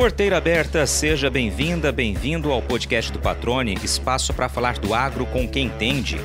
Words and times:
Porteira 0.00 0.38
aberta, 0.38 0.86
seja 0.86 1.28
bem-vinda, 1.28 1.92
bem-vindo 1.92 2.50
ao 2.50 2.62
podcast 2.62 3.12
do 3.12 3.18
Patrone, 3.18 3.74
espaço 3.84 4.32
para 4.32 4.48
falar 4.48 4.78
do 4.78 4.94
agro 4.94 5.26
com 5.26 5.46
quem 5.46 5.66
entende. 5.66 6.16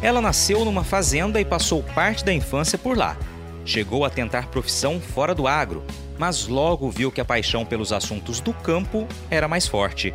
Ela 0.00 0.20
nasceu 0.20 0.64
numa 0.64 0.84
fazenda 0.84 1.40
e 1.40 1.44
passou 1.44 1.82
parte 1.82 2.24
da 2.24 2.32
infância 2.32 2.78
por 2.78 2.96
lá. 2.96 3.16
Chegou 3.64 4.04
a 4.04 4.10
tentar 4.10 4.50
profissão 4.52 5.00
fora 5.00 5.34
do 5.34 5.48
agro, 5.48 5.82
mas 6.16 6.46
logo 6.46 6.88
viu 6.88 7.10
que 7.10 7.20
a 7.20 7.24
paixão 7.24 7.66
pelos 7.66 7.92
assuntos 7.92 8.38
do 8.38 8.54
campo 8.54 9.08
era 9.28 9.48
mais 9.48 9.66
forte. 9.66 10.14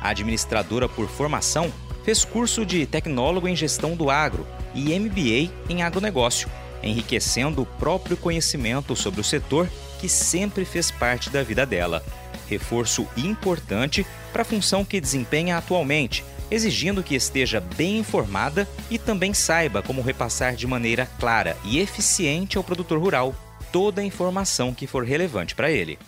A 0.00 0.08
administradora 0.08 0.88
por 0.88 1.06
formação 1.06 1.72
fez 2.02 2.24
curso 2.24 2.66
de 2.66 2.84
tecnólogo 2.84 3.46
em 3.46 3.54
gestão 3.54 3.94
do 3.94 4.10
agro 4.10 4.44
e 4.74 4.98
MBA 4.98 5.52
em 5.68 5.84
agronegócio, 5.84 6.50
enriquecendo 6.82 7.62
o 7.62 7.66
próprio 7.66 8.16
conhecimento 8.16 8.96
sobre 8.96 9.20
o 9.20 9.24
setor 9.24 9.68
que 10.04 10.08
sempre 10.10 10.66
fez 10.66 10.90
parte 10.90 11.30
da 11.30 11.42
vida 11.42 11.64
dela. 11.64 12.04
Reforço 12.46 13.08
importante 13.16 14.06
para 14.34 14.42
a 14.42 14.44
função 14.44 14.84
que 14.84 15.00
desempenha 15.00 15.56
atualmente, 15.56 16.22
exigindo 16.50 17.02
que 17.02 17.14
esteja 17.14 17.58
bem 17.58 18.00
informada 18.00 18.68
e 18.90 18.98
também 18.98 19.32
saiba 19.32 19.82
como 19.82 20.02
repassar 20.02 20.56
de 20.56 20.66
maneira 20.66 21.08
clara 21.18 21.56
e 21.64 21.78
eficiente 21.78 22.58
ao 22.58 22.62
produtor 22.62 22.98
rural 22.98 23.34
toda 23.72 24.02
a 24.02 24.04
informação 24.04 24.74
que 24.74 24.86
for 24.86 25.06
relevante 25.06 25.54
para 25.54 25.70
ele. 25.70 25.98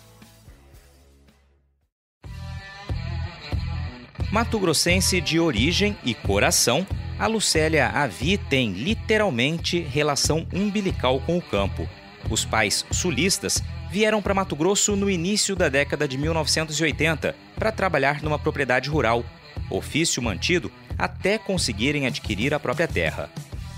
Mato 4.31 4.59
Grossense 4.59 5.19
de 5.19 5.39
origem 5.39 5.97
e 6.03 6.13
coração, 6.13 6.85
a 7.17 7.25
Lucélia 7.25 7.87
Avi 7.87 8.37
tem 8.37 8.73
literalmente 8.73 9.79
relação 9.79 10.45
umbilical 10.53 11.19
com 11.21 11.39
o 11.39 11.41
campo. 11.41 11.89
Os 12.29 12.43
pais 12.43 12.85
sulistas 12.91 13.63
vieram 13.89 14.21
para 14.21 14.33
Mato 14.33 14.55
Grosso 14.55 14.95
no 14.95 15.09
início 15.09 15.55
da 15.55 15.69
década 15.69 16.07
de 16.07 16.17
1980 16.17 17.35
para 17.55 17.71
trabalhar 17.71 18.21
numa 18.21 18.37
propriedade 18.37 18.89
rural, 18.89 19.23
ofício 19.69 20.21
mantido 20.21 20.71
até 20.97 21.37
conseguirem 21.37 22.05
adquirir 22.05 22.53
a 22.53 22.59
própria 22.59 22.87
terra. 22.87 23.29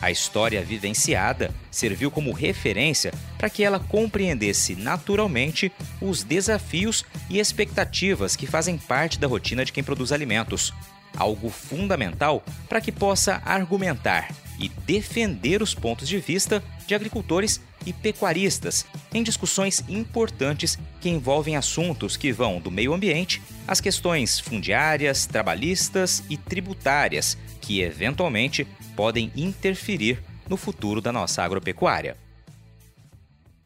A 0.02 0.10
história 0.10 0.64
vivenciada 0.64 1.54
serviu 1.70 2.10
como 2.10 2.32
referência 2.32 3.14
para 3.38 3.50
que 3.50 3.64
ela 3.64 3.80
compreendesse 3.80 4.76
naturalmente 4.76 5.72
os 6.02 6.24
desafios 6.24 7.04
e 7.30 7.38
expectativas 7.38 8.36
que 8.36 8.48
fazem 8.48 8.78
parte 8.78 9.20
da 9.20 9.28
rotina 9.28 9.66
de 9.66 9.74
quem 9.74 9.84
produz 9.84 10.14
alimentos, 10.14 10.74
algo 11.18 11.50
fundamental 11.50 12.44
para 12.70 12.80
que 12.80 12.94
possa 12.94 13.42
argumentar 13.46 14.30
e 14.60 14.70
defender 14.86 15.62
os 15.62 15.74
pontos 15.74 16.08
de 16.08 16.20
vista 16.20 16.64
de 16.86 16.94
agricultores 16.94 17.62
e 17.86 17.94
pecuaristas 17.94 18.86
em 19.14 19.24
discussões 19.24 19.84
importantes 19.88 20.78
que 21.00 21.10
envolvem 21.10 21.56
assuntos 21.56 22.18
que 22.18 22.32
vão 22.32 22.60
do 22.60 22.70
meio 22.70 22.94
ambiente 22.94 23.42
às 23.68 23.80
questões 23.80 24.40
fundiárias, 24.40 25.26
trabalhistas 25.26 26.24
e 26.30 26.36
tributárias, 26.36 27.38
que 27.62 27.82
eventualmente 27.82 28.68
podem 28.96 29.32
interferir 29.36 30.22
no 30.50 30.58
futuro 30.58 31.00
da 31.00 31.12
nossa 31.12 31.44
agropecuária. 31.44 32.18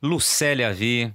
Lucélia 0.02 0.74
Vi, 0.74 1.14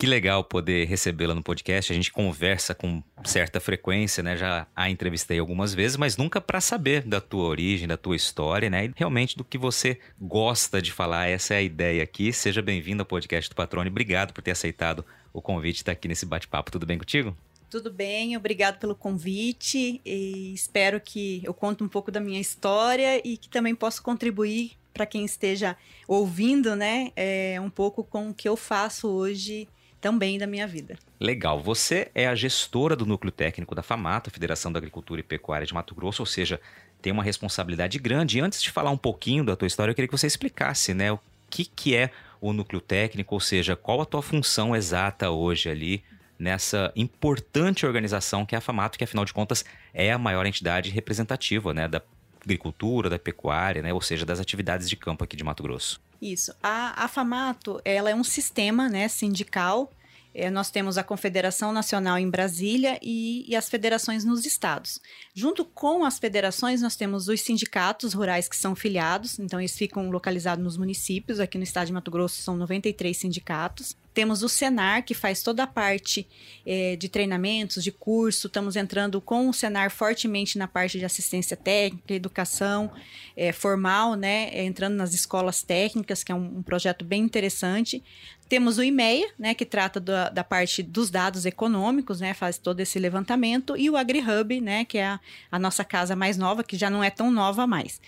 que 0.00 0.06
legal 0.06 0.42
poder 0.42 0.88
recebê-la 0.88 1.34
no 1.34 1.42
podcast. 1.42 1.92
A 1.92 1.94
gente 1.94 2.10
conversa 2.10 2.74
com 2.74 3.02
certa 3.22 3.60
frequência, 3.60 4.22
né? 4.22 4.34
Já 4.34 4.66
a 4.74 4.88
entrevistei 4.88 5.38
algumas 5.38 5.74
vezes, 5.74 5.98
mas 5.98 6.16
nunca 6.16 6.40
para 6.40 6.58
saber 6.58 7.02
da 7.02 7.20
tua 7.20 7.44
origem, 7.44 7.86
da 7.86 7.98
tua 7.98 8.16
história, 8.16 8.70
né? 8.70 8.86
E 8.86 8.92
realmente 8.96 9.36
do 9.36 9.44
que 9.44 9.58
você 9.58 10.00
gosta 10.18 10.80
de 10.80 10.90
falar. 10.90 11.28
Essa 11.28 11.52
é 11.52 11.58
a 11.58 11.62
ideia 11.62 12.02
aqui. 12.02 12.32
Seja 12.32 12.62
bem-vindo 12.62 13.02
ao 13.02 13.06
podcast 13.06 13.50
do 13.50 13.54
Patrone. 13.54 13.90
Obrigado 13.90 14.32
por 14.32 14.40
ter 14.40 14.52
aceitado 14.52 15.04
o 15.34 15.42
convite 15.42 15.74
de 15.74 15.80
estar 15.82 15.92
aqui 15.92 16.08
nesse 16.08 16.24
bate-papo. 16.24 16.70
Tudo 16.70 16.86
bem 16.86 16.96
contigo? 16.96 17.36
Tudo 17.68 17.92
bem, 17.92 18.36
obrigado 18.38 18.78
pelo 18.78 18.96
convite 18.96 20.00
e 20.02 20.54
espero 20.54 20.98
que 20.98 21.42
eu 21.44 21.52
conte 21.52 21.84
um 21.84 21.88
pouco 21.88 22.10
da 22.10 22.18
minha 22.18 22.40
história 22.40 23.20
e 23.22 23.36
que 23.36 23.50
também 23.50 23.74
possa 23.74 24.02
contribuir 24.02 24.72
para 24.94 25.06
quem 25.06 25.24
esteja 25.24 25.76
ouvindo, 26.08 26.74
né, 26.74 27.12
é, 27.14 27.60
um 27.60 27.70
pouco 27.70 28.02
com 28.02 28.30
o 28.30 28.34
que 28.34 28.48
eu 28.48 28.56
faço 28.56 29.06
hoje 29.06 29.68
também 30.00 30.38
da 30.38 30.46
minha 30.46 30.66
vida. 30.66 30.98
Legal. 31.18 31.60
Você 31.60 32.10
é 32.14 32.26
a 32.26 32.34
gestora 32.34 32.96
do 32.96 33.04
núcleo 33.04 33.30
técnico 33.30 33.74
da 33.74 33.82
FAMATA, 33.82 34.30
Federação 34.30 34.72
da 34.72 34.78
Agricultura 34.78 35.20
e 35.20 35.24
Pecuária 35.24 35.66
de 35.66 35.74
Mato 35.74 35.94
Grosso, 35.94 36.22
ou 36.22 36.26
seja, 36.26 36.60
tem 37.02 37.12
uma 37.12 37.22
responsabilidade 37.22 37.98
grande. 37.98 38.38
E 38.38 38.40
antes 38.40 38.62
de 38.62 38.70
falar 38.70 38.90
um 38.90 38.96
pouquinho 38.96 39.44
da 39.44 39.56
tua 39.56 39.66
história, 39.66 39.90
eu 39.90 39.94
queria 39.94 40.08
que 40.08 40.16
você 40.16 40.26
explicasse, 40.26 40.94
né, 40.94 41.12
o 41.12 41.20
que, 41.48 41.64
que 41.64 41.94
é 41.94 42.10
o 42.40 42.52
núcleo 42.52 42.80
técnico, 42.80 43.34
ou 43.34 43.40
seja, 43.40 43.76
qual 43.76 44.00
a 44.00 44.06
tua 44.06 44.22
função 44.22 44.74
exata 44.74 45.30
hoje 45.30 45.68
ali 45.68 46.02
nessa 46.38 46.90
importante 46.96 47.84
organização 47.84 48.46
que 48.46 48.54
é 48.54 48.58
a 48.58 48.62
FAMATO, 48.62 48.96
que 48.96 49.04
afinal 49.04 49.26
de 49.26 49.34
contas 49.34 49.62
é 49.92 50.10
a 50.10 50.16
maior 50.16 50.46
entidade 50.46 50.88
representativa, 50.88 51.74
né, 51.74 51.86
da 51.86 52.00
agricultura, 52.42 53.10
da 53.10 53.18
pecuária, 53.18 53.82
né, 53.82 53.92
ou 53.92 54.00
seja, 54.00 54.24
das 54.24 54.40
atividades 54.40 54.88
de 54.88 54.96
campo 54.96 55.22
aqui 55.22 55.36
de 55.36 55.44
Mato 55.44 55.62
Grosso. 55.62 56.00
Isso. 56.20 56.52
A, 56.62 57.04
a 57.04 57.08
FAMATO, 57.08 57.80
ela 57.84 58.10
é 58.10 58.14
um 58.14 58.24
sistema 58.24 58.88
né, 58.88 59.08
sindical. 59.08 59.90
É, 60.32 60.48
nós 60.48 60.70
temos 60.70 60.96
a 60.96 61.02
Confederação 61.02 61.72
Nacional 61.72 62.18
em 62.18 62.30
Brasília 62.30 62.98
e, 63.02 63.44
e, 63.50 63.56
as 63.56 63.68
federações 63.68 64.24
nos 64.24 64.44
estados. 64.44 65.00
Junto 65.34 65.64
com 65.64 66.04
as 66.04 66.18
federações, 66.18 66.82
nós 66.82 66.94
temos 66.94 67.26
os 67.26 67.40
sindicatos 67.40 68.12
rurais 68.12 68.48
que 68.48 68.56
são 68.56 68.76
filiados, 68.76 69.40
então 69.40 69.60
eles 69.60 69.76
ficam 69.76 70.08
localizados 70.10 70.62
nos 70.62 70.76
municípios. 70.76 71.40
Aqui 71.40 71.58
no 71.58 71.64
estado 71.64 71.86
de 71.86 71.92
Mato 71.92 72.10
Grosso 72.10 72.42
são 72.42 72.56
93 72.56 73.16
sindicatos. 73.16 73.96
Temos 74.12 74.42
o 74.42 74.48
Senar, 74.48 75.04
que 75.04 75.14
faz 75.14 75.42
toda 75.42 75.62
a 75.62 75.66
parte 75.66 76.26
é, 76.66 76.96
de 76.96 77.08
treinamentos, 77.08 77.82
de 77.82 77.92
curso. 77.92 78.48
Estamos 78.48 78.74
entrando 78.74 79.20
com 79.20 79.48
o 79.48 79.52
Senar 79.52 79.90
fortemente 79.90 80.58
na 80.58 80.66
parte 80.66 80.98
de 80.98 81.04
assistência 81.04 81.56
técnica, 81.56 82.12
educação 82.12 82.90
é, 83.36 83.52
formal, 83.52 84.14
né? 84.14 84.50
É, 84.52 84.64
entrando 84.64 84.94
nas 84.94 85.14
escolas 85.14 85.62
técnicas, 85.62 86.24
que 86.24 86.32
é 86.32 86.34
um, 86.34 86.58
um 86.58 86.62
projeto 86.62 87.04
bem 87.04 87.22
interessante. 87.22 88.02
Temos 88.50 88.78
o 88.78 88.82
IMEA, 88.82 89.28
né, 89.38 89.54
que 89.54 89.64
trata 89.64 90.00
da, 90.00 90.28
da, 90.28 90.42
parte 90.42 90.82
dos 90.82 91.08
dados 91.08 91.46
econômicos, 91.46 92.20
né, 92.20 92.34
faz 92.34 92.58
todo 92.58 92.80
esse 92.80 92.98
levantamento, 92.98 93.76
e 93.76 93.88
o 93.88 93.96
AgriHub, 93.96 94.60
né, 94.60 94.84
que 94.84 94.98
é 94.98 95.06
a, 95.06 95.20
a, 95.52 95.56
nossa 95.56 95.84
casa 95.84 96.16
mais 96.16 96.36
nova, 96.36 96.64
que 96.64 96.76
já 96.76 96.90
não 96.90 97.02
é 97.02 97.10
tão 97.10 97.30
nova 97.30 97.64
mais. 97.64 98.00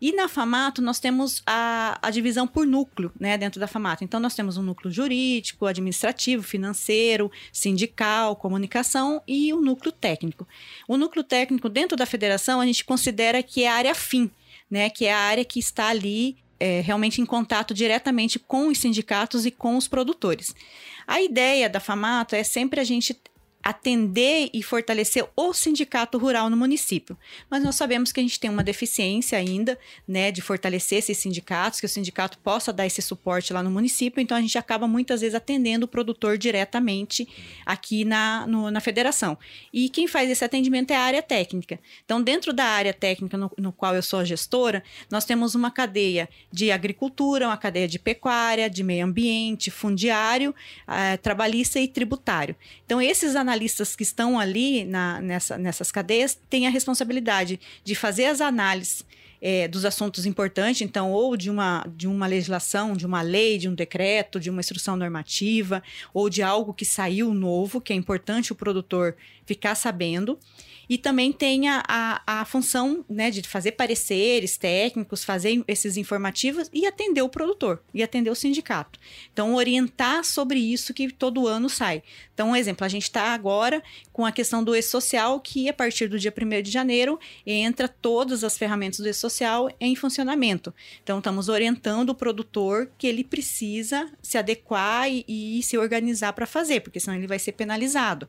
E 0.00 0.12
na 0.12 0.28
FAMATO 0.28 0.80
nós 0.80 1.00
temos 1.00 1.42
a, 1.44 1.98
a 2.00 2.10
divisão 2.12 2.46
por 2.46 2.64
núcleo, 2.64 3.10
né, 3.18 3.36
dentro 3.36 3.58
da 3.58 3.66
FAMATO. 3.66 4.04
Então 4.04 4.20
nós 4.20 4.36
temos 4.36 4.56
um 4.56 4.62
núcleo 4.62 4.88
jurídico, 4.88 5.66
administrativo, 5.66 6.44
financeiro, 6.44 7.28
sindical, 7.52 8.36
comunicação 8.36 9.20
e 9.26 9.52
o 9.52 9.60
núcleo 9.60 9.90
técnico. 9.90 10.46
O 10.86 10.96
núcleo 10.96 11.24
técnico 11.24 11.68
dentro 11.68 11.96
da 11.96 12.06
federação 12.06 12.60
a 12.60 12.66
gente 12.66 12.84
considera 12.84 13.42
que 13.42 13.64
é 13.64 13.68
a 13.68 13.74
área 13.74 13.96
fim, 13.96 14.30
né, 14.70 14.88
que 14.90 15.06
é 15.06 15.12
a 15.12 15.18
área 15.18 15.44
que 15.44 15.58
está 15.58 15.88
ali 15.88 16.36
é, 16.60 16.80
realmente 16.80 17.20
em 17.20 17.26
contato 17.26 17.72
diretamente 17.72 18.38
com 18.38 18.68
os 18.68 18.78
sindicatos 18.78 19.46
e 19.46 19.50
com 19.50 19.76
os 19.76 19.88
produtores. 19.88 20.54
A 21.06 21.20
ideia 21.20 21.68
da 21.68 21.80
FAMATO 21.80 22.34
é 22.34 22.42
sempre 22.42 22.80
a 22.80 22.84
gente 22.84 23.16
atender 23.68 24.48
e 24.54 24.62
fortalecer 24.62 25.28
o 25.36 25.52
sindicato 25.52 26.16
rural 26.16 26.48
no 26.48 26.56
município. 26.56 27.18
Mas 27.50 27.62
nós 27.62 27.74
sabemos 27.74 28.10
que 28.10 28.18
a 28.18 28.22
gente 28.22 28.40
tem 28.40 28.48
uma 28.48 28.64
deficiência 28.64 29.36
ainda, 29.36 29.78
né, 30.06 30.32
de 30.32 30.40
fortalecer 30.40 31.00
esses 31.00 31.18
sindicatos, 31.18 31.78
que 31.78 31.84
o 31.84 31.88
sindicato 31.88 32.38
possa 32.38 32.72
dar 32.72 32.86
esse 32.86 33.02
suporte 33.02 33.52
lá 33.52 33.62
no 33.62 33.70
município, 33.70 34.22
então 34.22 34.34
a 34.34 34.40
gente 34.40 34.56
acaba 34.56 34.88
muitas 34.88 35.20
vezes 35.20 35.34
atendendo 35.34 35.84
o 35.84 35.88
produtor 35.88 36.38
diretamente 36.38 37.28
aqui 37.66 38.06
na, 38.06 38.46
no, 38.46 38.70
na 38.70 38.80
federação. 38.80 39.36
E 39.70 39.90
quem 39.90 40.08
faz 40.08 40.30
esse 40.30 40.42
atendimento 40.42 40.90
é 40.90 40.96
a 40.96 41.02
área 41.02 41.22
técnica. 41.22 41.78
Então, 42.06 42.22
dentro 42.22 42.54
da 42.54 42.64
área 42.64 42.94
técnica 42.94 43.36
no, 43.36 43.52
no 43.58 43.70
qual 43.70 43.94
eu 43.94 44.02
sou 44.02 44.20
a 44.20 44.24
gestora, 44.24 44.82
nós 45.10 45.26
temos 45.26 45.54
uma 45.54 45.70
cadeia 45.70 46.26
de 46.50 46.70
agricultura, 46.70 47.46
uma 47.46 47.56
cadeia 47.58 47.86
de 47.86 47.98
pecuária, 47.98 48.70
de 48.70 48.82
meio 48.82 49.04
ambiente, 49.04 49.70
fundiário, 49.70 50.54
uh, 50.88 51.18
trabalhista 51.18 51.78
e 51.78 51.86
tributário. 51.86 52.56
Então, 52.86 52.98
esses 53.02 53.36
analistas 53.36 53.57
que 53.96 54.02
estão 54.02 54.38
ali 54.38 54.84
na, 54.84 55.20
nessa, 55.20 55.58
nessas 55.58 55.90
cadeias 55.90 56.38
têm 56.48 56.66
a 56.66 56.70
responsabilidade 56.70 57.60
de 57.84 57.94
fazer 57.94 58.26
as 58.26 58.40
análises 58.40 59.04
é, 59.40 59.68
dos 59.68 59.84
assuntos 59.84 60.26
importantes, 60.26 60.82
então, 60.82 61.12
ou 61.12 61.36
de 61.36 61.50
uma, 61.50 61.86
de 61.94 62.06
uma 62.06 62.26
legislação, 62.26 62.94
de 62.94 63.06
uma 63.06 63.22
lei, 63.22 63.58
de 63.58 63.68
um 63.68 63.74
decreto, 63.74 64.40
de 64.40 64.50
uma 64.50 64.60
instrução 64.60 64.96
normativa, 64.96 65.82
ou 66.12 66.28
de 66.28 66.42
algo 66.42 66.74
que 66.74 66.84
saiu 66.84 67.32
novo, 67.32 67.80
que 67.80 67.92
é 67.92 67.96
importante 67.96 68.52
o 68.52 68.56
produtor 68.56 69.16
ficar 69.46 69.74
sabendo. 69.74 70.38
E 70.88 70.96
também 70.96 71.32
tem 71.32 71.68
a, 71.68 71.82
a, 71.86 72.40
a 72.40 72.44
função 72.44 73.04
né, 73.08 73.30
de 73.30 73.42
fazer 73.42 73.72
pareceres 73.72 74.56
técnicos, 74.56 75.22
fazer 75.22 75.62
esses 75.68 75.96
informativos 75.96 76.70
e 76.72 76.86
atender 76.86 77.20
o 77.20 77.28
produtor 77.28 77.82
e 77.92 78.02
atender 78.02 78.30
o 78.30 78.34
sindicato. 78.34 78.98
Então, 79.32 79.54
orientar 79.54 80.24
sobre 80.24 80.58
isso 80.58 80.94
que 80.94 81.12
todo 81.12 81.46
ano 81.46 81.68
sai. 81.68 82.02
Então, 82.32 82.50
um 82.50 82.56
exemplo, 82.56 82.84
a 82.84 82.88
gente 82.88 83.02
está 83.02 83.34
agora 83.34 83.82
com 84.12 84.24
a 84.24 84.32
questão 84.32 84.64
do 84.64 84.74
e-social, 84.74 85.38
que 85.40 85.68
a 85.68 85.74
partir 85.74 86.08
do 86.08 86.18
dia 86.18 86.32
1 86.36 86.62
de 86.62 86.70
janeiro 86.70 87.20
entra 87.46 87.86
todas 87.86 88.42
as 88.42 88.56
ferramentas 88.56 89.00
do 89.00 89.08
e-social 89.08 89.68
em 89.78 89.94
funcionamento. 89.94 90.72
Então, 91.02 91.18
estamos 91.18 91.48
orientando 91.48 92.10
o 92.10 92.14
produtor 92.14 92.90
que 92.96 93.06
ele 93.06 93.22
precisa 93.22 94.10
se 94.22 94.38
adequar 94.38 95.10
e, 95.10 95.24
e 95.28 95.62
se 95.62 95.76
organizar 95.76 96.32
para 96.32 96.46
fazer, 96.46 96.80
porque 96.80 96.98
senão 96.98 97.16
ele 97.16 97.26
vai 97.26 97.38
ser 97.38 97.52
penalizado. 97.52 98.28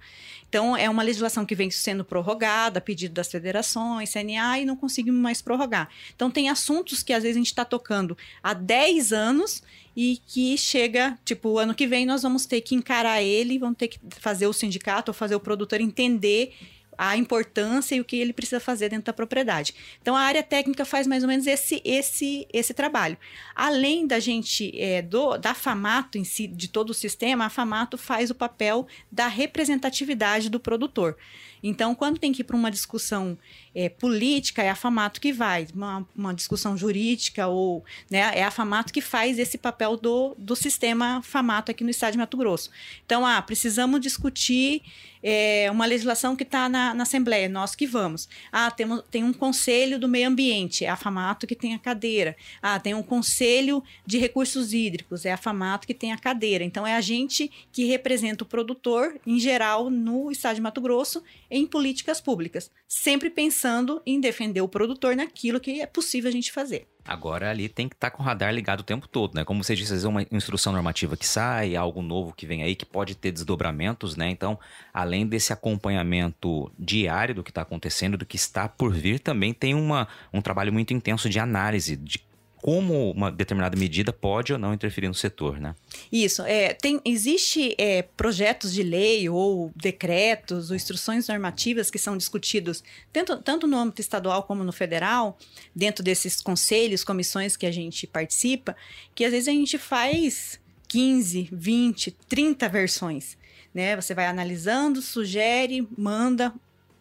Então, 0.49 0.75
é 0.75 0.89
uma 0.89 1.03
legislação 1.03 1.45
que 1.45 1.55
vem 1.55 1.71
sendo 1.71 2.03
prorrogada 2.03 2.48
a 2.49 2.81
pedido 2.81 3.13
das 3.13 3.29
federações, 3.29 4.11
CNA, 4.11 4.59
e 4.59 4.65
não 4.65 4.75
conseguimos 4.75 5.19
mais 5.19 5.41
prorrogar. 5.41 5.89
Então, 6.15 6.29
tem 6.31 6.49
assuntos 6.49 7.03
que 7.03 7.13
às 7.13 7.23
vezes 7.23 7.35
a 7.35 7.39
gente 7.39 7.47
está 7.47 7.65
tocando 7.65 8.17
há 8.43 8.53
10 8.53 9.13
anos 9.13 9.63
e 9.95 10.21
que 10.27 10.57
chega, 10.57 11.17
tipo, 11.25 11.57
ano 11.57 11.75
que 11.75 11.87
vem 11.87 12.05
nós 12.05 12.23
vamos 12.23 12.45
ter 12.45 12.61
que 12.61 12.75
encarar 12.75 13.21
ele, 13.21 13.59
vamos 13.59 13.77
ter 13.77 13.89
que 13.89 13.99
fazer 14.19 14.47
o 14.47 14.53
sindicato 14.53 15.11
ou 15.11 15.13
fazer 15.13 15.35
o 15.35 15.39
produtor 15.39 15.81
entender 15.81 16.53
a 17.01 17.15
importância 17.15 17.95
e 17.95 18.01
o 18.01 18.03
que 18.03 18.17
ele 18.17 18.33
precisa 18.33 18.59
fazer 18.59 18.89
dentro 18.89 19.05
da 19.05 19.13
propriedade. 19.13 19.73
Então 20.01 20.17
a 20.17 20.19
área 20.19 20.43
técnica 20.43 20.83
faz 20.83 21.07
mais 21.07 21.23
ou 21.23 21.29
menos 21.29 21.47
esse 21.47 21.81
esse 21.85 22.45
esse 22.51 22.73
trabalho. 22.73 23.17
Além 23.55 24.05
da 24.05 24.19
gente 24.19 24.77
é, 24.77 25.01
do 25.01 25.37
da 25.37 25.53
Famato 25.53 26.17
em 26.17 26.25
si, 26.25 26.45
de 26.45 26.67
todo 26.67 26.89
o 26.89 26.93
sistema, 26.93 27.45
a 27.45 27.49
Famato 27.49 27.97
faz 27.97 28.29
o 28.29 28.35
papel 28.35 28.85
da 29.09 29.27
representatividade 29.27 30.49
do 30.49 30.59
produtor. 30.59 31.15
Então, 31.63 31.93
quando 31.93 32.19
tem 32.19 32.31
que 32.31 32.41
ir 32.41 32.45
para 32.45 32.55
uma 32.55 32.71
discussão 32.71 33.37
é, 33.79 33.87
política, 33.87 34.61
é 34.61 34.69
a 34.69 34.75
FAMATO 34.75 35.21
que 35.21 35.31
vai, 35.31 35.65
uma, 35.73 36.05
uma, 36.13 36.33
discussão 36.33 36.75
jurídica, 36.75 37.47
ou 37.47 37.85
né, 38.09 38.29
é 38.35 38.43
a 38.43 38.51
FAMATO 38.51 38.91
que 38.91 38.99
faz 38.99 39.39
esse 39.39 39.57
papel 39.57 39.95
do, 39.95 40.35
do 40.37 40.53
sistema 40.53 41.21
FAMATO 41.21 41.71
aqui 41.71 41.85
no 41.85 41.89
estado 41.89 42.11
de 42.11 42.17
Mato 42.17 42.35
Grosso. 42.35 42.69
Então, 43.05 43.25
ah, 43.25 43.41
precisamos 43.41 44.01
discutir 44.01 44.81
é, 45.23 45.69
uma 45.71 45.85
legislação 45.85 46.35
que 46.35 46.43
está 46.43 46.67
na, 46.67 46.93
na, 46.93 47.03
Assembleia, 47.03 47.47
nós 47.47 47.73
que 47.73 47.87
vamos. 47.87 48.27
Ah, 48.51 48.69
temos, 48.69 49.01
tem 49.09 49.23
um 49.23 49.31
conselho 49.31 49.97
do 49.97 50.09
meio 50.09 50.27
ambiente, 50.27 50.83
é 50.83 50.89
a 50.89 50.97
FAMATO 50.97 51.47
que 51.47 51.55
tem 51.55 51.73
a 51.73 51.79
cadeira. 51.79 52.35
Ah, 52.61 52.79
tem 52.81 52.93
um 52.93 53.03
conselho 53.03 53.81
de 54.05 54.17
recursos 54.17 54.73
hídricos, 54.73 55.25
é 55.25 55.31
a 55.31 55.37
FAMATO 55.37 55.87
que 55.87 55.93
tem 55.93 56.11
a 56.11 56.17
cadeira. 56.17 56.65
Então, 56.65 56.85
é 56.85 56.95
a 56.97 57.01
gente 57.01 57.49
que 57.71 57.85
representa 57.85 58.43
o 58.43 58.47
produtor, 58.47 59.19
em 59.25 59.39
geral, 59.39 59.89
no 59.89 60.31
estado 60.31 60.55
de 60.55 60.61
Mato 60.61 60.81
Grosso, 60.81 61.23
em 61.49 61.65
políticas 61.65 62.19
públicas, 62.19 62.69
sempre 62.87 63.29
pensando 63.29 63.68
em 64.05 64.19
defender 64.19 64.61
o 64.61 64.67
produtor 64.67 65.15
naquilo 65.15 65.59
que 65.59 65.81
é 65.81 65.85
possível 65.85 66.29
a 66.29 66.31
gente 66.31 66.51
fazer. 66.51 66.87
Agora 67.05 67.49
ali 67.49 67.67
tem 67.67 67.89
que 67.89 67.95
estar 67.95 68.11
tá 68.11 68.15
com 68.15 68.21
o 68.21 68.25
radar 68.25 68.53
ligado 68.53 68.81
o 68.81 68.83
tempo 68.83 69.07
todo, 69.07 69.33
né? 69.33 69.43
Como 69.43 69.63
você 69.63 69.73
disse, 69.75 69.85
às 69.85 70.03
vezes 70.03 70.05
é 70.05 70.07
uma 70.07 70.25
instrução 70.31 70.71
normativa 70.71 71.17
que 71.17 71.25
sai, 71.25 71.75
algo 71.75 72.01
novo 72.01 72.33
que 72.33 72.45
vem 72.45 72.61
aí 72.61 72.75
que 72.75 72.85
pode 72.85 73.15
ter 73.15 73.31
desdobramentos, 73.31 74.15
né? 74.15 74.29
Então, 74.29 74.59
além 74.93 75.25
desse 75.25 75.51
acompanhamento 75.51 76.71
diário 76.77 77.33
do 77.33 77.43
que 77.43 77.51
está 77.51 77.63
acontecendo, 77.63 78.17
do 78.17 78.25
que 78.25 78.35
está 78.35 78.67
por 78.67 78.93
vir, 78.93 79.19
também 79.19 79.53
tem 79.53 79.73
uma, 79.73 80.07
um 80.31 80.41
trabalho 80.41 80.71
muito 80.71 80.93
intenso 80.93 81.29
de 81.29 81.39
análise 81.39 81.95
de 81.95 82.28
como 82.61 83.11
uma 83.11 83.31
determinada 83.31 83.77
medida 83.77 84.11
pode 84.11 84.51
ou 84.51 84.59
não 84.59 84.73
interferir 84.73 85.07
no 85.07 85.13
setor, 85.13 85.59
né? 85.59 85.75
Isso. 86.11 86.41
É, 86.43 86.73
tem, 86.73 86.99
existe 87.05 87.75
é, 87.77 88.01
projetos 88.01 88.73
de 88.73 88.83
lei 88.83 89.29
ou 89.29 89.71
decretos 89.75 90.69
ou 90.69 90.75
instruções 90.75 91.27
normativas 91.27 91.89
que 91.89 91.97
são 91.97 92.17
discutidos 92.17 92.83
tanto, 93.13 93.37
tanto 93.37 93.67
no 93.67 93.77
âmbito 93.77 94.01
estadual 94.01 94.43
como 94.43 94.63
no 94.63 94.71
federal, 94.71 95.37
dentro 95.75 96.03
desses 96.03 96.41
conselhos, 96.41 97.03
comissões 97.03 97.55
que 97.55 97.65
a 97.65 97.71
gente 97.71 98.05
participa, 98.05 98.75
que 99.15 99.23
às 99.23 99.31
vezes 99.31 99.47
a 99.47 99.51
gente 99.51 99.77
faz 99.77 100.59
15, 100.87 101.49
20, 101.51 102.11
30 102.27 102.67
versões. 102.67 103.37
Né? 103.73 103.95
Você 103.95 104.13
vai 104.13 104.25
analisando, 104.25 105.01
sugere, 105.01 105.87
manda, 105.97 106.53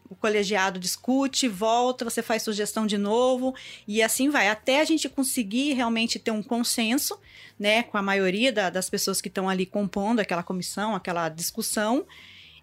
o 0.09 0.15
colegiado 0.15 0.79
discute, 0.79 1.49
volta, 1.49 2.05
você 2.05 2.23
faz 2.23 2.43
sugestão 2.43 2.87
de 2.87 2.97
novo 2.97 3.55
e 3.87 4.03
assim 4.03 4.31
vai, 4.31 4.49
até 4.49 4.81
a 4.81 4.85
gente 4.85 5.09
conseguir 5.09 5.75
realmente 5.75 6.19
ter 6.19 6.31
um 6.31 6.43
consenso, 6.43 7.19
né, 7.59 7.83
com 7.83 7.99
a 7.99 8.03
maioria 8.03 8.53
da, 8.53 8.71
das 8.71 8.89
pessoas 8.89 9.21
que 9.21 9.29
estão 9.29 9.49
ali 9.49 9.67
compondo 9.67 10.21
aquela 10.21 10.43
comissão, 10.43 10.95
aquela 10.95 11.29
discussão. 11.29 12.07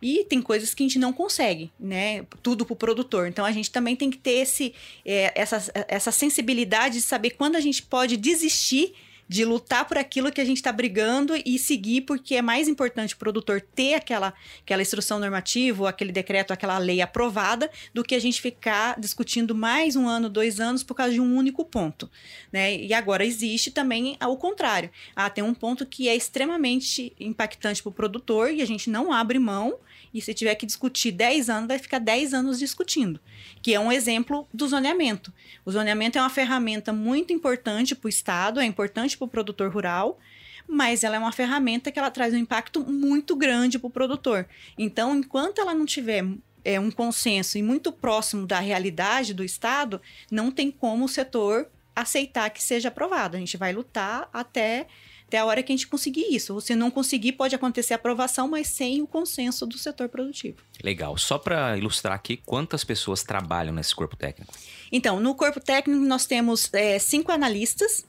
E 0.01 0.25
tem 0.25 0.41
coisas 0.41 0.73
que 0.73 0.83
a 0.83 0.85
gente 0.85 0.99
não 0.99 1.13
consegue, 1.13 1.71
né? 1.79 2.25
Tudo 2.43 2.65
para 2.65 2.73
o 2.73 2.75
produtor. 2.75 3.27
Então 3.27 3.45
a 3.45 3.51
gente 3.51 3.71
também 3.71 3.95
tem 3.95 4.11
que 4.11 4.17
ter 4.17 4.41
esse, 4.41 4.73
é, 5.05 5.31
essa, 5.33 5.71
essa 5.87 6.11
sensibilidade 6.11 6.95
de 6.95 7.01
saber 7.01 7.31
quando 7.31 7.55
a 7.55 7.61
gente 7.61 7.81
pode 7.81 8.17
desistir 8.17 8.93
de 9.27 9.43
lutar 9.43 9.85
por 9.85 9.97
aquilo 9.97 10.31
que 10.31 10.39
a 10.39 10.45
gente 10.45 10.57
está 10.57 10.71
brigando 10.71 11.33
e 11.45 11.57
seguir, 11.57 12.01
porque 12.01 12.35
é 12.35 12.41
mais 12.41 12.67
importante 12.67 13.13
o 13.13 13.17
produtor 13.17 13.61
ter 13.61 13.95
aquela, 13.95 14.33
aquela 14.61 14.81
instrução 14.81 15.19
normativa, 15.19 15.89
aquele 15.89 16.11
decreto, 16.11 16.51
aquela 16.51 16.77
lei 16.77 17.01
aprovada, 17.01 17.69
do 17.93 18.03
que 18.03 18.15
a 18.15 18.19
gente 18.19 18.41
ficar 18.41 18.99
discutindo 18.99 19.55
mais 19.55 19.95
um 19.95 20.07
ano, 20.07 20.29
dois 20.29 20.59
anos 20.59 20.83
por 20.83 20.93
causa 20.93 21.13
de 21.13 21.21
um 21.21 21.35
único 21.35 21.65
ponto. 21.65 22.09
Né? 22.51 22.77
E 22.77 22.93
agora 22.93 23.25
existe 23.25 23.71
também 23.71 24.17
o 24.21 24.37
contrário. 24.37 24.89
Ah, 25.15 25.29
tem 25.29 25.43
um 25.43 25.53
ponto 25.53 25.85
que 25.85 26.07
é 26.07 26.15
extremamente 26.15 27.13
impactante 27.19 27.81
para 27.81 27.89
o 27.89 27.93
produtor 27.93 28.51
e 28.51 28.61
a 28.61 28.65
gente 28.65 28.89
não 28.89 29.11
abre 29.11 29.39
mão 29.39 29.79
e 30.15 30.21
se 30.21 30.33
tiver 30.33 30.55
que 30.55 30.65
discutir 30.65 31.11
10 31.11 31.49
anos, 31.49 31.67
vai 31.67 31.77
ficar 31.77 31.99
10 31.99 32.33
anos 32.33 32.57
discutindo. 32.57 33.19
Que 33.61 33.73
é 33.73 33.79
um 33.79 33.91
exemplo 33.91 34.47
do 34.53 34.65
zoneamento. 34.65 35.33
O 35.65 35.71
zoneamento 35.71 36.17
é 36.17 36.21
uma 36.21 36.29
ferramenta 36.29 36.93
muito 36.93 37.33
importante 37.33 37.93
para 37.93 38.07
o 38.07 38.09
Estado, 38.09 38.61
é 38.61 38.65
importante 38.65 39.17
para 39.17 39.25
o 39.25 39.27
produtor 39.27 39.69
rural, 39.69 40.17
mas 40.65 41.03
ela 41.03 41.17
é 41.17 41.19
uma 41.19 41.33
ferramenta 41.33 41.91
que 41.91 41.99
ela 41.99 42.09
traz 42.09 42.33
um 42.33 42.37
impacto 42.37 42.79
muito 42.89 43.35
grande 43.35 43.77
para 43.77 43.87
o 43.87 43.91
produtor. 43.91 44.47
Então, 44.77 45.17
enquanto 45.17 45.59
ela 45.59 45.73
não 45.73 45.85
tiver 45.85 46.23
é, 46.63 46.79
um 46.79 46.89
consenso 46.89 47.57
e 47.57 47.61
muito 47.61 47.91
próximo 47.91 48.47
da 48.47 48.61
realidade 48.61 49.33
do 49.33 49.43
Estado, 49.43 50.01
não 50.31 50.49
tem 50.49 50.71
como 50.71 51.03
o 51.03 51.09
setor 51.09 51.67
aceitar 51.93 52.49
que 52.51 52.63
seja 52.63 52.87
aprovado. 52.87 53.35
A 53.35 53.39
gente 53.39 53.57
vai 53.57 53.73
lutar 53.73 54.29
até 54.31 54.87
até 55.27 55.39
a 55.39 55.45
hora 55.45 55.63
que 55.63 55.71
a 55.71 55.75
gente 55.75 55.87
conseguir 55.87 56.25
isso. 56.33 56.59
Se 56.61 56.75
não 56.75 56.91
conseguir, 56.91 57.33
pode 57.33 57.55
acontecer 57.55 57.93
a 57.93 57.95
aprovação, 57.97 58.47
mas 58.47 58.67
sem 58.67 59.01
o 59.01 59.07
consenso 59.07 59.65
do 59.65 59.77
setor 59.77 60.07
produtivo. 60.07 60.57
Legal. 60.83 61.17
Só 61.17 61.37
para 61.37 61.77
ilustrar 61.77 62.13
aqui, 62.13 62.37
quantas 62.37 62.83
pessoas 62.83 63.23
trabalham 63.23 63.73
nesse 63.73 63.95
corpo 63.95 64.15
técnico? 64.15 64.53
Então, 64.91 65.19
no 65.19 65.33
corpo 65.35 65.59
técnico, 65.59 66.03
nós 66.05 66.25
temos 66.25 66.71
é, 66.73 66.99
cinco 66.99 67.31
analistas 67.31 68.05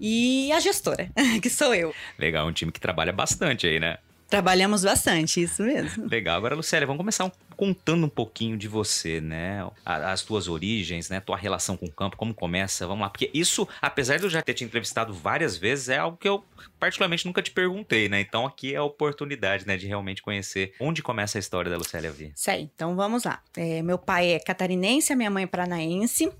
e 0.00 0.50
a 0.52 0.60
gestora, 0.60 1.10
que 1.42 1.50
sou 1.50 1.74
eu. 1.74 1.94
Legal, 2.18 2.46
um 2.46 2.52
time 2.52 2.72
que 2.72 2.80
trabalha 2.80 3.12
bastante 3.12 3.66
aí, 3.66 3.78
né? 3.78 3.98
Trabalhamos 4.28 4.82
bastante, 4.82 5.42
isso 5.42 5.62
mesmo. 5.62 6.08
Legal. 6.08 6.36
Agora, 6.36 6.54
Lucélia, 6.54 6.86
vamos 6.86 6.98
começar 6.98 7.30
contando 7.56 8.06
um 8.06 8.08
pouquinho 8.08 8.56
de 8.56 8.68
você, 8.68 9.20
né? 9.20 9.66
As 9.84 10.22
tuas 10.22 10.48
origens, 10.48 11.08
né? 11.08 11.20
Tua 11.20 11.36
relação 11.36 11.76
com 11.76 11.86
o 11.86 11.90
campo, 11.90 12.16
como 12.16 12.34
começa, 12.34 12.86
vamos 12.86 13.02
lá. 13.02 13.10
Porque 13.10 13.30
isso, 13.32 13.66
apesar 13.80 14.18
de 14.18 14.24
eu 14.24 14.30
já 14.30 14.42
ter 14.42 14.54
te 14.54 14.64
entrevistado 14.64 15.14
várias 15.14 15.56
vezes, 15.56 15.88
é 15.88 15.98
algo 15.98 16.16
que 16.16 16.28
eu 16.28 16.44
particularmente 16.78 17.26
nunca 17.26 17.42
te 17.42 17.50
perguntei, 17.50 18.08
né? 18.08 18.20
Então 18.20 18.46
aqui 18.46 18.74
é 18.74 18.76
a 18.76 18.84
oportunidade, 18.84 19.66
né, 19.66 19.76
de 19.76 19.86
realmente 19.86 20.22
conhecer 20.22 20.74
onde 20.80 21.02
começa 21.02 21.38
a 21.38 21.40
história 21.40 21.70
da 21.70 21.76
Lucélia 21.76 22.12
V. 22.12 22.32
Sei, 22.34 22.70
então 22.74 22.94
vamos 22.94 23.24
lá. 23.24 23.40
É, 23.56 23.82
meu 23.82 23.98
pai 23.98 24.32
é 24.32 24.38
catarinense, 24.38 25.14
minha 25.14 25.30
mãe 25.30 25.44
é 25.44 25.46
paranaense. 25.46 26.30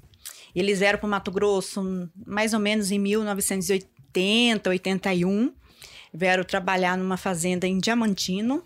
Eles 0.54 0.78
vieram 0.78 0.98
para 0.98 1.06
o 1.06 1.10
Mato 1.10 1.30
Grosso 1.30 2.10
mais 2.26 2.52
ou 2.54 2.60
menos 2.60 2.90
em 2.90 2.98
1980, 2.98 4.70
81 4.70 5.52
vieram 6.16 6.44
trabalhar 6.44 6.96
numa 6.96 7.16
fazenda 7.16 7.66
em 7.66 7.78
Diamantino. 7.78 8.64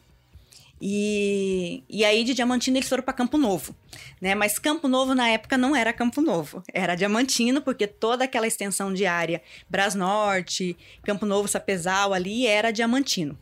E, 0.81 1.85
e 1.89 2.05
aí 2.05 2.25
de 2.25 2.33
Diamantino 2.33 2.79
eles 2.79 2.89
foram 2.89 3.03
para 3.03 3.13
Campo 3.13 3.37
Novo, 3.37 3.77
né? 4.21 4.35
Mas 4.35 4.59
Campo 4.59 4.89
Novo 4.89 5.15
na 5.15 5.29
época 5.29 5.59
não 5.59 5.77
era 5.77 5.93
Campo 5.93 6.23
Novo, 6.23 6.63
era 6.73 6.95
Diamantino, 6.95 7.61
porque 7.61 7.87
toda 7.87 8.25
aquela 8.25 8.47
extensão 8.47 8.93
de 8.93 9.05
área, 9.05 9.43
Brasnorte, 9.69 10.77
Campo 11.03 11.27
Novo, 11.27 11.47
Sapezal 11.49 12.15
ali 12.15 12.47
era 12.47 12.71
Diamantino. 12.71 13.39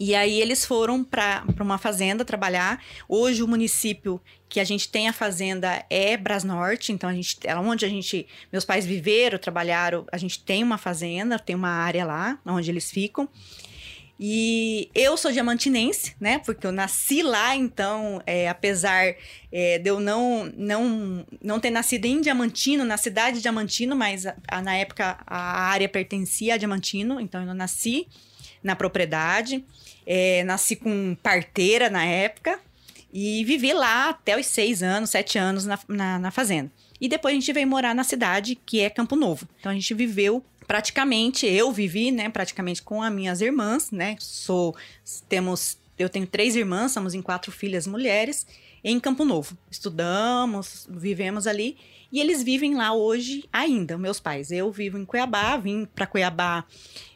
E 0.00 0.14
aí 0.14 0.40
eles 0.40 0.64
foram 0.64 1.02
para 1.02 1.44
uma 1.60 1.76
fazenda 1.76 2.24
trabalhar. 2.24 2.82
Hoje 3.08 3.42
o 3.42 3.48
município 3.48 4.20
que 4.48 4.60
a 4.60 4.64
gente 4.64 4.88
tem 4.88 5.08
a 5.08 5.12
fazenda 5.12 5.84
é 5.90 6.16
Brasnorte, 6.16 6.92
então 6.92 7.10
a 7.10 7.14
gente, 7.14 7.38
é 7.44 7.54
onde 7.56 7.84
a 7.84 7.88
gente, 7.88 8.26
meus 8.52 8.64
pais 8.64 8.86
viveram, 8.86 9.38
trabalharam, 9.38 10.06
a 10.10 10.16
gente 10.16 10.42
tem 10.42 10.62
uma 10.62 10.78
fazenda, 10.78 11.38
tem 11.38 11.54
uma 11.54 11.70
área 11.70 12.04
lá 12.04 12.38
onde 12.46 12.70
eles 12.70 12.90
ficam. 12.90 13.28
E 14.20 14.90
eu 14.94 15.16
sou 15.16 15.30
diamantinense, 15.30 16.16
né? 16.18 16.40
Porque 16.40 16.66
eu 16.66 16.72
nasci 16.72 17.22
lá, 17.22 17.54
então, 17.54 18.20
é, 18.26 18.48
apesar 18.48 19.14
é, 19.52 19.78
de 19.78 19.88
eu 19.88 20.00
não, 20.00 20.52
não, 20.56 21.26
não 21.40 21.60
ter 21.60 21.70
nascido 21.70 22.06
em 22.06 22.20
Diamantino, 22.20 22.84
na 22.84 22.96
cidade 22.96 23.36
de 23.36 23.42
Diamantino, 23.42 23.94
mas 23.94 24.26
a, 24.26 24.34
a, 24.48 24.60
na 24.60 24.74
época 24.74 25.18
a 25.24 25.62
área 25.66 25.88
pertencia 25.88 26.54
a 26.54 26.56
Diamantino, 26.56 27.20
então 27.20 27.44
eu 27.44 27.54
nasci 27.54 28.08
na 28.62 28.74
propriedade. 28.74 29.64
É, 30.04 30.42
nasci 30.44 30.74
com 30.74 31.16
parteira 31.22 31.88
na 31.88 32.04
época. 32.04 32.58
E 33.12 33.44
vivi 33.44 33.72
lá 33.72 34.10
até 34.10 34.38
os 34.38 34.46
seis 34.46 34.82
anos, 34.82 35.10
sete 35.10 35.38
anos 35.38 35.64
na, 35.64 35.78
na, 35.88 36.18
na 36.18 36.30
fazenda. 36.30 36.70
E 37.00 37.08
depois 37.08 37.32
a 37.32 37.38
gente 37.38 37.52
veio 37.52 37.66
morar 37.66 37.94
na 37.94 38.04
cidade, 38.04 38.54
que 38.54 38.80
é 38.80 38.90
Campo 38.90 39.16
Novo. 39.16 39.48
Então 39.60 39.70
a 39.70 39.74
gente 39.74 39.94
viveu 39.94 40.44
praticamente, 40.68 41.46
eu 41.46 41.72
vivi, 41.72 42.10
né, 42.10 42.28
praticamente 42.28 42.82
com 42.82 43.02
as 43.02 43.10
minhas 43.10 43.40
irmãs, 43.40 43.90
né? 43.90 44.16
Sou, 44.20 44.76
temos, 45.26 45.78
eu 45.98 46.10
tenho 46.10 46.26
três 46.26 46.54
irmãs, 46.54 46.92
somos 46.92 47.14
em 47.14 47.22
quatro 47.22 47.50
filhas 47.50 47.86
mulheres, 47.86 48.46
em 48.88 48.98
Campo 48.98 49.24
Novo. 49.24 49.56
Estudamos, 49.70 50.86
vivemos 50.90 51.46
ali. 51.46 51.76
E 52.10 52.20
eles 52.20 52.42
vivem 52.42 52.74
lá 52.74 52.94
hoje 52.94 53.44
ainda, 53.52 53.98
meus 53.98 54.18
pais. 54.18 54.50
Eu 54.50 54.72
vivo 54.72 54.96
em 54.96 55.04
Cuiabá, 55.04 55.58
vim 55.58 55.84
para 55.84 56.06
Cuiabá 56.06 56.64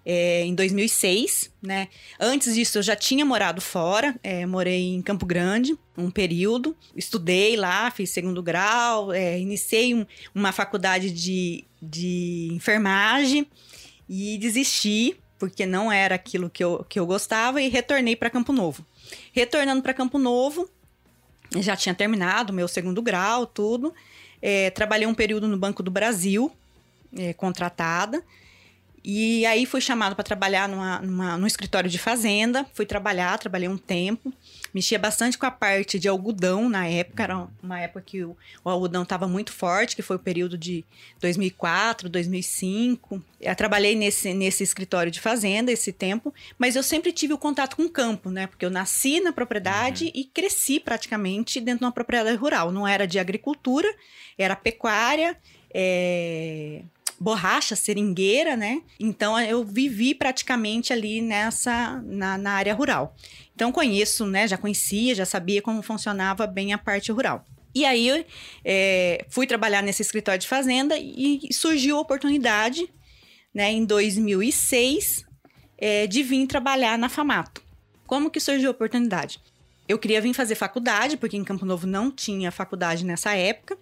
é, 0.04 0.44
em 0.44 0.54
2006, 0.54 1.50
né? 1.62 1.88
Antes 2.20 2.54
disso, 2.54 2.76
eu 2.76 2.82
já 2.82 2.94
tinha 2.94 3.24
morado 3.24 3.62
fora, 3.62 4.14
é, 4.22 4.44
morei 4.44 4.92
em 4.92 5.00
Campo 5.00 5.24
Grande 5.24 5.78
um 5.96 6.10
período, 6.10 6.76
estudei 6.94 7.56
lá, 7.56 7.90
fiz 7.90 8.10
segundo 8.10 8.42
grau, 8.42 9.12
é, 9.12 9.38
iniciei 9.38 9.94
um, 9.94 10.04
uma 10.34 10.52
faculdade 10.52 11.10
de, 11.10 11.64
de 11.80 12.50
enfermagem 12.52 13.46
e 14.06 14.36
desisti, 14.36 15.16
porque 15.38 15.64
não 15.64 15.90
era 15.90 16.16
aquilo 16.16 16.50
que 16.50 16.62
eu, 16.62 16.84
que 16.86 17.00
eu 17.00 17.06
gostava, 17.06 17.62
e 17.62 17.68
retornei 17.70 18.14
para 18.14 18.28
Campo 18.28 18.52
Novo. 18.52 18.84
Retornando 19.32 19.82
para 19.82 19.94
Campo 19.94 20.18
Novo, 20.18 20.68
já 21.60 21.76
tinha 21.76 21.94
terminado 21.94 22.52
meu 22.52 22.68
segundo 22.68 23.02
grau, 23.02 23.46
tudo. 23.46 23.92
É, 24.40 24.70
trabalhei 24.70 25.06
um 25.06 25.14
período 25.14 25.46
no 25.46 25.56
Banco 25.56 25.82
do 25.82 25.90
Brasil, 25.90 26.50
é, 27.16 27.32
contratada. 27.32 28.22
E 29.04 29.44
aí 29.46 29.66
fui 29.66 29.80
chamado 29.80 30.14
para 30.14 30.22
trabalhar 30.22 30.68
numa, 30.68 31.00
numa, 31.00 31.36
num 31.36 31.46
escritório 31.46 31.90
de 31.90 31.98
fazenda. 31.98 32.64
Fui 32.72 32.86
trabalhar, 32.86 33.38
trabalhei 33.38 33.68
um 33.68 33.76
tempo. 33.76 34.32
Mexia 34.72 34.98
bastante 34.98 35.36
com 35.36 35.46
a 35.46 35.50
parte 35.50 35.98
de 35.98 36.08
algodão 36.08 36.68
na 36.68 36.86
época. 36.86 37.22
Era 37.22 37.48
uma 37.62 37.80
época 37.80 38.02
que 38.06 38.24
o, 38.24 38.36
o 38.64 38.68
algodão 38.70 39.02
estava 39.02 39.28
muito 39.28 39.52
forte, 39.52 39.94
que 39.94 40.02
foi 40.02 40.16
o 40.16 40.18
período 40.18 40.56
de 40.56 40.84
2004, 41.20 42.08
2005. 42.08 43.22
Eu 43.40 43.56
trabalhei 43.56 43.94
nesse, 43.94 44.32
nesse 44.32 44.62
escritório 44.62 45.12
de 45.12 45.20
fazenda 45.20 45.70
esse 45.70 45.92
tempo, 45.92 46.32
mas 46.58 46.76
eu 46.76 46.82
sempre 46.82 47.12
tive 47.12 47.32
o 47.32 47.38
contato 47.38 47.76
com 47.76 47.84
o 47.84 47.90
campo, 47.90 48.30
né? 48.30 48.46
Porque 48.46 48.64
eu 48.64 48.70
nasci 48.70 49.20
na 49.20 49.32
propriedade 49.32 50.06
uhum. 50.06 50.12
e 50.14 50.24
cresci 50.24 50.80
praticamente 50.80 51.60
dentro 51.60 51.80
de 51.80 51.84
uma 51.84 51.92
propriedade 51.92 52.36
rural. 52.36 52.72
Não 52.72 52.86
era 52.86 53.06
de 53.06 53.18
agricultura, 53.18 53.88
era 54.38 54.56
pecuária. 54.56 55.36
É 55.74 56.82
borracha, 57.22 57.76
seringueira, 57.76 58.56
né? 58.56 58.82
Então 58.98 59.38
eu 59.40 59.62
vivi 59.62 60.12
praticamente 60.12 60.92
ali 60.92 61.22
nessa 61.22 62.02
na, 62.04 62.36
na 62.36 62.52
área 62.52 62.74
rural. 62.74 63.14
Então 63.62 63.70
conheço, 63.70 64.26
né? 64.26 64.48
Já 64.48 64.58
conhecia, 64.58 65.14
já 65.14 65.24
sabia 65.24 65.62
como 65.62 65.82
funcionava 65.82 66.48
bem 66.48 66.72
a 66.72 66.78
parte 66.78 67.12
rural. 67.12 67.46
E 67.72 67.84
aí 67.84 68.26
é, 68.64 69.24
fui 69.28 69.46
trabalhar 69.46 69.82
nesse 69.82 70.02
escritório 70.02 70.40
de 70.40 70.48
fazenda 70.48 70.98
e 70.98 71.38
surgiu 71.52 71.96
a 71.96 72.00
oportunidade, 72.00 72.92
né? 73.54 73.70
Em 73.70 73.84
2006 73.84 75.24
é, 75.78 76.08
de 76.08 76.24
vir 76.24 76.44
trabalhar 76.48 76.98
na 76.98 77.08
Famato. 77.08 77.62
Como 78.04 78.30
que 78.30 78.40
surgiu 78.40 78.70
a 78.70 78.72
oportunidade? 78.72 79.38
Eu 79.88 79.96
queria 79.96 80.20
vir 80.20 80.34
fazer 80.34 80.56
faculdade, 80.56 81.16
porque 81.16 81.36
em 81.36 81.44
Campo 81.44 81.64
Novo 81.64 81.86
não 81.86 82.10
tinha 82.10 82.50
faculdade 82.50 83.04
nessa 83.04 83.32
época. 83.36 83.78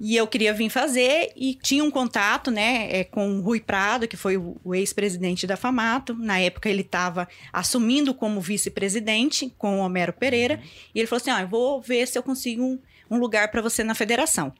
E 0.00 0.16
eu 0.16 0.26
queria 0.28 0.54
vir 0.54 0.70
fazer 0.70 1.32
e 1.34 1.54
tinha 1.54 1.82
um 1.82 1.90
contato, 1.90 2.50
né, 2.50 2.88
é, 2.90 3.04
com 3.04 3.38
o 3.38 3.40
Rui 3.40 3.60
Prado, 3.60 4.06
que 4.06 4.16
foi 4.16 4.36
o, 4.36 4.74
ex-presidente 4.74 5.46
da 5.46 5.56
Famato. 5.56 6.14
Na 6.14 6.38
época 6.38 6.68
ele 6.68 6.82
estava 6.82 7.26
assumindo 7.52 8.14
como 8.14 8.40
vice-presidente 8.40 9.52
com 9.58 9.80
o 9.80 9.82
Homero 9.82 10.12
Pereira. 10.12 10.54
Uhum. 10.54 10.70
E 10.94 10.98
ele 11.00 11.06
falou 11.08 11.20
assim: 11.20 11.30
ah, 11.30 11.42
eu 11.42 11.48
vou 11.48 11.80
ver 11.80 12.06
se 12.06 12.16
eu 12.16 12.22
consigo 12.22 12.62
um, 12.62 12.78
um 13.10 13.18
lugar 13.18 13.50
para 13.50 13.60
você 13.60 13.82
na 13.82 13.94
federação. 13.94 14.52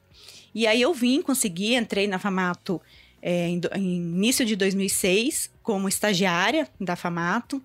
E 0.55 0.67
aí 0.67 0.83
eu 0.83 0.93
vim, 0.93 1.23
consegui, 1.23 1.75
entrei 1.75 2.09
na 2.09 2.19
Famato 2.19 2.81
é, 3.23 3.49
em, 3.49 3.61
em, 3.77 3.97
início 3.97 4.45
de 4.45 4.57
2006 4.57 5.51
como 5.63 5.89
estagiária 5.89 6.69
da 6.81 6.97
Famato. 6.97 7.63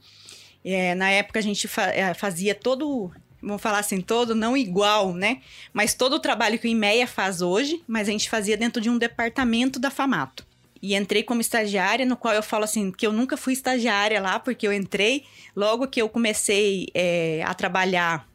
É, 0.64 0.96
na 0.96 1.10
época 1.10 1.40
a 1.40 1.42
gente 1.42 1.68
fa 1.68 1.88
é, 1.88 2.14
fazia 2.14 2.56
todo 2.56 3.12
vamos 3.44 3.62
falar 3.62 3.80
assim, 3.80 4.00
todo, 4.00 4.34
não 4.34 4.56
igual, 4.56 5.14
né? 5.14 5.42
Mas 5.74 5.94
todo 5.94 6.14
o 6.14 6.20
trabalho 6.20 6.58
que 6.58 6.68
o 6.68 6.72
IMEA 6.72 7.06
faz 7.06 7.42
hoje, 7.42 7.84
mas 7.88 8.08
a 8.08 8.12
gente 8.12 8.30
fazia 8.30 8.56
dentro 8.56 8.82
de 8.82 8.90
um 8.90 8.98
departamento 8.98 9.80
da 9.80 9.92
FAMATO. 9.92 10.46
E 10.82 10.96
entrei 10.96 11.24
como 11.24 11.40
estagiária, 11.40 12.06
no 12.06 12.18
qual 12.18 12.34
eu 12.34 12.44
falo 12.44 12.64
assim, 12.64 12.92
que 12.92 13.06
eu 13.06 13.14
nunca 13.14 13.38
fui 13.38 13.54
estagiária 13.54 14.20
lá, 14.22 14.40
porque 14.40 14.68
eu 14.68 14.74
entrei, 14.74 15.24
logo 15.56 15.88
que 15.88 16.02
eu 16.02 16.10
comecei 16.10 16.88
é, 16.94 17.44
a 17.46 17.54
trabalhar 17.54 18.28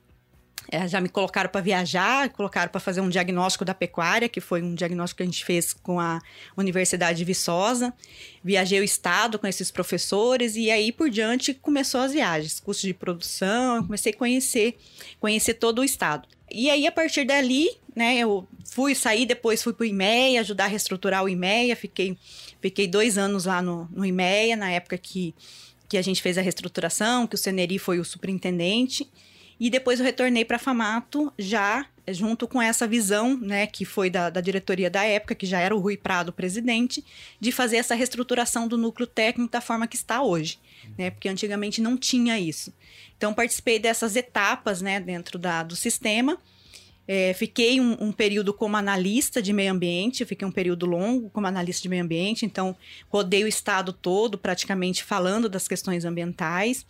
é, 0.70 0.86
já 0.86 1.00
me 1.00 1.08
colocaram 1.08 1.48
para 1.48 1.60
viajar, 1.62 2.28
colocaram 2.28 2.70
para 2.70 2.80
fazer 2.80 3.00
um 3.00 3.08
diagnóstico 3.08 3.64
da 3.64 3.72
pecuária, 3.72 4.28
que 4.28 4.40
foi 4.40 4.62
um 4.62 4.74
diagnóstico 4.74 5.18
que 5.18 5.22
a 5.22 5.26
gente 5.26 5.44
fez 5.44 5.72
com 5.72 5.98
a 5.98 6.20
Universidade 6.56 7.18
de 7.18 7.24
Viçosa. 7.24 7.92
Viajei 8.44 8.78
o 8.78 8.84
estado 8.84 9.38
com 9.38 9.46
esses 9.46 9.70
professores 9.70 10.56
e 10.56 10.70
aí 10.70 10.92
por 10.92 11.08
diante 11.08 11.54
começou 11.54 12.00
as 12.02 12.12
viagens, 12.12 12.60
curso 12.60 12.86
de 12.86 12.92
produção, 12.92 13.82
comecei 13.82 14.12
a 14.12 14.16
conhecer, 14.16 14.76
conhecer 15.18 15.54
todo 15.54 15.80
o 15.80 15.84
estado. 15.84 16.28
E 16.50 16.68
aí 16.68 16.86
a 16.86 16.92
partir 16.92 17.24
dali, 17.24 17.70
né, 17.96 18.18
eu 18.18 18.46
fui 18.64 18.94
sair, 18.94 19.24
depois 19.24 19.62
fui 19.62 19.72
para 19.72 19.84
o 19.84 19.86
IMEA, 19.86 20.40
ajudar 20.40 20.64
a 20.64 20.68
reestruturar 20.68 21.24
o 21.24 21.28
IMEA, 21.30 21.74
fiquei, 21.76 22.16
fiquei 22.60 22.86
dois 22.86 23.16
anos 23.16 23.46
lá 23.46 23.62
no, 23.62 23.88
no 23.90 24.04
IMEA, 24.04 24.54
na 24.54 24.70
época 24.70 24.98
que, 24.98 25.34
que 25.88 25.96
a 25.96 26.02
gente 26.02 26.20
fez 26.20 26.36
a 26.36 26.42
reestruturação, 26.42 27.26
que 27.26 27.34
o 27.34 27.38
Ceneri 27.38 27.78
foi 27.78 27.98
o 27.98 28.04
superintendente. 28.04 29.10
E 29.60 29.70
depois 29.70 29.98
eu 29.98 30.04
retornei 30.04 30.44
para 30.44 30.58
Famato 30.58 31.32
já 31.38 31.86
junto 32.12 32.46
com 32.46 32.60
essa 32.60 32.86
visão, 32.86 33.36
né, 33.38 33.66
que 33.66 33.84
foi 33.84 34.10
da, 34.10 34.30
da, 34.30 34.40
diretoria 34.40 34.90
da 34.90 35.04
época, 35.04 35.34
que 35.34 35.46
já 35.46 35.60
era 35.60 35.74
o 35.74 35.78
Rui 35.78 35.96
Prado 35.96 36.32
presidente, 36.32 37.04
de 37.40 37.52
fazer 37.52 37.76
essa 37.76 37.94
reestruturação 37.94 38.66
do 38.66 38.78
núcleo 38.78 39.06
técnico 39.06 39.52
da 39.52 39.60
forma 39.60 39.86
que 39.86 39.96
está 39.96 40.22
hoje, 40.22 40.58
né, 40.96 41.10
porque 41.10 41.28
antigamente 41.28 41.80
não 41.80 41.96
tinha 41.96 42.38
isso. 42.38 42.72
Então 43.16 43.34
participei 43.34 43.78
dessas 43.78 44.16
etapas, 44.16 44.80
né, 44.80 45.00
dentro 45.00 45.38
da, 45.38 45.62
do 45.62 45.76
sistema. 45.76 46.38
É, 47.10 47.32
fiquei 47.32 47.80
um, 47.80 47.96
um, 47.98 48.12
período 48.12 48.52
como 48.52 48.76
analista 48.76 49.40
de 49.40 49.50
meio 49.50 49.72
ambiente, 49.72 50.26
fiquei 50.26 50.46
um 50.46 50.52
período 50.52 50.84
longo 50.84 51.30
como 51.30 51.46
analista 51.46 51.82
de 51.82 51.88
meio 51.88 52.04
ambiente, 52.04 52.44
então 52.44 52.76
rodei 53.08 53.44
o 53.44 53.48
estado 53.48 53.94
todo 53.94 54.36
praticamente 54.36 55.02
falando 55.02 55.48
das 55.48 55.66
questões 55.66 56.04
ambientais 56.04 56.84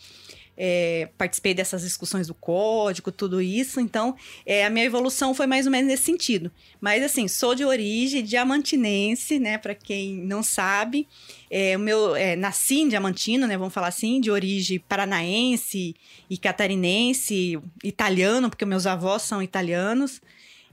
é, 0.61 1.09
participei 1.17 1.55
dessas 1.55 1.83
discussões 1.83 2.27
do 2.27 2.35
código, 2.35 3.13
tudo 3.13 3.41
isso. 3.41 3.79
Então, 3.79 4.17
é, 4.45 4.67
a 4.67 4.71
minha 4.71 4.85
evolução 4.85 5.33
foi 5.33 5.47
mais 5.47 5.67
ou 5.67 5.73
menos 5.73 5.87
nesse 5.87 6.03
sentido. 6.03 6.51
Mas, 6.81 7.05
assim, 7.05 7.29
sou 7.29 7.55
de 7.55 7.65
origem 7.65 8.25
diamantinense, 8.25 9.39
né? 9.39 9.57
Para 9.57 9.75
quem 9.75 10.17
não 10.17 10.43
sabe. 10.43 11.07
É, 11.49 11.77
o 11.77 11.81
meu, 11.81 12.17
é, 12.17 12.35
nasci 12.35 12.81
em 12.81 12.89
Diamantino, 12.89 13.47
né? 13.47 13.57
Vamos 13.57 13.73
falar 13.73 13.89
assim, 13.89 14.21
de 14.21 14.33
origem 14.33 14.81
paranaense 14.81 15.95
e 16.29 16.37
catarinense, 16.37 17.59
italiano, 17.85 18.51
porque 18.51 18.65
meus 18.65 18.85
avós 18.85 19.23
são 19.23 19.41
italianos. 19.41 20.21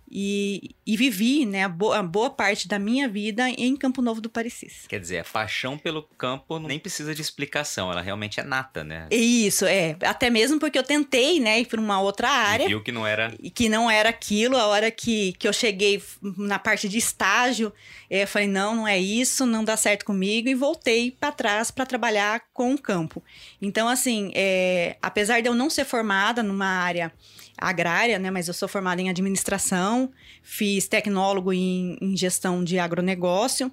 E, 0.09 0.75
e 0.85 0.95
vivi 0.95 1.45
né, 1.45 1.63
a 1.63 1.69
boa, 1.69 1.97
a, 1.97 2.03
boa, 2.03 2.29
parte 2.29 2.67
da 2.67 2.77
minha 2.77 3.07
vida 3.09 3.49
em 3.49 3.75
Campo 3.75 4.01
Novo 4.01 4.21
do 4.21 4.29
Parecis. 4.29 4.85
Quer 4.87 4.99
dizer, 4.99 5.19
a 5.19 5.23
paixão 5.23 5.77
pelo 5.77 6.03
campo 6.03 6.59
nem 6.59 6.77
precisa 6.77 7.15
de 7.15 7.21
explicação, 7.21 7.91
ela 7.91 8.01
realmente 8.01 8.39
é 8.39 8.43
nata, 8.43 8.83
né? 8.83 9.07
Isso, 9.09 9.65
é. 9.65 9.97
Até 10.03 10.29
mesmo 10.29 10.59
porque 10.59 10.77
eu 10.77 10.83
tentei 10.83 11.39
né, 11.39 11.59
ir 11.59 11.65
para 11.65 11.81
uma 11.81 11.99
outra 11.99 12.29
área. 12.29 12.65
E 12.65 12.67
viu 12.67 12.83
que 12.83 12.91
não 12.91 13.05
era. 13.05 13.33
Que 13.53 13.67
não 13.67 13.89
era 13.89 14.09
aquilo. 14.09 14.57
A 14.57 14.67
hora 14.67 14.91
que, 14.91 15.33
que 15.33 15.47
eu 15.47 15.53
cheguei 15.53 16.01
na 16.21 16.59
parte 16.59 16.87
de 16.87 16.97
estágio, 16.97 17.73
é, 18.09 18.23
eu 18.23 18.27
falei: 18.27 18.47
não, 18.47 18.75
não 18.75 18.87
é 18.87 18.99
isso, 18.99 19.45
não 19.45 19.63
dá 19.63 19.75
certo 19.75 20.05
comigo. 20.05 20.47
E 20.47 20.53
voltei 20.53 21.11
para 21.11 21.31
trás 21.31 21.71
para 21.71 21.85
trabalhar 21.85 22.41
com 22.53 22.73
o 22.73 22.77
campo. 22.77 23.23
Então, 23.61 23.87
assim, 23.87 24.31
é, 24.35 24.97
apesar 25.01 25.41
de 25.41 25.49
eu 25.49 25.55
não 25.55 25.69
ser 25.69 25.85
formada 25.85 26.43
numa 26.43 26.67
área 26.67 27.11
agrária, 27.57 28.19
né? 28.19 28.29
Mas 28.31 28.47
eu 28.47 28.53
sou 28.53 28.67
formada 28.67 29.01
em 29.01 29.09
administração, 29.09 30.11
fiz 30.41 30.87
tecnólogo 30.87 31.53
em, 31.53 31.97
em 32.01 32.15
gestão 32.15 32.63
de 32.63 32.79
agronegócio 32.79 33.71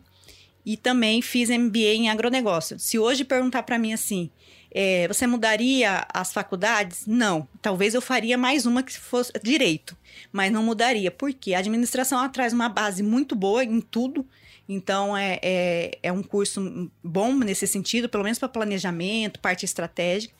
e 0.64 0.76
também 0.76 1.20
fiz 1.20 1.50
MBA 1.50 1.94
em 1.94 2.10
agronegócio. 2.10 2.78
Se 2.78 2.98
hoje 2.98 3.24
perguntar 3.24 3.64
para 3.64 3.78
mim 3.78 3.92
assim, 3.92 4.30
é, 4.74 5.06
você 5.06 5.26
mudaria 5.26 6.06
as 6.12 6.32
faculdades? 6.32 7.06
Não. 7.06 7.46
Talvez 7.60 7.94
eu 7.94 8.00
faria 8.00 8.38
mais 8.38 8.64
uma 8.64 8.82
que 8.82 8.96
fosse 8.98 9.32
direito, 9.42 9.96
mas 10.32 10.50
não 10.50 10.62
mudaria. 10.62 11.10
Porque 11.10 11.52
a 11.52 11.58
administração 11.58 12.26
traz 12.30 12.52
uma 12.52 12.68
base 12.68 13.02
muito 13.02 13.34
boa 13.36 13.62
em 13.62 13.80
tudo. 13.80 14.26
Então, 14.68 15.16
é, 15.16 15.38
é, 15.42 15.98
é 16.04 16.12
um 16.12 16.22
curso 16.22 16.90
bom 17.02 17.34
nesse 17.34 17.66
sentido, 17.66 18.08
pelo 18.08 18.24
menos 18.24 18.38
para 18.38 18.48
planejamento, 18.48 19.40
parte 19.40 19.64
estratégica. 19.64 20.34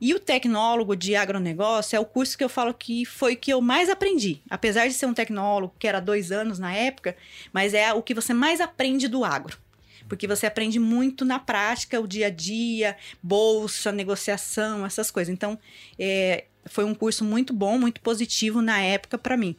E 0.00 0.14
o 0.14 0.20
tecnólogo 0.20 0.94
de 0.94 1.16
agronegócio 1.16 1.96
é 1.96 2.00
o 2.00 2.04
curso 2.04 2.38
que 2.38 2.44
eu 2.44 2.48
falo 2.48 2.72
que 2.72 3.04
foi 3.04 3.34
o 3.34 3.36
que 3.36 3.52
eu 3.52 3.60
mais 3.60 3.88
aprendi. 3.88 4.40
Apesar 4.48 4.86
de 4.86 4.94
ser 4.94 5.06
um 5.06 5.14
tecnólogo 5.14 5.74
que 5.78 5.88
era 5.88 6.00
dois 6.00 6.30
anos 6.30 6.58
na 6.58 6.72
época, 6.72 7.16
mas 7.52 7.74
é 7.74 7.92
o 7.92 8.02
que 8.02 8.14
você 8.14 8.32
mais 8.32 8.60
aprende 8.60 9.08
do 9.08 9.24
agro. 9.24 9.58
porque 10.08 10.26
você 10.26 10.46
aprende 10.46 10.78
muito 10.78 11.24
na 11.24 11.38
prática, 11.38 12.00
o 12.00 12.06
dia 12.06 12.28
a 12.28 12.30
dia, 12.30 12.96
bolsa, 13.22 13.92
negociação, 13.92 14.86
essas 14.86 15.10
coisas. 15.10 15.32
Então, 15.32 15.58
é, 15.98 16.44
foi 16.64 16.84
um 16.84 16.94
curso 16.94 17.24
muito 17.24 17.52
bom, 17.52 17.78
muito 17.78 18.00
positivo 18.00 18.62
na 18.62 18.80
época 18.80 19.18
para 19.18 19.36
mim. 19.36 19.54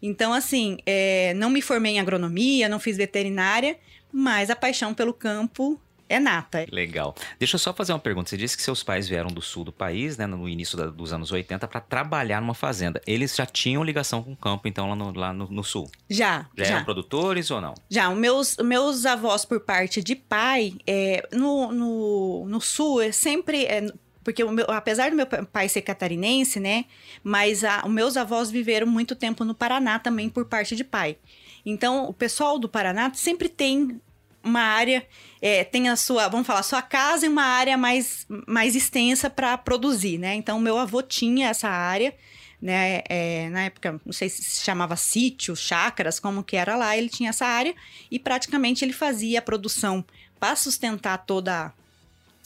Então, 0.00 0.32
assim, 0.32 0.78
é, 0.86 1.34
não 1.34 1.50
me 1.50 1.60
formei 1.60 1.92
em 1.92 2.00
agronomia, 2.00 2.68
não 2.68 2.78
fiz 2.78 2.96
veterinária, 2.96 3.76
mas 4.12 4.50
a 4.50 4.56
paixão 4.56 4.94
pelo 4.94 5.12
campo 5.12 5.80
é 6.08 6.18
nata. 6.18 6.66
Legal. 6.70 7.14
Deixa 7.38 7.56
eu 7.56 7.58
só 7.58 7.72
fazer 7.72 7.92
uma 7.92 7.98
pergunta. 7.98 8.30
Você 8.30 8.36
disse 8.36 8.56
que 8.56 8.62
seus 8.62 8.82
pais 8.82 9.08
vieram 9.08 9.28
do 9.28 9.42
sul 9.42 9.64
do 9.64 9.72
país, 9.72 10.16
né, 10.16 10.26
no 10.26 10.48
início 10.48 10.76
da, 10.76 10.86
dos 10.86 11.12
anos 11.12 11.30
80, 11.30 11.66
para 11.68 11.80
trabalhar 11.80 12.40
numa 12.40 12.54
fazenda. 12.54 13.00
Eles 13.06 13.34
já 13.36 13.44
tinham 13.46 13.84
ligação 13.84 14.22
com 14.22 14.32
o 14.32 14.36
campo, 14.36 14.66
então, 14.68 14.88
lá 14.88 14.96
no, 14.96 15.12
lá 15.12 15.32
no, 15.32 15.48
no 15.48 15.64
sul? 15.64 15.90
Já. 16.08 16.46
Já, 16.56 16.64
já 16.64 16.74
eram 16.76 16.84
produtores 16.84 17.50
ou 17.50 17.60
não? 17.60 17.74
Já. 17.88 18.08
Meus, 18.10 18.56
meus 18.58 19.04
avós, 19.04 19.44
por 19.44 19.60
parte 19.60 20.02
de 20.02 20.16
pai, 20.16 20.74
é, 20.86 21.26
no, 21.32 21.72
no, 21.72 22.46
no 22.48 22.60
sul, 22.60 23.02
é 23.02 23.12
sempre. 23.12 23.64
É, 23.64 23.86
porque 24.24 24.44
meu, 24.44 24.66
apesar 24.68 25.10
do 25.10 25.16
meu 25.16 25.26
pai 25.26 25.68
ser 25.68 25.82
catarinense, 25.82 26.60
né? 26.60 26.84
Mas 27.22 27.64
a, 27.64 27.82
os 27.84 27.90
meus 27.90 28.16
avós 28.16 28.50
viveram 28.50 28.86
muito 28.86 29.14
tempo 29.14 29.44
no 29.44 29.54
Paraná 29.54 29.98
também 29.98 30.28
por 30.28 30.44
parte 30.44 30.76
de 30.76 30.84
pai. 30.84 31.16
Então, 31.64 32.08
o 32.08 32.12
pessoal 32.12 32.58
do 32.58 32.68
Paraná 32.68 33.12
sempre 33.14 33.48
tem 33.48 34.00
uma 34.42 34.60
área, 34.60 35.06
é, 35.40 35.64
tem 35.64 35.88
a 35.88 35.96
sua, 35.96 36.28
vamos 36.28 36.46
falar, 36.46 36.62
sua 36.62 36.82
casa 36.82 37.26
e 37.26 37.28
uma 37.28 37.44
área 37.44 37.76
mais, 37.76 38.26
mais 38.46 38.74
extensa 38.74 39.28
para 39.28 39.56
produzir, 39.58 40.18
né? 40.18 40.34
Então, 40.34 40.58
meu 40.60 40.78
avô 40.78 41.02
tinha 41.02 41.48
essa 41.48 41.68
área, 41.68 42.14
né? 42.60 43.02
É, 43.08 43.48
na 43.50 43.64
época, 43.64 44.00
não 44.04 44.12
sei 44.12 44.28
se 44.28 44.42
se 44.42 44.64
chamava 44.64 44.96
sítio, 44.96 45.54
chácaras, 45.54 46.18
como 46.18 46.42
que 46.42 46.56
era 46.56 46.76
lá, 46.76 46.96
ele 46.96 47.08
tinha 47.08 47.30
essa 47.30 47.46
área 47.46 47.74
e 48.10 48.18
praticamente 48.18 48.84
ele 48.84 48.92
fazia 48.92 49.38
a 49.38 49.42
produção 49.42 50.04
para 50.38 50.56
sustentar 50.56 51.18
toda 51.18 51.72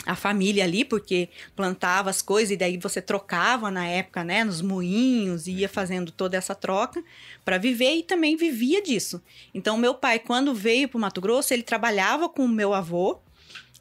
a 0.04 0.16
família 0.16 0.64
ali, 0.64 0.85
porque 0.85 1.28
plantava 1.54 2.11
as 2.11 2.21
coisas 2.21 2.50
e 2.50 2.56
daí 2.56 2.76
você 2.76 3.00
trocava 3.00 3.71
na 3.71 3.87
época, 3.87 4.25
né, 4.25 4.42
nos 4.42 4.61
moinhos, 4.61 5.47
ia 5.47 5.68
fazendo 5.68 6.11
toda 6.11 6.37
essa 6.37 6.54
troca 6.54 7.02
para 7.44 7.59
viver 7.59 7.94
e 7.97 8.02
também 8.02 8.37
vivia 8.37 8.82
disso. 8.82 9.23
Então, 9.54 9.76
meu 9.76 9.94
pai, 9.94 10.18
quando 10.18 10.54
veio 10.54 10.88
para 10.88 10.99
o 10.99 11.00
Mato 11.00 11.21
Grosso, 11.21 11.54
ele 11.54 11.62
trabalhava 11.62 12.28
com 12.28 12.44
o 12.44 12.49
meu 12.49 12.75
avô 12.75 13.21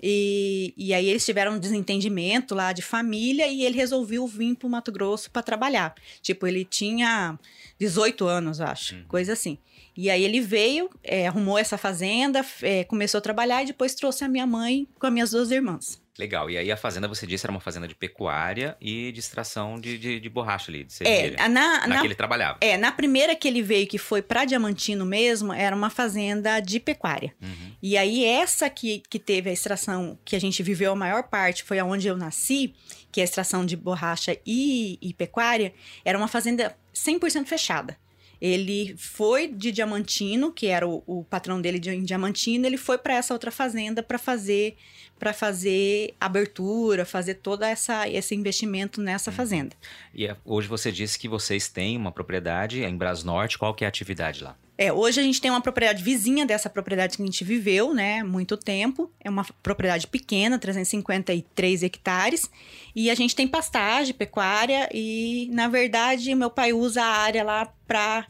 e, 0.01 0.73
e 0.75 0.93
aí 0.93 1.07
eles 1.07 1.23
tiveram 1.23 1.53
um 1.53 1.59
desentendimento 1.59 2.55
lá 2.55 2.73
de 2.73 2.81
família 2.81 3.47
e 3.47 3.63
ele 3.63 3.75
resolveu 3.75 4.25
vir 4.25 4.55
para 4.55 4.67
o 4.67 4.69
Mato 4.69 4.91
Grosso 4.91 5.29
para 5.29 5.43
trabalhar. 5.43 5.93
Tipo, 6.21 6.47
ele 6.47 6.65
tinha 6.65 7.37
18 7.79 8.25
anos, 8.25 8.59
acho, 8.59 8.95
uhum. 8.95 9.03
coisa 9.07 9.33
assim. 9.33 9.59
E 9.95 10.09
aí 10.09 10.23
ele 10.23 10.39
veio, 10.39 10.89
é, 11.03 11.27
arrumou 11.27 11.57
essa 11.57 11.77
fazenda, 11.77 12.43
é, 12.63 12.83
começou 12.85 13.19
a 13.19 13.21
trabalhar 13.21 13.61
e 13.61 13.67
depois 13.67 13.93
trouxe 13.93 14.23
a 14.23 14.27
minha 14.27 14.47
mãe 14.47 14.87
com 14.97 15.05
as 15.05 15.13
minhas 15.13 15.31
duas 15.31 15.51
irmãs. 15.51 16.00
Legal. 16.19 16.49
E 16.49 16.57
aí 16.57 16.71
a 16.71 16.77
fazenda, 16.77 17.07
você 17.07 17.25
disse, 17.25 17.45
era 17.45 17.51
uma 17.51 17.61
fazenda 17.61 17.87
de 17.87 17.95
pecuária 17.95 18.75
e 18.81 19.11
de 19.11 19.19
extração 19.19 19.79
de, 19.79 19.97
de, 19.97 20.19
de 20.19 20.29
borracha 20.29 20.69
ali, 20.69 20.83
de 20.83 20.93
É, 21.07 21.47
na, 21.47 21.87
na, 21.87 22.01
que 22.01 22.07
ele 22.07 22.15
trabalhava. 22.15 22.57
É, 22.59 22.77
na 22.77 22.91
primeira 22.91 23.35
que 23.35 23.47
ele 23.47 23.61
veio, 23.61 23.87
que 23.87 23.97
foi 23.97 24.21
para 24.21 24.43
Diamantino 24.43 25.05
mesmo, 25.05 25.53
era 25.53 25.75
uma 25.75 25.89
fazenda 25.89 26.59
de 26.59 26.79
pecuária. 26.79 27.33
Uhum. 27.41 27.71
E 27.81 27.97
aí 27.97 28.25
essa 28.25 28.69
que, 28.69 29.01
que 29.09 29.17
teve 29.17 29.49
a 29.49 29.53
extração, 29.53 30.19
que 30.25 30.35
a 30.35 30.39
gente 30.39 30.61
viveu 30.61 30.91
a 30.91 30.95
maior 30.95 31.23
parte, 31.23 31.63
foi 31.63 31.79
aonde 31.79 32.07
eu 32.07 32.17
nasci, 32.17 32.73
que 33.11 33.21
é 33.21 33.23
a 33.23 33.25
extração 33.25 33.65
de 33.65 33.77
borracha 33.77 34.37
e, 34.45 34.99
e 35.01 35.13
pecuária, 35.13 35.73
era 36.03 36.17
uma 36.17 36.27
fazenda 36.27 36.75
100% 36.93 37.45
fechada. 37.45 37.97
Ele 38.41 38.95
foi 38.97 39.47
de 39.47 39.71
Diamantino, 39.71 40.51
que 40.51 40.67
era 40.67 40.87
o, 40.87 41.03
o 41.05 41.23
patrão 41.23 41.61
dele 41.61 41.77
de, 41.77 41.91
em 41.91 42.03
Diamantino, 42.03 42.65
ele 42.65 42.77
foi 42.77 42.97
para 42.97 43.13
essa 43.13 43.33
outra 43.33 43.51
fazenda 43.51 44.01
para 44.01 44.17
fazer 44.17 44.75
para 45.19 45.33
fazer 45.33 46.15
abertura, 46.19 47.05
fazer 47.05 47.35
todo 47.35 47.61
essa, 47.61 48.09
esse 48.09 48.33
investimento 48.33 48.99
nessa 48.99 49.29
uhum. 49.29 49.37
fazenda. 49.37 49.75
E 50.15 50.25
é, 50.25 50.35
hoje 50.43 50.67
você 50.67 50.91
disse 50.91 51.19
que 51.19 51.29
vocês 51.29 51.69
têm 51.69 51.95
uma 51.95 52.11
propriedade 52.11 52.81
em 52.81 52.97
Brasnorte. 52.97 53.55
Qual 53.55 53.71
que 53.75 53.83
é 53.83 53.87
a 53.87 53.89
atividade 53.89 54.43
lá? 54.43 54.57
É, 54.81 54.91
hoje 54.91 55.19
a 55.19 55.23
gente 55.23 55.39
tem 55.39 55.51
uma 55.51 55.61
propriedade 55.61 56.03
vizinha 56.03 56.43
dessa 56.43 56.67
propriedade 56.67 57.15
que 57.15 57.21
a 57.21 57.25
gente 57.27 57.43
viveu, 57.43 57.93
né, 57.93 58.23
muito 58.23 58.57
tempo. 58.57 59.11
É 59.19 59.29
uma 59.29 59.45
propriedade 59.61 60.07
pequena, 60.07 60.57
353 60.57 61.83
hectares, 61.83 62.49
e 62.95 63.11
a 63.11 63.13
gente 63.13 63.35
tem 63.35 63.47
pastagem, 63.47 64.11
pecuária 64.11 64.89
e, 64.91 65.47
na 65.51 65.67
verdade, 65.67 66.33
meu 66.33 66.49
pai 66.49 66.73
usa 66.73 67.03
a 67.03 67.15
área 67.15 67.43
lá 67.43 67.71
para 67.85 68.25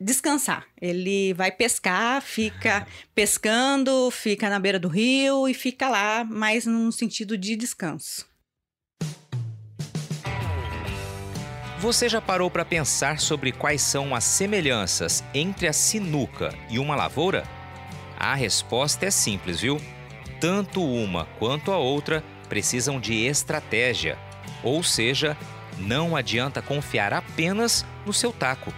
descansar. 0.00 0.66
Ele 0.80 1.32
vai 1.34 1.52
pescar, 1.52 2.20
fica 2.20 2.84
pescando, 3.14 4.10
fica 4.10 4.50
na 4.50 4.58
beira 4.58 4.80
do 4.80 4.88
rio 4.88 5.48
e 5.48 5.54
fica 5.54 5.88
lá, 5.88 6.26
mas 6.28 6.66
num 6.66 6.90
sentido 6.90 7.38
de 7.38 7.54
descanso. 7.54 8.31
Você 11.82 12.08
já 12.08 12.20
parou 12.20 12.48
para 12.48 12.64
pensar 12.64 13.18
sobre 13.18 13.50
quais 13.50 13.82
são 13.82 14.14
as 14.14 14.22
semelhanças 14.22 15.24
entre 15.34 15.66
a 15.66 15.72
sinuca 15.72 16.54
e 16.70 16.78
uma 16.78 16.94
lavoura? 16.94 17.42
A 18.16 18.36
resposta 18.36 19.04
é 19.04 19.10
simples, 19.10 19.58
viu? 19.60 19.80
Tanto 20.40 20.80
uma 20.80 21.24
quanto 21.40 21.72
a 21.72 21.78
outra 21.78 22.22
precisam 22.48 23.00
de 23.00 23.26
estratégia, 23.26 24.16
ou 24.62 24.80
seja, 24.84 25.36
não 25.76 26.14
adianta 26.14 26.62
confiar 26.62 27.12
apenas 27.12 27.84
no 28.06 28.12
seu 28.12 28.32
taco 28.32 28.72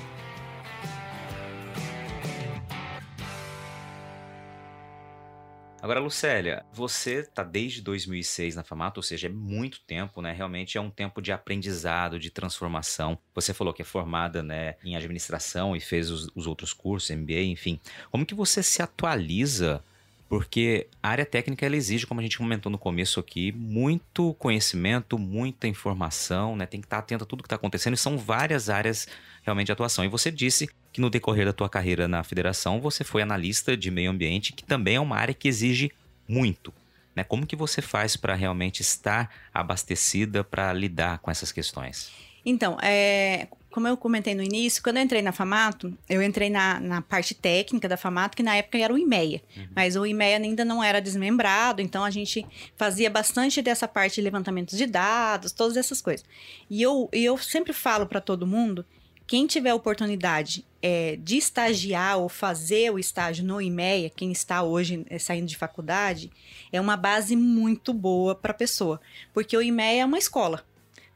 Agora, 5.87 6.01
Lucélia, 6.01 6.67
você 6.73 7.21
está 7.21 7.45
desde 7.45 7.81
2006 7.81 8.57
na 8.57 8.65
Famato, 8.65 8.99
ou 8.99 9.05
seja, 9.05 9.29
é 9.29 9.31
muito 9.31 9.81
tempo, 9.83 10.21
né? 10.21 10.33
Realmente 10.33 10.77
é 10.77 10.81
um 10.81 10.91
tempo 10.91 11.23
de 11.23 11.31
aprendizado, 11.31 12.19
de 12.19 12.29
transformação. 12.29 13.17
Você 13.33 13.55
falou 13.55 13.73
que 13.73 13.83
é 13.83 13.85
formada 13.85 14.43
né, 14.43 14.75
em 14.85 14.97
administração 14.97 15.77
e 15.77 15.81
fez 15.81 16.11
os, 16.11 16.29
os 16.35 16.49
outros 16.49 16.73
cursos, 16.73 17.17
MBA, 17.17 17.43
enfim. 17.43 17.79
Como 18.11 18.27
que 18.27 18.35
você 18.35 18.65
se 18.65 18.83
atualiza 18.83 19.81
porque 20.29 20.89
a 21.01 21.11
área 21.11 21.25
técnica 21.25 21.65
ela 21.65 21.77
exige, 21.77 22.05
como 22.05 22.19
a 22.19 22.23
gente 22.25 22.37
comentou 22.37 22.71
no 22.71 22.79
começo 22.79 23.21
aqui, 23.21 23.53
muito 23.53 24.35
conhecimento, 24.35 25.17
muita 25.17 25.69
informação, 25.69 26.57
né? 26.57 26.67
Tem 26.67 26.81
que 26.81 26.87
estar 26.87 26.99
atento 26.99 27.23
a 27.23 27.27
tudo 27.29 27.45
que 27.45 27.47
está 27.47 27.55
acontecendo 27.55 27.95
e 27.95 27.97
são 27.97 28.19
várias 28.19 28.69
áreas 28.69 29.07
realmente 29.47 29.67
de 29.67 29.73
atuação. 29.73 30.05
E 30.05 30.09
você 30.09 30.31
disse 30.31 30.69
que 30.93 31.01
no 31.01 31.09
decorrer 31.09 31.47
da 31.47 31.53
tua 31.53 31.69
carreira 31.69 32.09
na 32.09 32.23
federação 32.25 32.81
você 32.81 33.05
foi 33.05 33.23
analista 33.23 33.77
de 33.77 33.91
meio 33.91 34.11
ambiente, 34.11 34.53
que 34.53 34.65
também 34.65 34.97
é 34.97 35.01
uma 35.01 35.17
área 35.17 35.33
que 35.33 35.49
exige 35.49 35.93
muito. 36.29 36.75
Né? 37.15 37.23
Como 37.25 37.47
que 37.47 37.57
você 37.57 37.81
faz 37.81 38.17
para 38.17 38.35
realmente 38.35 38.83
estar 38.83 39.31
abastecida 39.55 40.43
para 40.43 40.73
lidar 40.73 41.21
com 41.21 41.31
essas 41.31 41.53
questões? 41.53 42.11
Então, 42.45 42.77
é, 42.81 43.49
como 43.71 43.89
eu 43.89 43.97
comentei 43.97 44.35
no 44.35 44.43
início, 44.43 44.83
quando 44.83 44.99
eu 44.99 45.03
entrei 45.03 45.21
na 45.21 45.33
Famato, 45.33 45.93
eu 46.09 46.23
entrei 46.23 46.49
na, 46.49 46.79
na 46.79 47.03
parte 47.03 47.35
técnica 47.35 47.89
da 47.89 47.97
Famato, 47.97 48.37
que 48.37 48.43
na 48.43 48.57
época 48.57 48.79
era 48.79 48.95
o 48.95 48.99
IMEA. 48.99 49.43
Uhum. 49.57 49.67
Mas 49.75 49.97
o 49.97 50.07
IMEA 50.07 50.39
ainda 50.39 50.65
não 50.65 50.83
era 50.83 51.01
desmembrado, 51.01 51.83
então 51.83 52.05
a 52.05 52.11
gente 52.11 52.47
fazia 52.77 53.11
bastante 53.11 53.61
dessa 53.61 53.87
parte 53.89 54.17
de 54.17 54.23
levantamento 54.23 54.77
de 54.77 54.87
dados, 54.87 55.53
todas 55.53 55.77
essas 55.77 56.01
coisas. 56.01 56.25
E 56.71 56.81
eu, 56.81 57.09
eu 57.13 57.37
sempre 57.37 57.73
falo 57.73 58.07
para 58.07 58.21
todo 58.21 58.47
mundo 58.47 58.85
quem 59.27 59.47
tiver 59.47 59.75
oportunidade 59.75 60.65
é, 60.81 61.17
de 61.17 61.37
estagiar 61.37 62.19
ou 62.19 62.29
fazer 62.29 62.93
o 62.93 62.99
estágio 62.99 63.45
no 63.45 63.61
IMEA, 63.61 64.11
quem 64.11 64.31
está 64.31 64.63
hoje 64.63 65.05
é, 65.11 65.19
saindo 65.19 65.47
de 65.47 65.57
faculdade, 65.57 66.31
é 66.73 66.81
uma 66.81 66.97
base 66.97 67.35
muito 67.35 67.93
boa 67.93 68.35
para 68.35 68.53
a 68.53 68.55
pessoa, 68.55 69.01
porque 69.35 69.57
o 69.57 69.63
IMEA 69.63 70.03
é 70.03 70.05
uma 70.05 70.19
escola. 70.19 70.65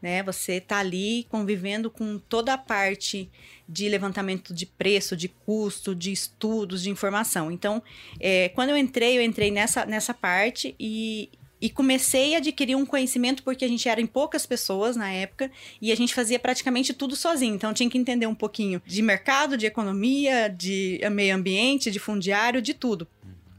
Né? 0.03 0.23
Você 0.23 0.55
está 0.55 0.79
ali 0.79 1.27
convivendo 1.29 1.91
com 1.91 2.19
toda 2.19 2.55
a 2.55 2.59
parte 2.59 3.31
de 3.69 3.89
levantamento 3.89 4.53
de 4.53 4.67
preço, 4.67 5.17
de 5.17 5.29
custo, 5.29 5.95
de 5.95 6.11
estudos, 6.11 6.83
de 6.83 6.91
informação. 6.91 7.53
Então, 7.53 7.83
é, 8.19 8.49
quando 8.49 8.71
eu 8.71 8.77
entrei, 8.77 9.19
eu 9.19 9.23
entrei 9.23 9.51
nessa, 9.51 9.85
nessa 9.85 10.15
parte 10.15 10.75
e, 10.81 11.31
e 11.61 11.69
comecei 11.69 12.35
a 12.35 12.39
adquirir 12.39 12.75
um 12.75 12.87
conhecimento 12.87 13.43
porque 13.43 13.65
a 13.65 13.69
gente 13.69 13.89
era 13.89 14.01
em 14.01 14.07
poucas 14.07 14.47
pessoas 14.47 14.97
na 14.97 15.11
época 15.13 15.51
e 15.81 15.93
a 15.93 15.95
gente 15.95 16.15
fazia 16.15 16.39
praticamente 16.39 16.95
tudo 16.95 17.15
sozinho. 17.15 17.55
Então 17.55 17.75
tinha 17.75 17.91
que 17.91 17.99
entender 17.99 18.27
um 18.27 18.35
pouquinho 18.35 18.81
de 18.87 19.03
mercado, 19.03 19.57
de 19.57 19.67
economia, 19.67 20.49
de 20.49 21.01
meio 21.13 21.35
ambiente, 21.35 21.91
de 21.91 21.99
fundiário, 21.99 22.63
de 22.63 22.73
tudo. 22.73 23.07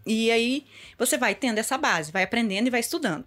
E 0.06 0.32
aí 0.32 0.66
você 0.98 1.18
vai 1.18 1.36
tendo 1.36 1.60
essa 1.60 1.78
base, 1.78 2.12
vai 2.12 2.24
aprendendo 2.24 2.68
e 2.68 2.72
vai 2.72 2.80
estudando. 2.80 3.24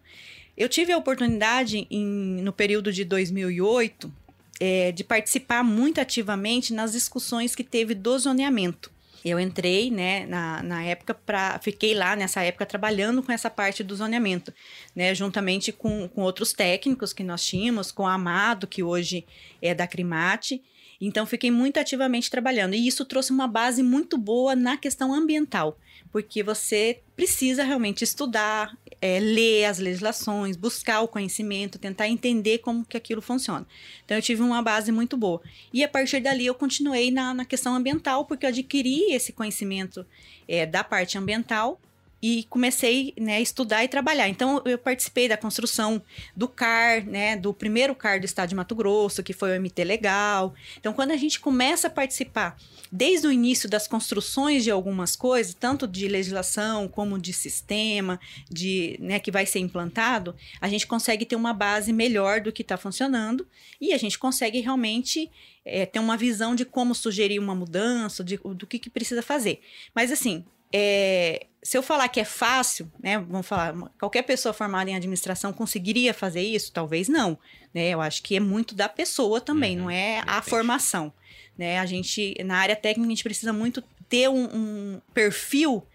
Eu 0.56 0.68
tive 0.68 0.92
a 0.92 0.98
oportunidade 0.98 1.86
em, 1.90 2.04
no 2.42 2.52
período 2.52 2.92
de 2.92 3.04
2008 3.04 4.12
é, 4.60 4.92
de 4.92 5.04
participar 5.04 5.62
muito 5.62 6.00
ativamente 6.00 6.72
nas 6.72 6.92
discussões 6.92 7.54
que 7.54 7.64
teve 7.64 7.94
do 7.94 8.18
zoneamento 8.18 8.93
eu 9.24 9.40
entrei, 9.40 9.90
né, 9.90 10.26
na, 10.26 10.62
na 10.62 10.84
época, 10.84 11.14
para 11.14 11.58
fiquei 11.60 11.94
lá 11.94 12.14
nessa 12.14 12.42
época 12.42 12.66
trabalhando 12.66 13.22
com 13.22 13.32
essa 13.32 13.48
parte 13.48 13.82
do 13.82 13.96
zoneamento, 13.96 14.52
né, 14.94 15.14
juntamente 15.14 15.72
com, 15.72 16.06
com 16.08 16.22
outros 16.22 16.52
técnicos 16.52 17.12
que 17.12 17.24
nós 17.24 17.44
tínhamos, 17.44 17.90
com 17.90 18.02
o 18.02 18.06
Amado, 18.06 18.66
que 18.66 18.82
hoje 18.82 19.26
é 19.62 19.74
da 19.74 19.86
Crimate. 19.86 20.62
Então, 21.00 21.26
fiquei 21.26 21.50
muito 21.50 21.78
ativamente 21.78 22.30
trabalhando. 22.30 22.74
E 22.74 22.86
isso 22.86 23.04
trouxe 23.04 23.32
uma 23.32 23.46
base 23.46 23.82
muito 23.82 24.16
boa 24.16 24.54
na 24.54 24.76
questão 24.76 25.12
ambiental 25.12 25.78
porque 26.14 26.44
você 26.44 27.00
precisa 27.16 27.64
realmente 27.64 28.04
estudar, 28.04 28.78
é, 29.02 29.18
ler 29.18 29.64
as 29.64 29.80
legislações, 29.80 30.56
buscar 30.56 31.00
o 31.00 31.08
conhecimento, 31.08 31.76
tentar 31.76 32.06
entender 32.06 32.58
como 32.58 32.84
que 32.84 32.96
aquilo 32.96 33.20
funciona. 33.20 33.66
Então 34.04 34.16
eu 34.16 34.22
tive 34.22 34.40
uma 34.40 34.62
base 34.62 34.92
muito 34.92 35.16
boa. 35.16 35.42
E 35.72 35.82
a 35.82 35.88
partir 35.88 36.20
dali 36.20 36.46
eu 36.46 36.54
continuei 36.54 37.10
na, 37.10 37.34
na 37.34 37.44
questão 37.44 37.74
ambiental, 37.74 38.26
porque 38.26 38.46
eu 38.46 38.50
adquiri 38.50 39.12
esse 39.12 39.32
conhecimento 39.32 40.06
é, 40.46 40.64
da 40.64 40.84
parte 40.84 41.18
ambiental 41.18 41.80
e 42.26 42.44
comecei 42.44 43.12
né, 43.20 43.36
a 43.36 43.40
estudar 43.42 43.84
e 43.84 43.88
trabalhar. 43.88 44.30
Então, 44.30 44.62
eu 44.64 44.78
participei 44.78 45.28
da 45.28 45.36
construção 45.36 46.00
do 46.34 46.48
CAR, 46.48 47.04
né, 47.04 47.36
do 47.36 47.52
primeiro 47.52 47.94
CAR 47.94 48.18
do 48.18 48.24
estado 48.24 48.48
de 48.48 48.54
Mato 48.54 48.74
Grosso, 48.74 49.22
que 49.22 49.34
foi 49.34 49.50
o 49.50 49.60
MT 49.60 49.84
Legal. 49.84 50.54
Então, 50.80 50.94
quando 50.94 51.10
a 51.10 51.18
gente 51.18 51.38
começa 51.38 51.88
a 51.88 51.90
participar 51.90 52.56
desde 52.90 53.26
o 53.26 53.32
início 53.32 53.68
das 53.68 53.86
construções 53.86 54.64
de 54.64 54.70
algumas 54.70 55.14
coisas, 55.14 55.52
tanto 55.52 55.86
de 55.86 56.08
legislação 56.08 56.88
como 56.88 57.18
de 57.18 57.34
sistema, 57.34 58.18
de 58.50 58.96
né, 59.00 59.18
que 59.18 59.30
vai 59.30 59.44
ser 59.44 59.58
implantado, 59.58 60.34
a 60.62 60.66
gente 60.66 60.86
consegue 60.86 61.26
ter 61.26 61.36
uma 61.36 61.52
base 61.52 61.92
melhor 61.92 62.40
do 62.40 62.50
que 62.50 62.62
está 62.62 62.78
funcionando 62.78 63.46
e 63.78 63.92
a 63.92 63.98
gente 63.98 64.18
consegue 64.18 64.60
realmente 64.60 65.30
é, 65.62 65.84
ter 65.84 65.98
uma 65.98 66.16
visão 66.16 66.54
de 66.54 66.64
como 66.64 66.94
sugerir 66.94 67.38
uma 67.38 67.54
mudança, 67.54 68.24
de, 68.24 68.38
do 68.38 68.66
que, 68.66 68.78
que 68.78 68.88
precisa 68.88 69.20
fazer. 69.20 69.60
Mas, 69.94 70.10
assim, 70.10 70.42
é, 70.72 71.46
se 71.62 71.78
eu 71.78 71.82
falar 71.82 72.08
que 72.08 72.20
é 72.20 72.24
fácil, 72.24 72.90
né, 73.02 73.18
vamos 73.18 73.46
falar, 73.46 73.74
qualquer 73.98 74.22
pessoa 74.22 74.52
formada 74.52 74.90
em 74.90 74.96
administração 74.96 75.52
conseguiria 75.52 76.12
fazer 76.12 76.42
isso? 76.42 76.72
Talvez 76.72 77.08
não, 77.08 77.38
né? 77.72 77.88
Eu 77.88 78.00
acho 78.00 78.22
que 78.22 78.36
é 78.36 78.40
muito 78.40 78.74
da 78.74 78.88
pessoa 78.88 79.40
também, 79.40 79.76
uhum, 79.76 79.84
não 79.84 79.90
é 79.90 80.22
a 80.26 80.42
formação, 80.42 81.12
né? 81.56 81.78
A 81.78 81.86
gente 81.86 82.34
na 82.44 82.56
área 82.56 82.76
técnica 82.76 83.06
a 83.06 83.10
gente 83.10 83.24
precisa 83.24 83.52
muito 83.52 83.82
ter 84.08 84.28
um, 84.28 84.44
um 84.44 85.00
perfil 85.12 85.86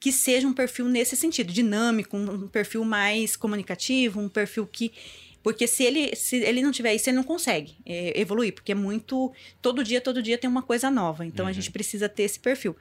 que 0.00 0.12
seja 0.12 0.46
um 0.46 0.52
perfil 0.52 0.86
nesse 0.86 1.16
sentido, 1.16 1.52
dinâmico, 1.52 2.16
um 2.16 2.48
perfil 2.48 2.84
mais 2.84 3.36
comunicativo, 3.36 4.20
um 4.20 4.28
perfil 4.28 4.66
que 4.66 4.92
porque 5.42 5.66
se 5.66 5.84
ele, 5.84 6.14
se 6.16 6.36
ele 6.36 6.60
não 6.60 6.72
tiver 6.72 6.94
isso, 6.94 7.08
ele 7.08 7.16
não 7.16 7.24
consegue 7.24 7.76
é, 7.86 8.20
evoluir, 8.20 8.52
porque 8.52 8.72
é 8.72 8.74
muito. 8.74 9.32
Todo 9.62 9.84
dia, 9.84 10.00
todo 10.00 10.22
dia 10.22 10.36
tem 10.36 10.50
uma 10.50 10.62
coisa 10.62 10.90
nova. 10.90 11.24
Então 11.24 11.44
uhum. 11.44 11.50
a 11.50 11.54
gente 11.54 11.70
precisa 11.70 12.08
ter 12.08 12.24
esse 12.24 12.38
perfil. 12.38 12.76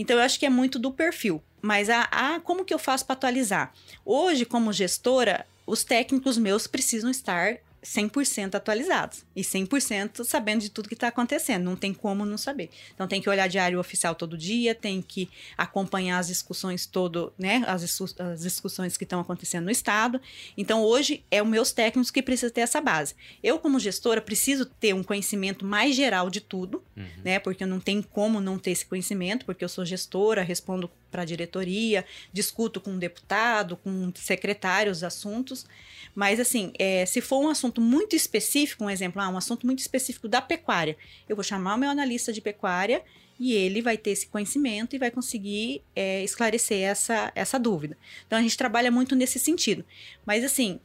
Então, 0.00 0.16
eu 0.16 0.22
acho 0.22 0.38
que 0.38 0.46
é 0.46 0.50
muito 0.50 0.78
do 0.78 0.92
perfil. 0.92 1.42
Mas 1.60 1.90
a, 1.90 2.02
a 2.02 2.38
como 2.38 2.64
que 2.64 2.72
eu 2.72 2.78
faço 2.78 3.04
para 3.04 3.14
atualizar? 3.14 3.72
Hoje, 4.04 4.44
como 4.44 4.72
gestora, 4.72 5.44
os 5.66 5.82
técnicos 5.82 6.38
meus 6.38 6.68
precisam 6.68 7.10
estar 7.10 7.56
100% 7.88 8.54
atualizados 8.54 9.24
e 9.34 9.40
100% 9.40 10.22
sabendo 10.22 10.60
de 10.60 10.70
tudo 10.70 10.88
que 10.88 10.94
está 10.94 11.08
acontecendo. 11.08 11.64
Não 11.64 11.74
tem 11.74 11.94
como 11.94 12.26
não 12.26 12.36
saber. 12.36 12.68
Então 12.94 13.08
tem 13.08 13.20
que 13.20 13.30
olhar 13.30 13.48
diário 13.48 13.80
oficial 13.80 14.14
todo 14.14 14.36
dia, 14.36 14.74
tem 14.74 15.00
que 15.00 15.30
acompanhar 15.56 16.18
as 16.18 16.26
discussões 16.26 16.84
todo, 16.84 17.32
né, 17.38 17.64
as, 17.66 17.82
as 18.20 18.42
discussões 18.42 18.96
que 18.96 19.04
estão 19.04 19.20
acontecendo 19.20 19.64
no 19.64 19.70
estado. 19.70 20.20
Então 20.56 20.82
hoje 20.82 21.24
é 21.30 21.42
os 21.42 21.48
meus 21.48 21.72
técnicos 21.72 22.10
que 22.10 22.22
precisam 22.22 22.50
ter 22.50 22.60
essa 22.60 22.80
base. 22.80 23.14
Eu 23.42 23.58
como 23.58 23.80
gestora 23.80 24.20
preciso 24.20 24.66
ter 24.66 24.94
um 24.94 25.02
conhecimento 25.02 25.64
mais 25.64 25.96
geral 25.96 26.28
de 26.28 26.40
tudo, 26.40 26.82
uhum. 26.94 27.06
né, 27.24 27.38
porque 27.38 27.64
não 27.64 27.80
tem 27.80 28.02
como 28.02 28.38
não 28.40 28.58
ter 28.58 28.72
esse 28.72 28.84
conhecimento, 28.84 29.46
porque 29.46 29.64
eu 29.64 29.68
sou 29.68 29.84
gestora, 29.84 30.42
respondo 30.42 30.90
para 31.10 31.22
a 31.22 31.24
diretoria, 31.24 32.04
discuto 32.32 32.80
com 32.80 32.94
o 32.94 32.98
deputado, 32.98 33.76
com 33.76 34.12
secretários 34.14 35.02
assuntos. 35.02 35.66
Mas, 36.14 36.40
assim, 36.40 36.72
é, 36.78 37.06
se 37.06 37.20
for 37.20 37.40
um 37.40 37.48
assunto 37.48 37.80
muito 37.80 38.16
específico, 38.16 38.84
um 38.84 38.90
exemplo, 38.90 39.20
ah, 39.20 39.28
um 39.28 39.36
assunto 39.36 39.66
muito 39.66 39.80
específico 39.80 40.28
da 40.28 40.40
pecuária, 40.40 40.96
eu 41.28 41.36
vou 41.36 41.42
chamar 41.42 41.74
o 41.74 41.78
meu 41.78 41.90
analista 41.90 42.32
de 42.32 42.40
pecuária 42.40 43.02
e 43.38 43.52
ele 43.52 43.80
vai 43.80 43.96
ter 43.96 44.10
esse 44.10 44.26
conhecimento 44.26 44.96
e 44.96 44.98
vai 44.98 45.10
conseguir 45.10 45.82
é, 45.94 46.24
esclarecer 46.24 46.82
essa, 46.82 47.30
essa 47.34 47.58
dúvida. 47.58 47.96
Então, 48.26 48.38
a 48.38 48.42
gente 48.42 48.56
trabalha 48.56 48.90
muito 48.90 49.14
nesse 49.14 49.38
sentido. 49.38 49.84
Mas, 50.26 50.42
assim, 50.42 50.80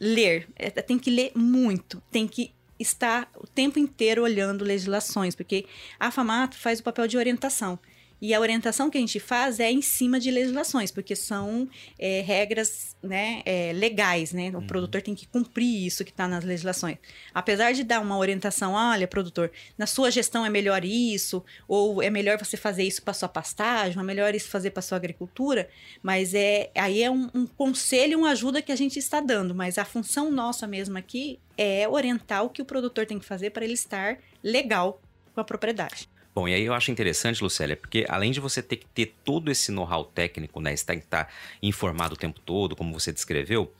ler, 0.00 0.48
é, 0.56 0.70
tem 0.70 0.98
que 0.98 1.10
ler 1.10 1.32
muito, 1.34 2.02
tem 2.10 2.28
que 2.28 2.52
estar 2.78 3.30
o 3.36 3.46
tempo 3.46 3.78
inteiro 3.78 4.22
olhando 4.22 4.64
legislações, 4.64 5.34
porque 5.34 5.66
a 5.98 6.10
FAMATO 6.10 6.56
faz 6.56 6.80
o 6.80 6.82
papel 6.82 7.06
de 7.06 7.16
orientação. 7.16 7.78
E 8.20 8.32
a 8.32 8.40
orientação 8.40 8.88
que 8.88 8.96
a 8.96 9.00
gente 9.00 9.20
faz 9.20 9.60
é 9.60 9.70
em 9.70 9.82
cima 9.82 10.18
de 10.18 10.30
legislações, 10.30 10.90
porque 10.90 11.14
são 11.14 11.68
é, 11.98 12.22
regras 12.22 12.96
né, 13.02 13.42
é, 13.44 13.72
legais, 13.74 14.32
né? 14.32 14.50
O 14.50 14.58
uhum. 14.58 14.66
produtor 14.66 15.02
tem 15.02 15.14
que 15.14 15.26
cumprir 15.26 15.86
isso 15.86 16.04
que 16.04 16.10
está 16.10 16.26
nas 16.26 16.44
legislações. 16.44 16.96
Apesar 17.34 17.72
de 17.72 17.84
dar 17.84 18.00
uma 18.00 18.16
orientação, 18.16 18.72
olha, 18.72 19.06
produtor, 19.06 19.50
na 19.76 19.86
sua 19.86 20.10
gestão 20.10 20.46
é 20.46 20.50
melhor 20.50 20.84
isso, 20.84 21.44
ou 21.68 22.02
é 22.02 22.08
melhor 22.08 22.38
você 22.38 22.56
fazer 22.56 22.84
isso 22.84 23.02
para 23.02 23.12
sua 23.12 23.28
pastagem, 23.28 23.98
é 23.98 24.02
melhor 24.02 24.34
isso 24.34 24.48
fazer 24.48 24.70
para 24.70 24.82
sua 24.82 24.96
agricultura, 24.96 25.68
mas 26.02 26.32
é 26.34 26.70
aí 26.74 27.02
é 27.02 27.10
um, 27.10 27.28
um 27.34 27.46
conselho, 27.46 28.18
uma 28.18 28.30
ajuda 28.30 28.62
que 28.62 28.72
a 28.72 28.76
gente 28.76 28.98
está 28.98 29.20
dando, 29.20 29.54
mas 29.54 29.76
a 29.76 29.84
função 29.84 30.30
nossa 30.30 30.66
mesmo 30.66 30.96
aqui 30.96 31.38
é 31.56 31.88
orientar 31.88 32.44
o 32.44 32.50
que 32.50 32.62
o 32.62 32.64
produtor 32.64 33.06
tem 33.06 33.18
que 33.18 33.24
fazer 33.24 33.50
para 33.50 33.64
ele 33.64 33.74
estar 33.74 34.18
legal 34.42 35.00
com 35.34 35.40
a 35.40 35.44
propriedade. 35.44 36.08
Bom, 36.36 36.46
e 36.46 36.52
aí 36.52 36.64
eu 36.66 36.74
acho 36.74 36.90
interessante, 36.90 37.42
Lucélia, 37.42 37.74
porque 37.74 38.04
além 38.10 38.30
de 38.30 38.40
você 38.40 38.62
ter 38.62 38.76
que 38.76 38.84
ter 38.84 39.14
todo 39.24 39.50
esse 39.50 39.72
know-how 39.72 40.04
técnico, 40.04 40.60
né, 40.60 40.74
estar, 40.74 41.32
informado 41.62 42.12
o 42.12 42.16
tempo 42.16 42.38
todo, 42.40 42.76
como 42.76 42.92
você 42.92 43.10
descreveu, 43.10 43.72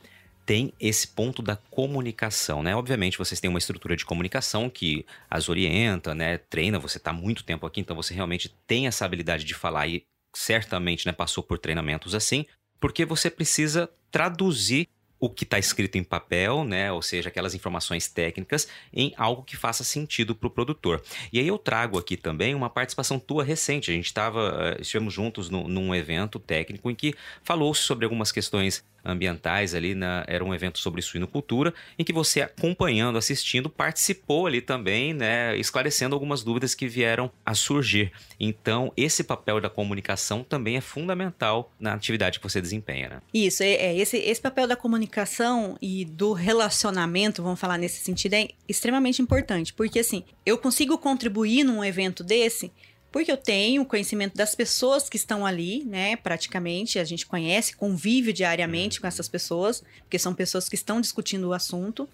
tem 0.46 0.72
esse 0.80 1.06
ponto 1.08 1.42
da 1.42 1.56
comunicação, 1.56 2.62
né? 2.62 2.74
Obviamente 2.74 3.18
vocês 3.18 3.38
têm 3.40 3.50
uma 3.50 3.58
estrutura 3.58 3.94
de 3.94 4.06
comunicação 4.06 4.70
que 4.70 5.04
as 5.28 5.50
orienta, 5.50 6.14
né? 6.14 6.38
Treina, 6.38 6.78
você 6.78 6.96
está 6.96 7.12
muito 7.12 7.44
tempo 7.44 7.66
aqui, 7.66 7.78
então 7.78 7.94
você 7.94 8.14
realmente 8.14 8.48
tem 8.66 8.86
essa 8.86 9.04
habilidade 9.04 9.44
de 9.44 9.52
falar 9.52 9.86
e 9.88 10.06
certamente 10.34 11.04
né, 11.04 11.12
passou 11.12 11.44
por 11.44 11.58
treinamentos 11.58 12.14
assim, 12.14 12.46
porque 12.80 13.04
você 13.04 13.28
precisa 13.28 13.90
traduzir 14.10 14.88
o 15.18 15.30
que 15.30 15.44
está 15.44 15.58
escrito 15.58 15.96
em 15.96 16.04
papel, 16.04 16.64
né? 16.64 16.92
Ou 16.92 17.00
seja, 17.00 17.28
aquelas 17.28 17.54
informações 17.54 18.08
técnicas 18.08 18.68
em 18.92 19.12
algo 19.16 19.42
que 19.42 19.56
faça 19.56 19.82
sentido 19.82 20.34
para 20.34 20.46
o 20.46 20.50
produtor. 20.50 21.02
E 21.32 21.38
aí 21.38 21.48
eu 21.48 21.58
trago 21.58 21.98
aqui 21.98 22.16
também 22.16 22.54
uma 22.54 22.68
participação 22.68 23.18
tua 23.18 23.42
recente. 23.42 23.90
A 23.90 23.94
gente 23.94 24.06
estava, 24.06 24.74
eh, 24.76 24.82
estivemos 24.82 25.14
juntos 25.14 25.48
no, 25.48 25.66
num 25.68 25.94
evento 25.94 26.38
técnico 26.38 26.90
em 26.90 26.94
que 26.94 27.14
falou-se 27.42 27.82
sobre 27.82 28.04
algumas 28.04 28.30
questões 28.30 28.84
ambientais 29.06 29.74
ali, 29.74 29.94
na, 29.94 30.24
era 30.26 30.44
um 30.44 30.54
evento 30.54 30.78
sobre 30.78 31.00
suinocultura, 31.00 31.72
em 31.98 32.04
que 32.04 32.12
você 32.12 32.40
acompanhando, 32.40 33.16
assistindo, 33.16 33.70
participou 33.70 34.46
ali 34.46 34.60
também, 34.60 35.14
né, 35.14 35.56
esclarecendo 35.56 36.14
algumas 36.14 36.42
dúvidas 36.42 36.74
que 36.74 36.88
vieram 36.88 37.30
a 37.44 37.54
surgir. 37.54 38.12
Então, 38.38 38.92
esse 38.96 39.24
papel 39.24 39.60
da 39.60 39.70
comunicação 39.70 40.42
também 40.42 40.76
é 40.76 40.80
fundamental 40.80 41.72
na 41.78 41.94
atividade 41.94 42.38
que 42.38 42.48
você 42.48 42.60
desempenha, 42.60 43.08
né? 43.08 43.22
Isso, 43.32 43.62
é, 43.62 43.72
é 43.72 43.96
esse, 43.96 44.16
esse 44.16 44.40
papel 44.40 44.66
da 44.66 44.76
comunicação 44.76 45.78
e 45.80 46.04
do 46.04 46.32
relacionamento, 46.32 47.42
vamos 47.42 47.60
falar 47.60 47.78
nesse 47.78 48.00
sentido, 48.00 48.34
é 48.34 48.48
extremamente 48.68 49.22
importante, 49.22 49.72
porque 49.72 50.00
assim, 50.00 50.24
eu 50.44 50.58
consigo 50.58 50.98
contribuir 50.98 51.64
num 51.64 51.84
evento 51.84 52.22
desse 52.22 52.72
porque 53.10 53.30
eu 53.30 53.36
tenho 53.36 53.84
conhecimento 53.84 54.36
das 54.36 54.54
pessoas 54.54 55.08
que 55.08 55.16
estão 55.16 55.46
ali, 55.46 55.84
né? 55.84 56.16
Praticamente, 56.16 56.98
a 56.98 57.04
gente 57.04 57.24
conhece, 57.26 57.76
convive 57.76 58.32
diariamente 58.32 59.00
com 59.00 59.06
essas 59.06 59.28
pessoas, 59.28 59.82
porque 60.00 60.18
são 60.18 60.34
pessoas 60.34 60.68
que 60.68 60.74
estão 60.74 61.00
discutindo 61.00 61.48
o 61.48 61.52
assunto. 61.52 62.08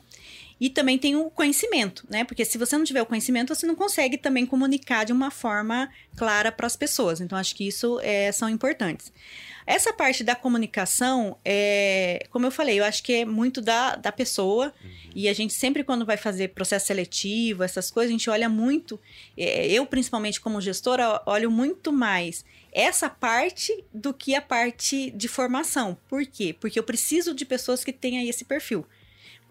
E 0.61 0.71
também 0.71 0.99
tem 0.99 1.17
o 1.17 1.31
conhecimento, 1.31 2.07
né? 2.09 2.25
Porque 2.25 2.45
se 2.45 2.59
você 2.59 2.77
não 2.77 2.85
tiver 2.85 3.03
o 3.03 3.07
conhecimento, 3.07 3.55
você 3.55 3.67
não 3.67 3.75
consegue 3.75 4.17
também 4.17 4.47
comunicar 4.47 5.05
de 5.05 5.13
uma 5.13 5.31
forma 5.31 5.91
clara 6.17 6.53
para 6.53 6.67
as 6.67 6.77
pessoas. 6.77 7.21
Então, 7.21 7.37
acho 7.37 7.55
que 7.55 7.67
isso 7.67 7.99
é, 8.01 8.31
são 8.33 8.49
importantes. 8.49 9.13
Essa 9.67 9.93
parte 9.93 10.25
da 10.25 10.35
comunicação, 10.35 11.37
é, 11.45 12.27
como 12.31 12.47
eu 12.47 12.51
falei, 12.51 12.81
eu 12.81 12.85
acho 12.85 13.03
que 13.03 13.13
é 13.13 13.25
muito 13.25 13.61
da, 13.61 13.95
da 13.97 14.11
pessoa. 14.11 14.73
Uhum. 14.83 14.91
E 15.15 15.29
a 15.29 15.33
gente 15.33 15.55
sempre, 15.55 15.85
quando 15.85 16.05
vai 16.05 16.17
fazer 16.17 16.49
processo 16.49 16.87
seletivo, 16.87 17.63
essas 17.63 17.91
coisas, 17.91 18.11
a 18.11 18.13
gente 18.13 18.29
olha 18.29 18.49
muito. 18.49 18.99
É, 19.37 19.67
eu, 19.67 19.87
principalmente 19.87 20.41
como 20.41 20.61
gestora, 20.61 21.23
olho 21.27 21.51
muito 21.51 21.93
mais 21.93 22.45
essa 22.73 23.09
parte 23.11 23.85
do 23.93 24.15
que 24.15 24.35
a 24.35 24.41
parte 24.41 25.11
de 25.11 25.29
formação. 25.29 25.97
Por 26.09 26.25
quê? 26.25 26.57
Porque 26.59 26.79
eu 26.79 26.83
preciso 26.83 27.35
de 27.35 27.45
pessoas 27.45 27.85
que 27.85 27.93
tenham 27.93 28.27
esse 28.27 28.45
perfil. 28.45 28.87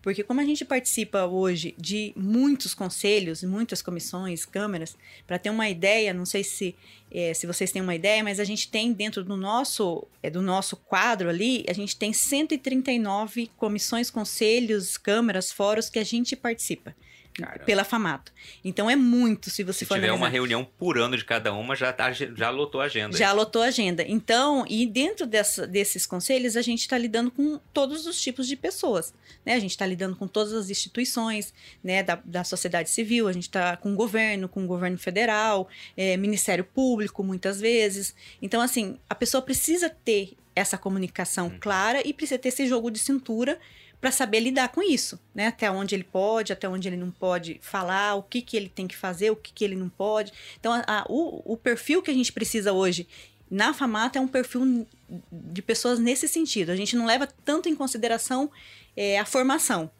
Porque 0.01 0.23
como 0.23 0.41
a 0.41 0.45
gente 0.45 0.65
participa 0.65 1.25
hoje 1.25 1.75
de 1.77 2.11
muitos 2.15 2.73
conselhos, 2.73 3.43
muitas 3.43 3.81
comissões, 3.81 4.45
câmeras, 4.45 4.97
para 5.27 5.37
ter 5.37 5.51
uma 5.51 5.69
ideia, 5.69 6.13
não 6.13 6.25
sei 6.25 6.43
se, 6.43 6.75
é, 7.11 7.33
se 7.33 7.45
vocês 7.45 7.71
têm 7.71 7.81
uma 7.81 7.93
ideia, 7.93 8.23
mas 8.23 8.39
a 8.39 8.43
gente 8.43 8.69
tem 8.69 8.91
dentro 8.93 9.23
do 9.23 9.37
nosso, 9.37 10.07
é, 10.23 10.29
do 10.29 10.41
nosso 10.41 10.75
quadro 10.75 11.29
ali, 11.29 11.63
a 11.69 11.73
gente 11.73 11.95
tem 11.95 12.11
139 12.13 13.51
comissões, 13.57 14.09
conselhos, 14.09 14.97
câmeras, 14.97 15.51
fóruns 15.51 15.89
que 15.89 15.99
a 15.99 16.03
gente 16.03 16.35
participa. 16.35 16.95
Caramba. 17.33 17.65
pela 17.65 17.83
Famato. 17.83 18.31
Então 18.63 18.89
é 18.89 18.95
muito 18.95 19.49
se 19.49 19.63
você 19.63 19.79
se 19.79 19.85
for 19.85 19.95
tiver 19.95 20.07
analisar. 20.07 20.25
uma 20.25 20.29
reunião 20.29 20.65
por 20.77 20.97
ano 20.97 21.15
de 21.15 21.23
cada 21.23 21.53
uma, 21.53 21.75
já, 21.75 21.93
tá, 21.93 22.11
já 22.11 22.49
lotou 22.49 22.81
a 22.81 22.85
agenda. 22.85 23.17
Já 23.17 23.31
lotou 23.31 23.61
a 23.61 23.65
agenda. 23.65 24.03
Então, 24.07 24.65
e 24.67 24.85
dentro 24.85 25.25
dessa, 25.25 25.65
desses 25.65 26.05
conselhos, 26.05 26.57
a 26.57 26.61
gente 26.61 26.81
está 26.81 26.97
lidando 26.97 27.31
com 27.31 27.59
todos 27.73 28.05
os 28.05 28.21
tipos 28.21 28.47
de 28.47 28.55
pessoas. 28.55 29.13
Né? 29.45 29.53
A 29.53 29.59
gente 29.59 29.71
está 29.71 29.85
lidando 29.85 30.15
com 30.15 30.27
todas 30.27 30.53
as 30.53 30.69
instituições 30.69 31.53
né, 31.83 32.03
da, 32.03 32.19
da 32.23 32.43
sociedade 32.43 32.89
civil, 32.89 33.27
a 33.27 33.33
gente 33.33 33.43
está 33.43 33.77
com 33.77 33.93
o 33.93 33.95
governo, 33.95 34.49
com 34.49 34.63
o 34.63 34.67
governo 34.67 34.97
federal, 34.97 35.67
é, 35.95 36.17
Ministério 36.17 36.63
Público, 36.63 37.23
muitas 37.23 37.59
vezes. 37.59 38.13
Então, 38.41 38.61
assim, 38.61 38.97
a 39.09 39.15
pessoa 39.15 39.41
precisa 39.41 39.89
ter 39.89 40.33
essa 40.55 40.77
comunicação 40.77 41.47
hum. 41.47 41.57
clara 41.59 42.05
e 42.05 42.13
precisa 42.13 42.37
ter 42.37 42.49
esse 42.49 42.67
jogo 42.67 42.91
de 42.91 42.99
cintura 42.99 43.57
para 44.01 44.11
saber 44.11 44.39
lidar 44.39 44.69
com 44.69 44.81
isso, 44.81 45.19
né? 45.33 45.47
Até 45.47 45.69
onde 45.69 45.93
ele 45.93 46.03
pode, 46.03 46.51
até 46.51 46.67
onde 46.67 46.87
ele 46.87 46.97
não 46.97 47.11
pode 47.11 47.59
falar, 47.61 48.15
o 48.15 48.23
que, 48.23 48.41
que 48.41 48.57
ele 48.57 48.67
tem 48.67 48.87
que 48.87 48.97
fazer, 48.97 49.29
o 49.29 49.35
que, 49.35 49.53
que 49.53 49.63
ele 49.63 49.75
não 49.75 49.87
pode. 49.87 50.33
Então, 50.59 50.73
a, 50.73 50.83
a, 50.87 51.05
o, 51.07 51.53
o 51.53 51.55
perfil 51.55 52.01
que 52.01 52.09
a 52.09 52.13
gente 52.13 52.33
precisa 52.33 52.73
hoje 52.73 53.07
na 53.49 53.73
FAMATA 53.75 54.17
é 54.17 54.21
um 54.21 54.27
perfil 54.27 54.87
de 55.31 55.61
pessoas 55.61 55.99
nesse 55.99 56.27
sentido. 56.27 56.71
A 56.71 56.75
gente 56.75 56.95
não 56.95 57.05
leva 57.05 57.27
tanto 57.45 57.69
em 57.69 57.75
consideração 57.75 58.49
é, 58.97 59.19
a 59.19 59.25
formação, 59.25 59.91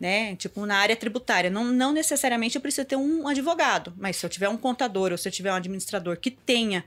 né? 0.00 0.34
Tipo, 0.34 0.66
na 0.66 0.76
área 0.78 0.96
tributária. 0.96 1.48
Não, 1.48 1.64
não 1.64 1.92
necessariamente 1.92 2.56
eu 2.56 2.62
preciso 2.62 2.88
ter 2.88 2.96
um 2.96 3.28
advogado, 3.28 3.94
mas 3.96 4.16
se 4.16 4.26
eu 4.26 4.30
tiver 4.30 4.48
um 4.48 4.56
contador 4.56 5.12
ou 5.12 5.18
se 5.18 5.28
eu 5.28 5.32
tiver 5.32 5.52
um 5.52 5.56
administrador 5.56 6.16
que 6.16 6.30
tenha 6.30 6.84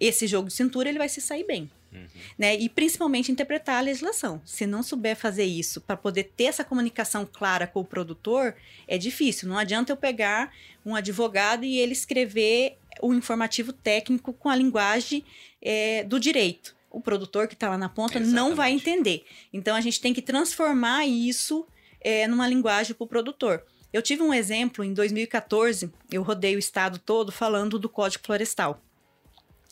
esse 0.00 0.26
jogo 0.26 0.48
de 0.48 0.54
cintura, 0.54 0.88
ele 0.88 0.98
vai 0.98 1.08
se 1.08 1.20
sair 1.20 1.44
bem. 1.44 1.70
Uhum. 1.92 2.06
Né? 2.36 2.56
E 2.56 2.68
principalmente 2.68 3.30
interpretar 3.30 3.76
a 3.76 3.80
legislação. 3.80 4.42
Se 4.44 4.66
não 4.66 4.82
souber 4.82 5.16
fazer 5.16 5.44
isso 5.44 5.80
para 5.80 5.96
poder 5.96 6.24
ter 6.36 6.44
essa 6.44 6.64
comunicação 6.64 7.28
clara 7.30 7.66
com 7.66 7.80
o 7.80 7.84
produtor, 7.84 8.56
é 8.88 8.98
difícil. 8.98 9.48
Não 9.48 9.56
adianta 9.56 9.92
eu 9.92 9.96
pegar 9.96 10.52
um 10.84 10.94
advogado 10.94 11.64
e 11.64 11.78
ele 11.78 11.92
escrever 11.92 12.76
o 13.00 13.14
informativo 13.14 13.72
técnico 13.72 14.32
com 14.32 14.48
a 14.48 14.56
linguagem 14.56 15.24
é, 15.62 16.02
do 16.04 16.18
direito. 16.18 16.74
O 16.90 17.00
produtor 17.00 17.48
que 17.48 17.54
está 17.54 17.68
lá 17.68 17.78
na 17.78 17.88
ponta 17.88 18.18
Exatamente. 18.18 18.34
não 18.34 18.54
vai 18.54 18.72
entender. 18.72 19.24
Então 19.52 19.74
a 19.74 19.80
gente 19.80 20.00
tem 20.00 20.12
que 20.12 20.22
transformar 20.22 21.06
isso 21.06 21.66
é, 22.00 22.26
numa 22.28 22.46
linguagem 22.46 22.94
para 22.94 23.04
o 23.04 23.08
produtor. 23.08 23.64
Eu 23.92 24.02
tive 24.02 24.22
um 24.22 24.34
exemplo 24.34 24.84
em 24.84 24.92
2014, 24.92 25.90
eu 26.10 26.22
rodei 26.22 26.56
o 26.56 26.58
estado 26.58 26.98
todo 26.98 27.30
falando 27.30 27.78
do 27.78 27.88
Código 27.88 28.24
Florestal. 28.24 28.82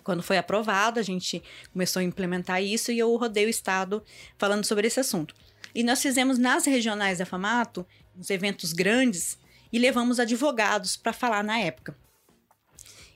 Quando 0.03 0.23
foi 0.23 0.39
aprovado, 0.39 0.99
a 0.99 1.03
gente 1.03 1.43
começou 1.73 2.01
a 2.01 2.05
implementar 2.05 2.63
isso 2.63 2.91
e 2.91 2.99
eu 2.99 3.15
rodei 3.17 3.47
o 3.47 3.51
estado 3.51 4.03
falando 4.37 4.65
sobre 4.65 4.87
esse 4.87 5.01
assunto. 5.01 5.35
E 5.75 5.83
nós 5.83 6.03
fizemos 6.03 6.39
nas 6.39 6.67
regionais 6.67 7.19
da 7.19 7.27
FAMATO 7.27 7.87
uns 8.17 8.31
eventos 8.31 8.73
grandes 8.73 9.39
e 9.73 9.79
levamos 9.79 10.21
advogados 10.21 10.97
para 10.97 11.13
falar 11.13 11.43
na 11.43 11.59
época. 11.59 11.97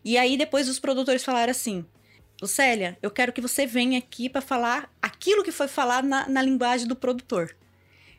E 0.05 0.17
aí 0.17 0.37
depois 0.37 0.69
os 0.69 0.79
produtores 0.79 1.25
falaram 1.25 1.51
assim: 1.51 1.85
Lucélia, 2.41 2.97
eu 3.03 3.11
quero 3.11 3.33
que 3.33 3.41
você 3.41 3.67
venha 3.67 3.99
aqui 3.99 4.29
para 4.29 4.41
falar 4.41 4.91
aquilo 5.03 5.43
que 5.43 5.53
foi 5.53 5.69
falado 5.69 6.07
na, 6.07 6.29
na 6.29 6.43
linguagem 6.43 6.87
do 6.87 6.97
produtor. 6.97 7.55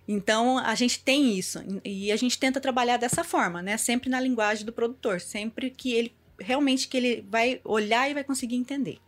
Então 0.08 0.58
a 0.58 0.74
gente 0.76 1.00
tem 1.00 1.38
isso 1.38 1.60
e 1.84 2.12
a 2.12 2.16
gente 2.16 2.40
tenta 2.40 2.62
trabalhar 2.62 2.98
dessa 2.98 3.24
forma, 3.24 3.62
né? 3.62 3.76
Sempre 3.78 4.10
na 4.10 4.20
linguagem 4.20 4.66
do 4.66 4.72
produtor, 4.72 5.20
sempre 5.20 5.70
que 5.70 5.94
ele 5.94 6.16
realmente 6.40 6.88
que 6.88 6.98
ele 6.98 7.26
vai 7.30 7.60
olhar 7.64 8.10
e 8.10 8.14
vai 8.14 8.24
conseguir 8.24 8.56
entender. 8.56 9.00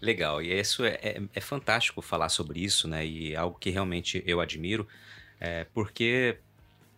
Legal, 0.00 0.42
e 0.42 0.52
isso 0.52 0.84
é, 0.84 0.98
é, 1.02 1.22
é 1.34 1.40
fantástico 1.40 2.02
falar 2.02 2.28
sobre 2.28 2.60
isso, 2.60 2.86
né? 2.86 3.04
E 3.06 3.32
é 3.32 3.36
algo 3.36 3.58
que 3.58 3.70
realmente 3.70 4.22
eu 4.26 4.40
admiro, 4.40 4.86
é, 5.40 5.64
porque 5.72 6.38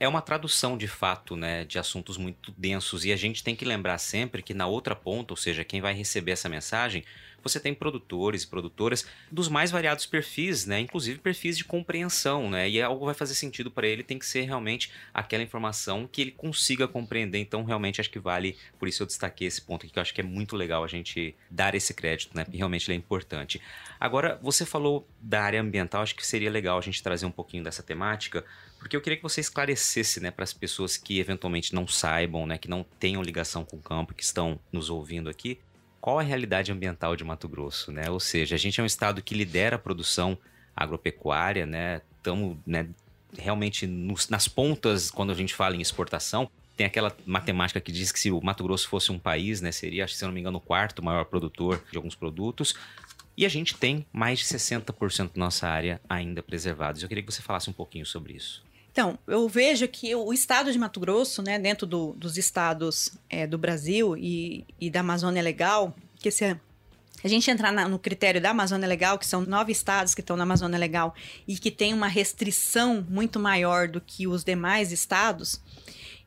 é 0.00 0.06
uma 0.06 0.22
tradução 0.22 0.76
de 0.76 0.86
fato, 0.86 1.36
né, 1.36 1.64
de 1.64 1.78
assuntos 1.78 2.16
muito 2.16 2.52
densos 2.56 3.04
e 3.04 3.12
a 3.12 3.16
gente 3.16 3.42
tem 3.42 3.56
que 3.56 3.64
lembrar 3.64 3.98
sempre 3.98 4.42
que 4.42 4.54
na 4.54 4.66
outra 4.66 4.94
ponta, 4.94 5.32
ou 5.32 5.36
seja, 5.36 5.64
quem 5.64 5.80
vai 5.80 5.92
receber 5.92 6.32
essa 6.32 6.48
mensagem, 6.48 7.04
você 7.42 7.60
tem 7.60 7.74
produtores 7.74 8.42
e 8.42 8.46
produtoras 8.46 9.06
dos 9.30 9.48
mais 9.48 9.70
variados 9.70 10.06
perfis, 10.06 10.66
né? 10.66 10.80
Inclusive 10.80 11.18
perfis 11.18 11.56
de 11.56 11.64
compreensão, 11.64 12.50
né? 12.50 12.68
E 12.68 12.80
algo 12.82 13.04
vai 13.04 13.14
fazer 13.14 13.34
sentido 13.34 13.70
para 13.70 13.86
ele, 13.86 14.02
tem 14.02 14.18
que 14.18 14.26
ser 14.26 14.42
realmente 14.42 14.90
aquela 15.12 15.42
informação 15.42 16.08
que 16.10 16.20
ele 16.20 16.30
consiga 16.30 16.86
compreender. 16.88 17.38
Então, 17.38 17.64
realmente 17.64 18.00
acho 18.00 18.10
que 18.10 18.18
vale, 18.18 18.56
por 18.78 18.88
isso 18.88 19.02
eu 19.02 19.06
destaquei 19.06 19.46
esse 19.46 19.62
ponto 19.62 19.84
aqui, 19.84 19.92
que 19.92 19.98
eu 19.98 20.02
acho 20.02 20.14
que 20.14 20.20
é 20.20 20.24
muito 20.24 20.56
legal 20.56 20.84
a 20.84 20.88
gente 20.88 21.34
dar 21.50 21.74
esse 21.74 21.94
crédito, 21.94 22.36
né? 22.36 22.46
Realmente 22.52 22.88
ele 22.90 22.96
é 22.96 22.98
importante. 22.98 23.60
Agora, 23.98 24.38
você 24.42 24.64
falou 24.64 25.06
da 25.20 25.42
área 25.42 25.60
ambiental, 25.60 26.02
acho 26.02 26.14
que 26.14 26.26
seria 26.26 26.50
legal 26.50 26.78
a 26.78 26.82
gente 26.82 27.02
trazer 27.02 27.26
um 27.26 27.30
pouquinho 27.30 27.64
dessa 27.64 27.82
temática, 27.82 28.44
porque 28.78 28.96
eu 28.96 29.00
queria 29.00 29.16
que 29.16 29.22
você 29.22 29.40
esclarecesse, 29.40 30.20
né, 30.20 30.30
para 30.30 30.44
as 30.44 30.52
pessoas 30.52 30.96
que 30.96 31.18
eventualmente 31.18 31.74
não 31.74 31.86
saibam, 31.86 32.46
né, 32.46 32.56
que 32.56 32.68
não 32.68 32.84
tenham 32.98 33.20
ligação 33.22 33.64
com 33.64 33.76
o 33.76 33.82
campo, 33.82 34.14
que 34.14 34.22
estão 34.22 34.58
nos 34.72 34.88
ouvindo 34.88 35.28
aqui, 35.28 35.58
qual 36.00 36.18
a 36.18 36.22
realidade 36.22 36.72
ambiental 36.72 37.16
de 37.16 37.24
Mato 37.24 37.48
Grosso, 37.48 37.92
né? 37.92 38.10
Ou 38.10 38.20
seja, 38.20 38.54
a 38.54 38.58
gente 38.58 38.80
é 38.80 38.82
um 38.82 38.86
estado 38.86 39.22
que 39.22 39.34
lidera 39.34 39.76
a 39.76 39.78
produção 39.78 40.38
agropecuária, 40.76 41.66
né? 41.66 42.00
Estamos 42.16 42.56
né, 42.66 42.88
realmente 43.36 43.86
nos, 43.86 44.28
nas 44.28 44.48
pontas 44.48 45.10
quando 45.10 45.30
a 45.30 45.34
gente 45.34 45.54
fala 45.54 45.76
em 45.76 45.80
exportação. 45.80 46.50
Tem 46.76 46.86
aquela 46.86 47.16
matemática 47.26 47.80
que 47.80 47.90
diz 47.90 48.12
que 48.12 48.20
se 48.20 48.30
o 48.30 48.40
Mato 48.40 48.62
Grosso 48.62 48.88
fosse 48.88 49.10
um 49.10 49.18
país, 49.18 49.60
né, 49.60 49.72
seria, 49.72 50.06
se 50.06 50.22
eu 50.22 50.28
não 50.28 50.34
me 50.34 50.40
engano, 50.40 50.58
o 50.58 50.60
quarto 50.60 51.04
maior 51.04 51.24
produtor 51.24 51.82
de 51.90 51.96
alguns 51.96 52.14
produtos. 52.14 52.74
E 53.36 53.44
a 53.44 53.48
gente 53.48 53.74
tem 53.74 54.06
mais 54.12 54.38
de 54.38 54.44
60% 54.44 55.26
da 55.26 55.30
nossa 55.34 55.68
área 55.68 56.00
ainda 56.08 56.42
preservados. 56.42 57.02
Eu 57.02 57.08
queria 57.08 57.22
que 57.22 57.32
você 57.32 57.42
falasse 57.42 57.68
um 57.68 57.72
pouquinho 57.72 58.06
sobre 58.06 58.32
isso. 58.34 58.64
Então, 58.98 59.16
eu 59.28 59.48
vejo 59.48 59.86
que 59.86 60.12
o 60.12 60.32
estado 60.32 60.72
de 60.72 60.76
Mato 60.76 60.98
Grosso, 60.98 61.40
né, 61.40 61.56
dentro 61.56 61.86
do, 61.86 62.14
dos 62.14 62.36
estados 62.36 63.16
é, 63.30 63.46
do 63.46 63.56
Brasil 63.56 64.16
e, 64.16 64.66
e, 64.80 64.90
da 64.90 64.98
Amazônia 64.98 65.40
Legal, 65.40 65.94
que 66.16 66.32
se 66.32 66.44
a 67.22 67.28
gente 67.28 67.48
entrar 67.48 67.70
na, 67.70 67.88
no 67.88 67.96
critério 67.96 68.40
da 68.40 68.50
Amazônia 68.50 68.88
Legal, 68.88 69.16
que 69.16 69.24
são 69.24 69.42
nove 69.42 69.70
estados 69.70 70.16
que 70.16 70.20
estão 70.20 70.36
na 70.36 70.42
Amazônia 70.42 70.76
Legal 70.76 71.14
e 71.46 71.56
que 71.56 71.70
tem 71.70 71.94
uma 71.94 72.08
restrição 72.08 73.06
muito 73.08 73.38
maior 73.38 73.86
do 73.86 74.00
que 74.00 74.26
os 74.26 74.42
demais 74.42 74.90
estados, 74.90 75.60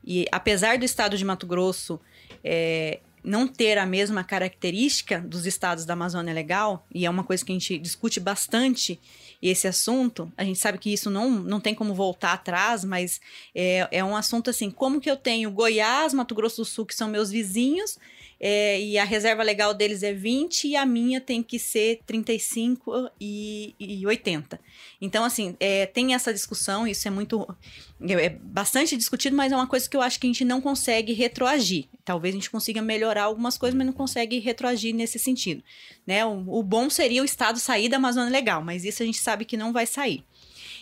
e 0.02 0.24
apesar 0.32 0.78
do 0.78 0.84
estado 0.86 1.18
de 1.18 1.26
Mato 1.26 1.46
Grosso 1.46 2.00
é, 2.42 3.00
não 3.24 3.46
ter 3.46 3.78
a 3.78 3.86
mesma 3.86 4.24
característica 4.24 5.20
dos 5.20 5.46
estados 5.46 5.84
da 5.84 5.94
Amazônia 5.94 6.34
Legal, 6.34 6.86
e 6.92 7.06
é 7.06 7.10
uma 7.10 7.24
coisa 7.24 7.44
que 7.44 7.52
a 7.52 7.54
gente 7.54 7.78
discute 7.78 8.18
bastante 8.18 9.00
esse 9.40 9.66
assunto, 9.66 10.32
a 10.36 10.44
gente 10.44 10.58
sabe 10.58 10.78
que 10.78 10.92
isso 10.92 11.10
não, 11.10 11.30
não 11.30 11.60
tem 11.60 11.74
como 11.74 11.94
voltar 11.94 12.32
atrás, 12.32 12.84
mas 12.84 13.20
é, 13.54 13.88
é 13.90 14.04
um 14.04 14.16
assunto 14.16 14.50
assim, 14.50 14.70
como 14.70 15.00
que 15.00 15.10
eu 15.10 15.16
tenho 15.16 15.50
Goiás, 15.50 16.14
Mato 16.14 16.34
Grosso 16.34 16.58
do 16.58 16.64
Sul, 16.64 16.86
que 16.86 16.94
são 16.94 17.08
meus 17.08 17.30
vizinhos, 17.30 17.98
é, 18.44 18.80
e 18.80 18.98
a 18.98 19.04
reserva 19.04 19.40
legal 19.44 19.72
deles 19.72 20.02
é 20.02 20.12
20 20.12 20.66
e 20.66 20.74
a 20.74 20.84
minha 20.84 21.20
tem 21.20 21.44
que 21.44 21.60
ser 21.60 22.00
35 22.04 23.08
e, 23.20 23.72
e 23.78 24.04
80. 24.04 24.58
Então, 25.00 25.22
assim, 25.22 25.56
é, 25.60 25.86
tem 25.86 26.12
essa 26.12 26.34
discussão, 26.34 26.84
isso 26.84 27.06
é 27.06 27.10
muito. 27.10 27.46
É, 28.00 28.12
é 28.14 28.28
bastante 28.30 28.96
discutido, 28.96 29.36
mas 29.36 29.52
é 29.52 29.56
uma 29.56 29.68
coisa 29.68 29.88
que 29.88 29.96
eu 29.96 30.02
acho 30.02 30.18
que 30.18 30.26
a 30.26 30.30
gente 30.30 30.44
não 30.44 30.60
consegue 30.60 31.12
retroagir. 31.12 31.86
Talvez 32.04 32.34
a 32.34 32.38
gente 32.38 32.50
consiga 32.50 32.82
melhorar 32.82 33.24
algumas 33.24 33.56
coisas, 33.56 33.78
mas 33.78 33.86
não 33.86 33.94
consegue 33.94 34.40
retroagir 34.40 34.92
nesse 34.92 35.20
sentido. 35.20 35.62
Né? 36.04 36.26
O, 36.26 36.58
o 36.58 36.62
bom 36.64 36.90
seria 36.90 37.22
o 37.22 37.24
Estado 37.24 37.60
sair 37.60 37.88
da 37.88 37.98
Amazônia 37.98 38.32
Legal, 38.32 38.60
mas 38.60 38.84
isso 38.84 39.04
a 39.04 39.06
gente 39.06 39.18
sabe 39.18 39.44
que 39.44 39.56
não 39.56 39.72
vai 39.72 39.86
sair. 39.86 40.24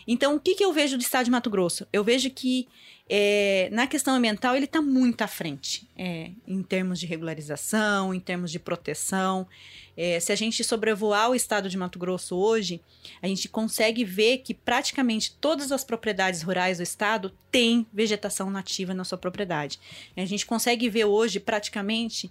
Então, 0.06 0.36
o 0.36 0.40
que, 0.40 0.54
que 0.54 0.64
eu 0.64 0.72
vejo 0.72 0.96
do 0.96 1.02
estado 1.02 1.24
de 1.24 1.30
Mato 1.30 1.50
Grosso? 1.50 1.86
Eu 1.92 2.02
vejo 2.02 2.30
que 2.30 2.68
é, 3.12 3.68
na 3.72 3.88
questão 3.88 4.14
ambiental 4.14 4.54
ele 4.54 4.66
está 4.66 4.80
muito 4.80 5.22
à 5.22 5.26
frente, 5.26 5.88
é, 5.96 6.30
em 6.46 6.62
termos 6.62 7.00
de 7.00 7.06
regularização, 7.06 8.14
em 8.14 8.20
termos 8.20 8.52
de 8.52 8.58
proteção. 8.60 9.48
É, 9.96 10.20
se 10.20 10.30
a 10.30 10.36
gente 10.36 10.62
sobrevoar 10.62 11.28
o 11.28 11.34
estado 11.34 11.68
de 11.68 11.76
Mato 11.76 11.98
Grosso 11.98 12.36
hoje, 12.36 12.80
a 13.20 13.26
gente 13.26 13.48
consegue 13.48 14.04
ver 14.04 14.38
que 14.38 14.54
praticamente 14.54 15.36
todas 15.40 15.72
as 15.72 15.82
propriedades 15.82 16.42
rurais 16.42 16.78
do 16.78 16.84
estado 16.84 17.32
têm 17.50 17.84
vegetação 17.92 18.48
nativa 18.48 18.94
na 18.94 19.02
sua 19.02 19.18
propriedade. 19.18 19.80
A 20.16 20.24
gente 20.24 20.46
consegue 20.46 20.88
ver 20.88 21.04
hoje 21.04 21.40
praticamente 21.40 22.30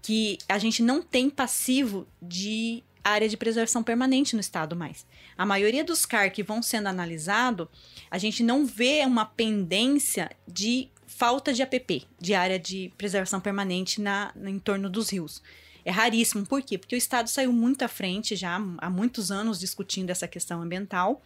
que 0.00 0.38
a 0.48 0.58
gente 0.58 0.82
não 0.82 1.02
tem 1.02 1.28
passivo 1.28 2.06
de 2.22 2.82
área 3.04 3.28
de 3.28 3.36
preservação 3.36 3.82
permanente 3.82 4.34
no 4.34 4.40
estado 4.40 4.76
mais. 4.76 5.06
A 5.36 5.46
maioria 5.46 5.84
dos 5.84 6.04
CAR 6.04 6.30
que 6.30 6.42
vão 6.42 6.62
sendo 6.62 6.88
analisados, 6.88 7.68
a 8.10 8.18
gente 8.18 8.42
não 8.42 8.66
vê 8.66 9.04
uma 9.04 9.24
pendência 9.24 10.30
de 10.46 10.90
falta 11.06 11.52
de 11.52 11.62
APP, 11.62 12.06
de 12.18 12.34
área 12.34 12.58
de 12.58 12.92
preservação 12.96 13.40
permanente 13.40 14.00
na, 14.00 14.32
no 14.34 14.48
entorno 14.48 14.88
dos 14.88 15.10
rios. 15.10 15.42
É 15.84 15.90
raríssimo. 15.90 16.46
Por 16.46 16.62
quê? 16.62 16.78
Porque 16.78 16.94
o 16.94 16.98
Estado 16.98 17.28
saiu 17.28 17.52
muito 17.52 17.82
à 17.82 17.88
frente 17.88 18.36
já 18.36 18.56
há 18.78 18.90
muitos 18.90 19.30
anos 19.30 19.58
discutindo 19.58 20.10
essa 20.10 20.28
questão 20.28 20.62
ambiental. 20.62 21.22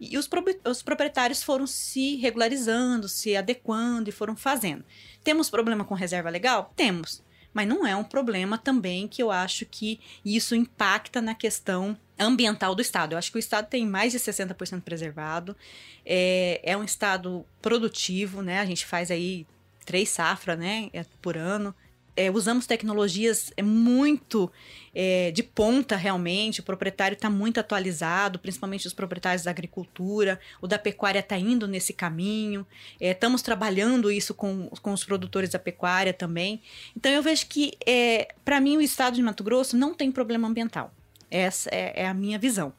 E 0.00 0.18
os, 0.18 0.28
os 0.68 0.82
proprietários 0.82 1.42
foram 1.42 1.66
se 1.66 2.16
regularizando, 2.16 3.08
se 3.08 3.36
adequando 3.36 4.08
e 4.08 4.12
foram 4.12 4.34
fazendo. 4.34 4.84
Temos 5.22 5.48
problema 5.48 5.84
com 5.84 5.94
reserva 5.94 6.28
legal? 6.28 6.72
Temos 6.74 7.21
mas 7.52 7.68
não 7.68 7.86
é 7.86 7.94
um 7.94 8.04
problema 8.04 8.56
também 8.58 9.06
que 9.06 9.22
eu 9.22 9.30
acho 9.30 9.66
que 9.66 10.00
isso 10.24 10.54
impacta 10.54 11.20
na 11.20 11.34
questão 11.34 11.96
ambiental 12.18 12.74
do 12.74 12.82
Estado. 12.82 13.12
Eu 13.12 13.18
acho 13.18 13.30
que 13.30 13.38
o 13.38 13.40
Estado 13.40 13.68
tem 13.68 13.86
mais 13.86 14.12
de 14.12 14.18
60% 14.18 14.82
preservado, 14.82 15.56
é, 16.04 16.60
é 16.62 16.76
um 16.76 16.84
Estado 16.84 17.44
produtivo, 17.60 18.42
né? 18.42 18.60
A 18.60 18.66
gente 18.66 18.86
faz 18.86 19.10
aí 19.10 19.46
três 19.84 20.08
safras, 20.08 20.58
né, 20.58 20.90
por 21.20 21.36
ano 21.36 21.74
é, 22.16 22.30
usamos 22.30 22.66
tecnologias 22.66 23.52
é, 23.56 23.62
muito 23.62 24.50
é, 24.94 25.30
de 25.30 25.42
ponta 25.42 25.96
realmente, 25.96 26.60
o 26.60 26.62
proprietário 26.62 27.14
está 27.14 27.30
muito 27.30 27.58
atualizado, 27.58 28.38
principalmente 28.38 28.86
os 28.86 28.92
proprietários 28.92 29.44
da 29.44 29.50
agricultura, 29.50 30.38
o 30.60 30.66
da 30.66 30.78
pecuária 30.78 31.20
está 31.20 31.38
indo 31.38 31.66
nesse 31.66 31.92
caminho, 31.92 32.66
é, 33.00 33.12
estamos 33.12 33.40
trabalhando 33.40 34.10
isso 34.10 34.34
com, 34.34 34.68
com 34.82 34.92
os 34.92 35.04
produtores 35.04 35.50
da 35.50 35.58
pecuária 35.58 36.12
também. 36.12 36.60
Então 36.96 37.10
eu 37.10 37.22
vejo 37.22 37.46
que, 37.46 37.72
é, 37.86 38.34
para 38.44 38.60
mim, 38.60 38.76
o 38.76 38.82
estado 38.82 39.14
de 39.14 39.22
Mato 39.22 39.42
Grosso 39.42 39.76
não 39.76 39.94
tem 39.94 40.12
problema 40.12 40.46
ambiental. 40.46 40.92
Essa 41.30 41.70
é, 41.72 42.02
é 42.02 42.06
a 42.06 42.12
minha 42.12 42.38
visão. 42.38 42.74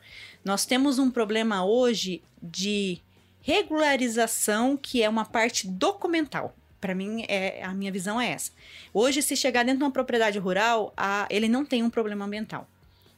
Nós 0.46 0.65
temos 0.65 1.00
um 1.00 1.10
problema 1.10 1.65
hoje 1.65 2.22
de 2.41 3.02
regularização, 3.41 4.78
que 4.78 5.02
é 5.02 5.10
uma 5.10 5.26
parte 5.26 5.67
documental. 5.67 6.56
Para 6.84 6.93
mim, 6.93 7.24
é, 7.30 7.63
a 7.63 7.74
minha 7.74 7.89
visão 7.93 8.19
é 8.19 8.32
essa. 8.32 8.52
Hoje, 8.93 9.22
se 9.22 9.38
chegar 9.38 9.63
dentro 9.63 9.78
de 9.78 9.86
uma 9.86 9.91
propriedade 9.91 10.38
rural, 10.38 10.91
a, 10.98 11.26
ele 11.30 11.48
não 11.48 11.63
tem 11.63 11.82
um 11.82 11.89
problema 11.89 12.26
ambiental 12.26 12.67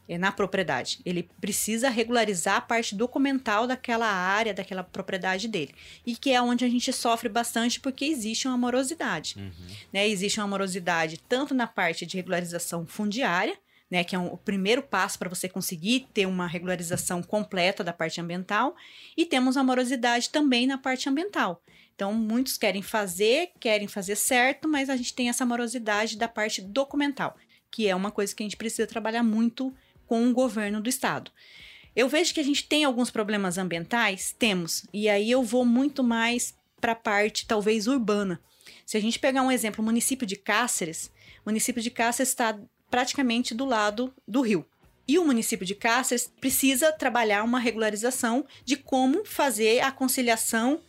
é, 0.08 0.20
na 0.20 0.32
propriedade. 0.32 1.00
Ele 1.04 1.28
precisa 1.42 1.90
regularizar 1.90 2.58
a 2.58 2.62
parte 2.62 2.94
documental 2.94 3.66
daquela 3.66 4.06
área, 4.06 4.54
daquela 4.54 4.84
propriedade 4.84 5.48
dele. 5.48 5.74
E 6.06 6.16
que 6.16 6.30
é 6.30 6.40
onde 6.40 6.64
a 6.64 6.70
gente 6.70 6.94
sofre 6.94 7.28
bastante 7.28 7.80
porque 7.80 8.06
existe 8.06 8.48
uma 8.48 8.56
morosidade. 8.56 9.34
Uhum. 9.36 9.52
Né? 9.92 10.08
Existe 10.08 10.40
uma 10.40 10.48
morosidade 10.48 11.20
tanto 11.28 11.56
na 11.56 11.66
parte 11.66 12.06
de 12.06 12.16
regularização 12.18 12.86
fundiária, 12.86 13.58
né, 13.90 14.04
que 14.04 14.16
é 14.16 14.20
um, 14.20 14.28
o 14.28 14.38
primeiro 14.38 14.84
passo 14.84 15.18
para 15.18 15.30
você 15.30 15.50
conseguir 15.50 16.08
ter 16.14 16.28
uma 16.28 16.46
regularização 16.46 17.24
completa 17.24 17.84
da 17.84 17.94
parte 17.94 18.22
ambiental, 18.22 18.76
e 19.18 19.26
temos 19.26 19.58
a 19.58 19.64
morosidade 19.64 20.30
também 20.30 20.68
na 20.68 20.78
parte 20.78 21.10
ambiental. 21.10 21.62
Então, 21.96 22.14
muitos 22.14 22.58
querem 22.58 22.82
fazer, 22.82 23.52
querem 23.60 23.88
fazer 23.88 24.18
certo, 24.18 24.68
mas 24.68 24.90
a 24.90 24.98
gente 24.98 25.14
tem 25.14 25.30
essa 25.30 25.46
morosidade 25.46 26.18
da 26.18 26.28
parte 26.28 26.62
documental, 26.62 27.38
que 27.72 27.88
é 27.88 27.96
uma 27.96 28.12
coisa 28.12 28.36
que 28.36 28.44
a 28.44 28.46
gente 28.46 28.58
precisa 28.58 28.86
trabalhar 28.86 29.24
muito 29.24 29.74
com 30.06 30.30
o 30.30 30.34
governo 30.34 30.82
do 30.82 30.90
estado. 30.90 31.32
Eu 31.96 32.10
vejo 32.10 32.34
que 32.34 32.40
a 32.42 32.44
gente 32.44 32.68
tem 32.68 32.84
alguns 32.84 33.10
problemas 33.10 33.58
ambientais, 33.58 34.36
temos, 34.38 34.86
e 34.94 35.08
aí 35.08 35.32
eu 35.32 35.42
vou 35.42 35.64
muito 35.64 36.04
mais 36.04 36.54
para 36.82 36.92
a 36.92 36.96
parte 36.96 37.48
talvez 37.48 37.88
urbana. 37.88 38.42
Se 38.86 38.98
a 38.98 39.00
gente 39.00 39.18
pegar 39.18 39.42
um 39.42 39.52
exemplo, 39.52 39.82
o 39.82 39.86
município 39.86 40.28
de 40.28 40.36
Cáceres, 40.36 41.10
o 41.46 41.50
município 41.50 41.82
de 41.82 41.90
Cáceres 41.90 42.30
está 42.30 42.60
praticamente 42.92 43.56
do 43.56 43.64
lado 43.64 44.14
do 44.28 44.42
rio. 44.42 44.66
E 45.08 45.18
o 45.18 45.26
município 45.26 45.66
de 45.66 45.76
Cáceres 45.76 46.30
precisa 46.42 46.92
trabalhar 46.92 47.44
uma 47.44 47.60
regularização 47.60 48.46
de 48.66 48.76
como 48.76 49.24
fazer 49.24 49.80
a 49.80 49.92
conciliação 49.92 50.82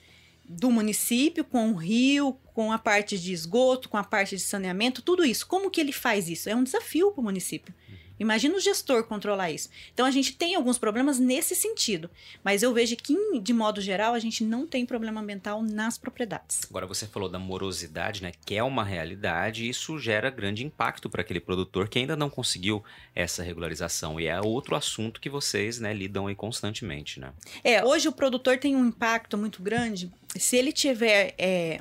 do 0.48 0.70
município 0.70 1.44
com 1.44 1.70
o 1.72 1.74
rio, 1.74 2.35
com 2.54 2.72
a 2.72 2.78
parte 2.78 3.18
de 3.18 3.32
esgoto, 3.32 3.88
com 3.88 3.96
a 3.96 4.04
parte 4.04 4.37
de 4.37 4.42
saneamento, 4.42 5.02
tudo 5.02 5.24
isso. 5.24 5.46
Como 5.46 5.70
que 5.70 5.80
ele 5.80 5.92
faz 5.92 6.28
isso? 6.28 6.48
É 6.48 6.54
um 6.54 6.64
desafio 6.64 7.11
para 7.11 7.20
o 7.20 7.24
município. 7.24 7.74
Imagina 8.18 8.57
o 8.57 8.61
gestor 8.61 9.05
controlar 9.05 9.50
isso. 9.50 9.68
Então 9.92 10.07
a 10.07 10.11
gente 10.11 10.35
tem 10.35 10.55
alguns 10.55 10.79
problemas 10.79 11.18
nesse 11.18 11.55
sentido, 11.55 12.11
mas 12.42 12.62
eu 12.62 12.72
vejo 12.72 12.96
que, 12.96 13.14
de 13.40 13.52
modo 13.52 13.81
geral, 13.81 14.14
a 14.14 14.18
gente 14.18 14.42
não 14.42 14.66
tem 14.66 14.87
problema 14.87 15.20
ambiental 15.20 15.62
nas 15.62 15.98
propriedades. 15.98 16.61
Agora 16.68 16.87
você 16.87 17.07
falou 17.07 17.29
da 17.29 17.38
morosidade, 17.38 18.22
né? 18.22 18.33
Que 18.44 18.57
é 18.57 18.62
uma 18.62 18.85
realidade 18.85 19.64
e 19.64 19.68
isso 19.68 19.98
gera 19.98 20.31
grande 20.31 20.64
impacto 20.64 21.11
para 21.11 21.22
aquele 21.22 21.40
produtor 21.40 21.88
que 21.88 21.98
ainda 21.98 22.16
não 22.16 22.31
conseguiu 22.31 22.83
essa 23.14 23.42
regularização. 23.42 24.20
E 24.20 24.26
é 24.26 24.40
outro 24.40 24.74
assunto 24.74 25.20
que 25.20 25.29
vocês 25.29 25.79
né, 25.79 25.92
lidam 25.92 26.26
aí 26.26 26.35
constantemente, 26.35 27.20
né? 27.20 27.33
É, 27.62 27.85
hoje 27.85 28.09
o 28.09 28.12
produtor 28.12 28.59
tem 28.59 28.74
um 28.74 28.87
impacto 28.87 29.37
muito 29.37 29.62
grande. 29.62 30.11
Se 30.37 30.57
ele 30.57 30.72
tiver 30.72 31.35
é, 31.38 31.81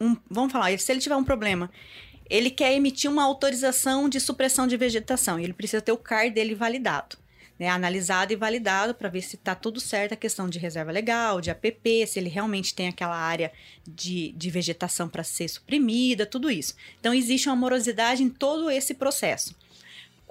um. 0.00 0.16
Vamos 0.28 0.52
falar, 0.52 0.76
se 0.78 0.90
ele 0.90 1.00
tiver 1.00 1.16
um 1.16 1.24
problema 1.24 1.70
ele 2.32 2.50
quer 2.50 2.72
emitir 2.72 3.10
uma 3.10 3.22
autorização 3.22 4.08
de 4.08 4.18
supressão 4.18 4.66
de 4.66 4.74
vegetação 4.74 5.38
e 5.38 5.44
ele 5.44 5.52
precisa 5.52 5.82
ter 5.82 5.92
o 5.92 5.98
CAR 5.98 6.30
dele 6.30 6.54
validado. 6.54 7.20
Né, 7.58 7.68
analisado 7.68 8.32
e 8.32 8.36
validado 8.36 8.94
para 8.94 9.10
ver 9.10 9.20
se 9.20 9.36
está 9.36 9.54
tudo 9.54 9.78
certo 9.78 10.14
a 10.14 10.16
questão 10.16 10.48
de 10.48 10.58
reserva 10.58 10.90
legal, 10.90 11.38
de 11.38 11.50
APP, 11.50 12.06
se 12.06 12.18
ele 12.18 12.30
realmente 12.30 12.74
tem 12.74 12.88
aquela 12.88 13.14
área 13.14 13.52
de, 13.86 14.32
de 14.32 14.50
vegetação 14.50 15.06
para 15.06 15.22
ser 15.22 15.46
suprimida, 15.46 16.24
tudo 16.24 16.50
isso. 16.50 16.74
Então, 16.98 17.12
existe 17.12 17.48
uma 17.48 17.54
morosidade 17.54 18.22
em 18.22 18.30
todo 18.30 18.70
esse 18.70 18.94
processo. 18.94 19.54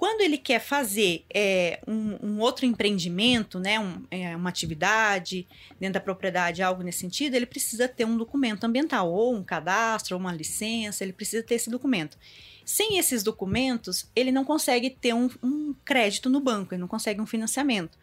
Quando 0.02 0.22
ele 0.22 0.36
quer 0.36 0.58
fazer 0.58 1.24
é, 1.32 1.80
um, 1.86 2.18
um, 2.20 2.40
outro 2.40 2.66
empreendimento, 2.66 3.60
né, 3.60 3.78
um, 3.78 4.02
é, 4.10 4.34
uma 4.34 4.48
atividade 4.48 5.46
dentro 5.78 5.94
da 5.94 6.00
propriedade, 6.00 6.60
algo 6.60 6.82
nesse 6.82 6.98
sentido, 6.98 7.36
ele 7.36 7.46
precisa 7.46 7.86
ter 7.86 8.04
um 8.04 8.16
documento 8.16 8.64
ambiental, 8.64 9.12
ou 9.12 9.32
um 9.32 9.44
cadastro, 9.44 10.16
ou 10.16 10.20
uma 10.20 10.32
licença, 10.32 11.04
ele 11.04 11.12
precisa 11.12 11.40
ter 11.40 11.54
esse 11.54 11.70
documento. 11.70 12.18
Sem 12.64 12.98
esses 12.98 13.22
documentos, 13.22 14.10
ele 14.16 14.32
não 14.32 14.44
consegue 14.44 14.90
ter 14.90 15.14
um, 15.14 15.30
um 15.40 15.72
crédito 15.84 16.28
no 16.28 16.40
banco, 16.40 16.74
ele 16.74 16.80
não 16.80 16.88
consegue 16.88 17.20
um 17.20 17.26
financiamento. 17.26 17.96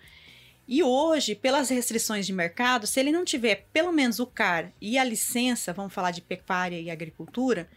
E 0.65 0.81
hoje, 0.81 1.35
pelas 1.35 1.69
restrições 1.69 2.25
de 2.25 2.31
mercado, 2.31 2.87
se 2.87 2.97
ele 2.97 3.11
não 3.11 3.25
tiver 3.25 3.67
pelo 3.73 3.91
menos 3.91 4.19
o 4.19 4.25
CAR 4.25 4.71
e 4.79 4.97
a 4.97 5.03
licença, 5.03 5.73
vamos 5.73 5.93
falar 5.93 6.11
de 6.11 6.21
pecuária 6.21 6.79
e 6.79 6.89
agricultura, 6.89 7.69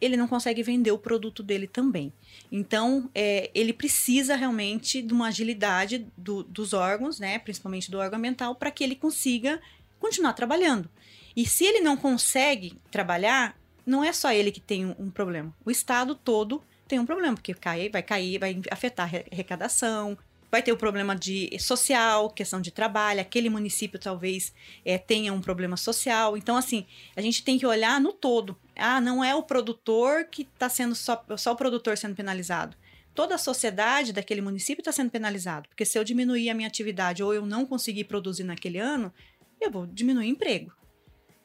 ele 0.00 0.16
não 0.16 0.26
consegue 0.26 0.62
vender 0.62 0.90
o 0.92 0.98
produto 0.98 1.42
dele 1.42 1.66
também. 1.66 2.12
Então, 2.50 3.10
é, 3.14 3.50
ele 3.54 3.72
precisa 3.72 4.34
realmente 4.34 5.02
de 5.02 5.12
uma 5.12 5.28
agilidade 5.28 6.06
do, 6.16 6.42
dos 6.42 6.72
órgãos, 6.72 7.18
né, 7.18 7.38
principalmente 7.38 7.90
do 7.90 7.98
órgão 7.98 8.18
ambiental, 8.18 8.54
para 8.54 8.70
que 8.70 8.82
ele 8.82 8.96
consiga 8.96 9.60
continuar 9.98 10.32
trabalhando. 10.32 10.88
E 11.36 11.46
se 11.46 11.64
ele 11.64 11.80
não 11.80 11.96
consegue 11.96 12.76
trabalhar, 12.90 13.56
não 13.86 14.02
é 14.02 14.12
só 14.12 14.32
ele 14.32 14.50
que 14.50 14.60
tem 14.60 14.86
um, 14.98 15.10
problema. 15.10 15.54
O 15.64 15.70
Estado 15.70 16.14
todo 16.14 16.62
tem 16.88 16.98
um 16.98 17.06
problema, 17.06 17.34
porque 17.34 17.54
cai, 17.54 17.88
vai 17.88 18.02
cair, 18.02 18.38
vai 18.38 18.60
afetar 18.70 19.08
a 19.14 19.18
arrecadação, 19.32 20.18
vai 20.50 20.62
ter 20.62 20.72
o 20.72 20.76
problema 20.76 21.14
de 21.14 21.56
social, 21.58 22.28
questão 22.30 22.60
de 22.60 22.70
trabalho, 22.70 23.20
aquele 23.20 23.48
município 23.48 23.98
talvez 23.98 24.52
é, 24.84 24.98
tenha 24.98 25.32
um 25.32 25.40
problema 25.40 25.76
social. 25.76 26.36
Então, 26.36 26.56
assim, 26.56 26.86
a 27.14 27.20
gente 27.20 27.44
tem 27.44 27.58
que 27.58 27.66
olhar 27.66 28.00
no 28.00 28.12
todo. 28.12 28.58
Ah, 28.76 29.00
não 29.00 29.22
é 29.22 29.34
o 29.34 29.42
produtor 29.42 30.24
que 30.24 30.42
está 30.42 30.68
sendo 30.68 30.94
só, 30.94 31.24
só 31.36 31.52
o 31.52 31.56
produtor 31.56 31.96
sendo 31.96 32.16
penalizado. 32.16 32.76
Toda 33.14 33.34
a 33.34 33.38
sociedade 33.38 34.12
daquele 34.12 34.40
município 34.40 34.80
está 34.80 34.92
sendo 34.92 35.10
penalizado. 35.10 35.68
Porque 35.68 35.84
se 35.84 35.98
eu 35.98 36.04
diminuir 36.04 36.50
a 36.50 36.54
minha 36.54 36.68
atividade 36.68 37.22
ou 37.22 37.32
eu 37.34 37.46
não 37.46 37.64
conseguir 37.66 38.04
produzir 38.04 38.44
naquele 38.44 38.78
ano, 38.78 39.12
eu 39.60 39.70
vou 39.70 39.86
diminuir 39.86 40.26
o 40.26 40.30
emprego. 40.30 40.72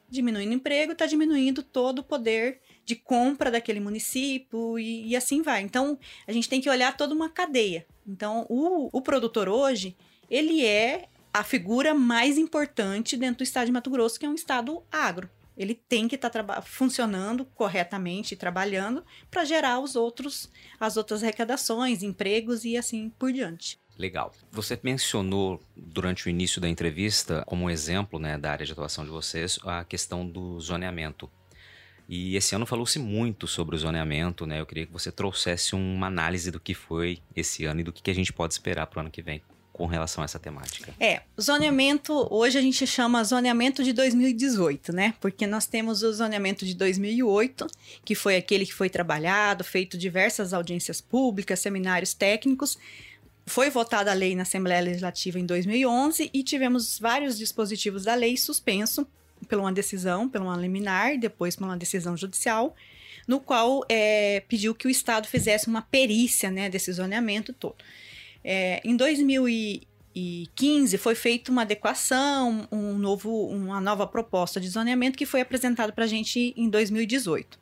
Diminuindo 0.09 0.51
o 0.51 0.53
emprego, 0.53 0.93
está 0.93 1.05
diminuindo 1.05 1.61
todo 1.63 1.99
o 1.99 2.03
poder 2.03 2.61
de 2.85 2.95
compra 2.95 3.49
daquele 3.49 3.79
município 3.79 4.77
e, 4.77 5.07
e, 5.07 5.15
assim 5.15 5.41
vai. 5.41 5.61
Então, 5.61 5.97
a 6.27 6.31
gente 6.31 6.47
tem 6.47 6.61
que 6.61 6.69
olhar 6.69 6.95
toda 6.95 7.13
uma 7.13 7.29
cadeia. 7.29 7.85
Então, 8.07 8.45
o, 8.47 8.89
o 8.95 9.01
produtor 9.01 9.49
hoje, 9.49 9.95
ele 10.29 10.63
é 10.63 11.09
a 11.33 11.43
figura 11.43 11.93
mais 11.93 12.37
importante 12.37 13.17
dentro 13.17 13.37
do 13.37 13.43
estado 13.43 13.65
de 13.65 13.71
Mato 13.71 13.89
Grosso, 13.89 14.19
que 14.19 14.25
é 14.25 14.29
um 14.29 14.35
estado 14.35 14.83
agro. 14.91 15.29
Ele 15.57 15.73
tem 15.73 16.07
que 16.07 16.15
estar 16.15 16.29
tá 16.29 16.61
funcionando 16.61 17.45
corretamente 17.45 18.35
trabalhando 18.35 19.03
para 19.31 19.45
gerar 19.45 19.79
os 19.79 19.95
outros, 19.95 20.49
as 20.79 20.97
outras 20.97 21.23
arrecadações, 21.23 22.03
empregos 22.03 22.65
e 22.65 22.77
assim 22.77 23.09
por 23.17 23.31
diante. 23.31 23.79
Legal. 23.97 24.33
Você 24.51 24.77
mencionou 24.83 25.61
durante 25.75 26.27
o 26.27 26.29
início 26.29 26.59
da 26.59 26.67
entrevista, 26.67 27.43
como 27.47 27.69
exemplo 27.69 28.19
né, 28.19 28.37
da 28.37 28.51
área 28.51 28.65
de 28.65 28.71
atuação 28.71 29.05
de 29.05 29.09
vocês, 29.09 29.57
a 29.63 29.85
questão 29.85 30.27
do 30.27 30.59
zoneamento. 30.59 31.31
E 32.07 32.35
esse 32.35 32.55
ano 32.55 32.65
falou-se 32.65 32.99
muito 32.99 33.47
sobre 33.47 33.75
o 33.75 33.79
zoneamento, 33.79 34.45
né? 34.45 34.59
Eu 34.59 34.65
queria 34.65 34.85
que 34.85 34.93
você 34.93 35.11
trouxesse 35.11 35.75
uma 35.75 36.07
análise 36.07 36.51
do 36.51 36.59
que 36.59 36.73
foi 36.73 37.19
esse 37.35 37.65
ano 37.65 37.81
e 37.81 37.83
do 37.83 37.91
que 37.91 38.11
a 38.11 38.15
gente 38.15 38.31
pode 38.31 38.53
esperar 38.53 38.87
para 38.87 38.99
o 38.99 39.01
ano 39.01 39.11
que 39.11 39.21
vem 39.21 39.41
com 39.75 39.87
relação 39.87 40.21
a 40.21 40.25
essa 40.25 40.39
temática. 40.39 40.93
É, 40.97 41.23
zoneamento, 41.39 42.27
hoje 42.33 42.57
a 42.57 42.61
gente 42.61 42.87
chama 42.87 43.21
zoneamento 43.25 43.83
de 43.83 43.91
2018, 43.91 44.93
né? 44.93 45.13
Porque 45.19 45.45
nós 45.45 45.65
temos 45.65 46.01
o 46.01 46.13
zoneamento 46.13 46.65
de 46.65 46.73
2008, 46.75 47.67
que 48.05 48.15
foi 48.15 48.37
aquele 48.37 48.65
que 48.65 48.73
foi 48.73 48.89
trabalhado, 48.89 49.65
feito 49.65 49.97
diversas 49.97 50.53
audiências 50.53 51.01
públicas, 51.01 51.59
seminários 51.59 52.13
técnicos. 52.13 52.77
Foi 53.45 53.69
votada 53.69 54.11
a 54.11 54.13
lei 54.13 54.33
na 54.33 54.43
Assembleia 54.43 54.81
Legislativa 54.81 55.39
em 55.39 55.45
2011 55.45 56.29
e 56.33 56.41
tivemos 56.41 56.97
vários 56.97 57.37
dispositivos 57.37 58.05
da 58.05 58.15
lei 58.15 58.37
suspenso 58.37 59.05
por 59.47 59.59
uma 59.59 59.71
decisão, 59.71 60.27
por 60.27 60.41
uma 60.41 60.57
liminar, 60.57 61.17
depois 61.17 61.55
por 61.55 61.65
uma 61.65 61.77
decisão 61.77 62.15
judicial, 62.15 62.75
no 63.27 63.39
qual 63.39 63.83
é, 63.89 64.43
pediu 64.47 64.75
que 64.75 64.87
o 64.87 64.89
Estado 64.89 65.27
fizesse 65.27 65.67
uma 65.67 65.81
perícia 65.81 66.51
né, 66.51 66.69
desse 66.69 66.91
zoneamento 66.91 67.53
todo. 67.53 67.75
É, 68.43 68.81
em 68.83 68.95
2015 68.95 70.97
foi 70.97 71.15
feita 71.15 71.51
uma 71.51 71.63
adequação, 71.63 72.67
um 72.71 72.97
novo, 72.97 73.47
uma 73.47 73.81
nova 73.81 74.05
proposta 74.05 74.59
de 74.59 74.69
zoneamento 74.69 75.17
que 75.17 75.25
foi 75.25 75.41
apresentada 75.41 75.91
para 75.91 76.03
a 76.03 76.07
gente 76.07 76.53
em 76.55 76.69
2018. 76.69 77.59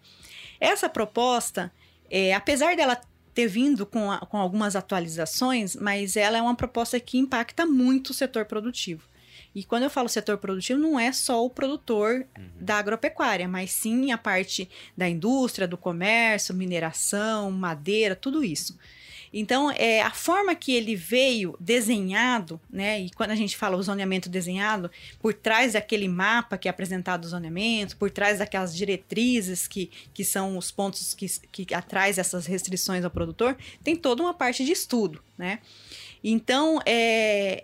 Essa 0.59 0.89
proposta, 0.89 1.71
é, 2.09 2.34
apesar 2.34 2.76
dela 2.76 2.99
ter 3.34 3.47
vindo 3.47 3.86
com, 3.86 4.11
a, 4.11 4.19
com 4.19 4.38
algumas 4.38 4.76
atualizações, 4.76 5.76
mas 5.76 6.15
ela 6.15 6.38
é 6.38 6.41
uma 6.41 6.55
proposta 6.55 6.99
que 6.99 7.17
impacta 7.17 7.65
muito 7.65 8.11
o 8.11 8.13
setor 8.13 8.45
produtivo. 8.45 9.03
E 9.56 9.64
quando 9.64 9.84
eu 9.84 9.89
falo 9.89 10.10
setor 10.10 10.38
produtivo, 10.38 10.80
não 10.80 10.99
é 10.99 11.12
só 11.12 11.45
o 11.45 11.49
produtor 11.49 12.26
uhum. 12.38 12.49
da 12.60 12.78
agropecuária, 12.78 13.47
mas 13.47 13.72
sim 13.72 14.12
a 14.12 14.18
parte 14.18 14.70
da 14.97 15.08
indústria, 15.08 15.68
do 15.68 15.78
comércio, 15.78 16.56
mineração, 16.56 17.51
madeira, 17.51 18.16
tudo 18.16 18.43
isso. 18.43 18.78
Então, 19.34 19.72
é, 19.72 20.01
a 20.04 20.12
forma 20.12 20.54
que 20.54 20.72
ele 20.72 20.95
veio 20.95 21.58
desenhado, 21.60 22.62
né? 22.70 23.01
E 23.01 23.10
quando 23.10 23.32
a 23.32 23.36
gente 23.36 23.58
fala 23.58 23.76
o 23.76 23.82
zoneamento 23.82 24.30
desenhado, 24.30 24.91
por 25.20 25.34
trás 25.34 25.74
daquele 25.74 26.08
mapa 26.08 26.56
que 26.56 26.68
é 26.68 26.72
apresentado 26.72 27.26
o 27.26 27.28
zoneamento, 27.28 27.97
por 27.97 28.12
trás 28.12 28.38
daquelas 28.38 28.76
diretrizes 28.76 29.68
que, 29.68 29.89
que 30.14 30.24
são 30.24 30.56
os 30.56 30.70
pontos 30.70 31.16
que, 31.16 31.28
que 31.51 31.74
atrás 31.74 32.20
essas 32.20 32.45
restrições 32.45 33.04
ao 33.04 33.10
produtor, 33.10 33.58
tem 33.84 33.95
toda 33.95 34.22
uma 34.22 34.36
parte 34.36 34.64
de 34.64 34.72
estudo, 34.72 35.20
né? 35.36 35.60
Então, 36.24 36.80
é, 36.86 37.64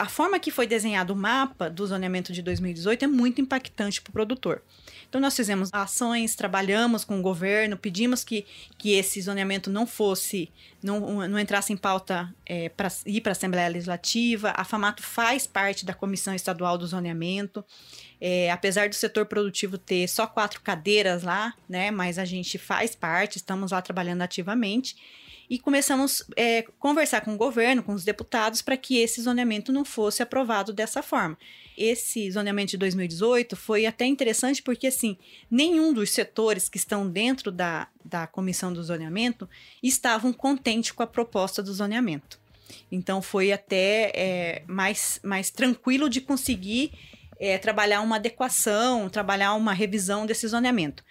a 0.00 0.08
forma 0.08 0.40
que 0.40 0.50
foi 0.50 0.66
desenhado 0.66 1.12
o 1.12 1.16
mapa 1.16 1.68
do 1.68 1.86
zoneamento 1.86 2.32
de 2.32 2.40
2018 2.40 3.04
é 3.04 3.06
muito 3.06 3.38
impactante 3.38 4.00
para 4.00 4.08
o 4.08 4.12
produtor. 4.14 4.62
Então, 5.06 5.20
nós 5.20 5.36
fizemos 5.36 5.68
ações, 5.74 6.34
trabalhamos 6.34 7.04
com 7.04 7.18
o 7.18 7.22
governo, 7.22 7.76
pedimos 7.76 8.24
que, 8.24 8.46
que 8.78 8.92
esse 8.92 9.20
zoneamento 9.20 9.68
não 9.68 9.86
fosse, 9.86 10.50
não, 10.82 11.28
não 11.28 11.38
entrasse 11.38 11.74
em 11.74 11.76
pauta 11.76 12.34
é, 12.46 12.70
para 12.70 12.88
ir 13.04 13.20
para 13.20 13.32
a 13.32 13.34
Assembleia 13.34 13.68
Legislativa. 13.68 14.54
A 14.56 14.64
FAMATO 14.64 15.02
faz 15.02 15.46
parte 15.46 15.84
da 15.84 15.92
Comissão 15.92 16.34
Estadual 16.34 16.78
do 16.78 16.86
Zoneamento. 16.86 17.62
É, 18.18 18.50
apesar 18.50 18.88
do 18.88 18.94
setor 18.94 19.26
produtivo 19.26 19.76
ter 19.76 20.08
só 20.08 20.26
quatro 20.26 20.62
cadeiras 20.62 21.24
lá, 21.24 21.52
né? 21.68 21.90
Mas 21.90 22.18
a 22.18 22.24
gente 22.24 22.56
faz 22.56 22.94
parte, 22.94 23.36
estamos 23.36 23.72
lá 23.72 23.82
trabalhando 23.82 24.22
ativamente 24.22 24.96
e 25.50 25.58
começamos 25.58 26.22
a 26.38 26.40
é, 26.40 26.62
conversar 26.78 27.22
com 27.22 27.34
o 27.34 27.36
governo, 27.36 27.82
com 27.82 27.92
os 27.92 28.04
deputados, 28.04 28.62
para 28.62 28.76
que 28.76 28.98
esse 28.98 29.20
zoneamento 29.20 29.72
não 29.72 29.84
fosse 29.84 30.22
aprovado 30.22 30.72
dessa 30.72 31.02
forma. 31.02 31.36
Esse 31.76 32.30
zoneamento 32.30 32.70
de 32.70 32.76
2018 32.76 33.56
foi 33.56 33.84
até 33.84 34.06
interessante 34.06 34.62
porque, 34.62 34.86
assim, 34.86 35.18
nenhum 35.50 35.92
dos 35.92 36.10
setores 36.10 36.68
que 36.68 36.76
estão 36.76 37.10
dentro 37.10 37.50
da, 37.50 37.88
da 38.04 38.28
comissão 38.28 38.72
do 38.72 38.80
zoneamento 38.80 39.48
estavam 39.82 40.32
contentes 40.32 40.92
com 40.92 41.02
a 41.02 41.06
proposta 41.06 41.60
do 41.60 41.74
zoneamento. 41.74 42.38
Então, 42.92 43.20
foi 43.20 43.50
até 43.50 44.12
é, 44.14 44.62
mais, 44.68 45.18
mais 45.24 45.50
tranquilo 45.50 46.08
de 46.08 46.20
conseguir 46.20 46.92
é, 47.40 47.58
trabalhar 47.58 48.02
uma 48.02 48.16
adequação, 48.16 49.08
trabalhar 49.08 49.54
uma 49.54 49.72
revisão 49.72 50.26
desse 50.26 50.46
zoneamento. 50.46 51.02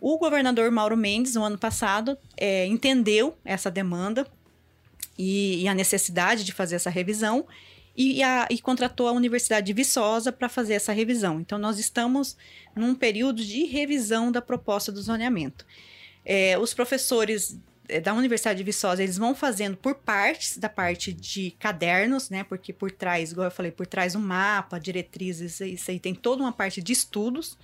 O 0.00 0.16
governador 0.16 0.70
Mauro 0.70 0.96
Mendes, 0.96 1.34
no 1.34 1.42
ano 1.42 1.58
passado, 1.58 2.16
é, 2.36 2.66
entendeu 2.66 3.36
essa 3.44 3.70
demanda 3.70 4.26
e, 5.18 5.62
e, 5.62 5.68
a 5.68 5.74
necessidade 5.74 6.44
de 6.44 6.52
fazer 6.52 6.76
essa 6.76 6.90
revisão 6.90 7.46
e, 7.96 8.22
a, 8.22 8.46
e 8.48 8.60
contratou 8.60 9.08
a 9.08 9.12
Universidade 9.12 9.66
de 9.66 9.72
Viçosa 9.72 10.30
para 10.30 10.48
fazer 10.48 10.74
essa 10.74 10.92
revisão. 10.92 11.40
Então, 11.40 11.58
nós 11.58 11.80
estamos 11.80 12.36
num 12.76 12.94
período 12.94 13.44
de 13.44 13.64
revisão 13.64 14.30
da 14.30 14.40
proposta 14.40 14.92
do 14.92 15.02
zoneamento. 15.02 15.66
É, 16.24 16.56
os 16.56 16.72
professores 16.72 17.58
é, 17.88 18.00
da 18.00 18.14
Universidade 18.14 18.58
de 18.58 18.64
Viçosa, 18.64 19.02
eles 19.02 19.18
vão 19.18 19.34
fazendo 19.34 19.76
por 19.76 19.96
partes, 19.96 20.58
da 20.58 20.68
parte 20.68 21.12
de 21.12 21.50
cadernos, 21.58 22.30
né? 22.30 22.44
Porque 22.44 22.72
por 22.72 22.92
trás, 22.92 23.32
igual 23.32 23.46
eu 23.46 23.50
falei, 23.50 23.72
por 23.72 23.86
trás 23.86 24.14
um 24.14 24.20
mapa, 24.20 24.78
diretrizes, 24.78 25.60
isso 25.60 25.90
aí 25.90 25.98
tem 25.98 26.14
toda 26.14 26.42
uma 26.42 26.52
parte 26.52 26.80
de 26.80 26.92
estudos. 26.92 27.58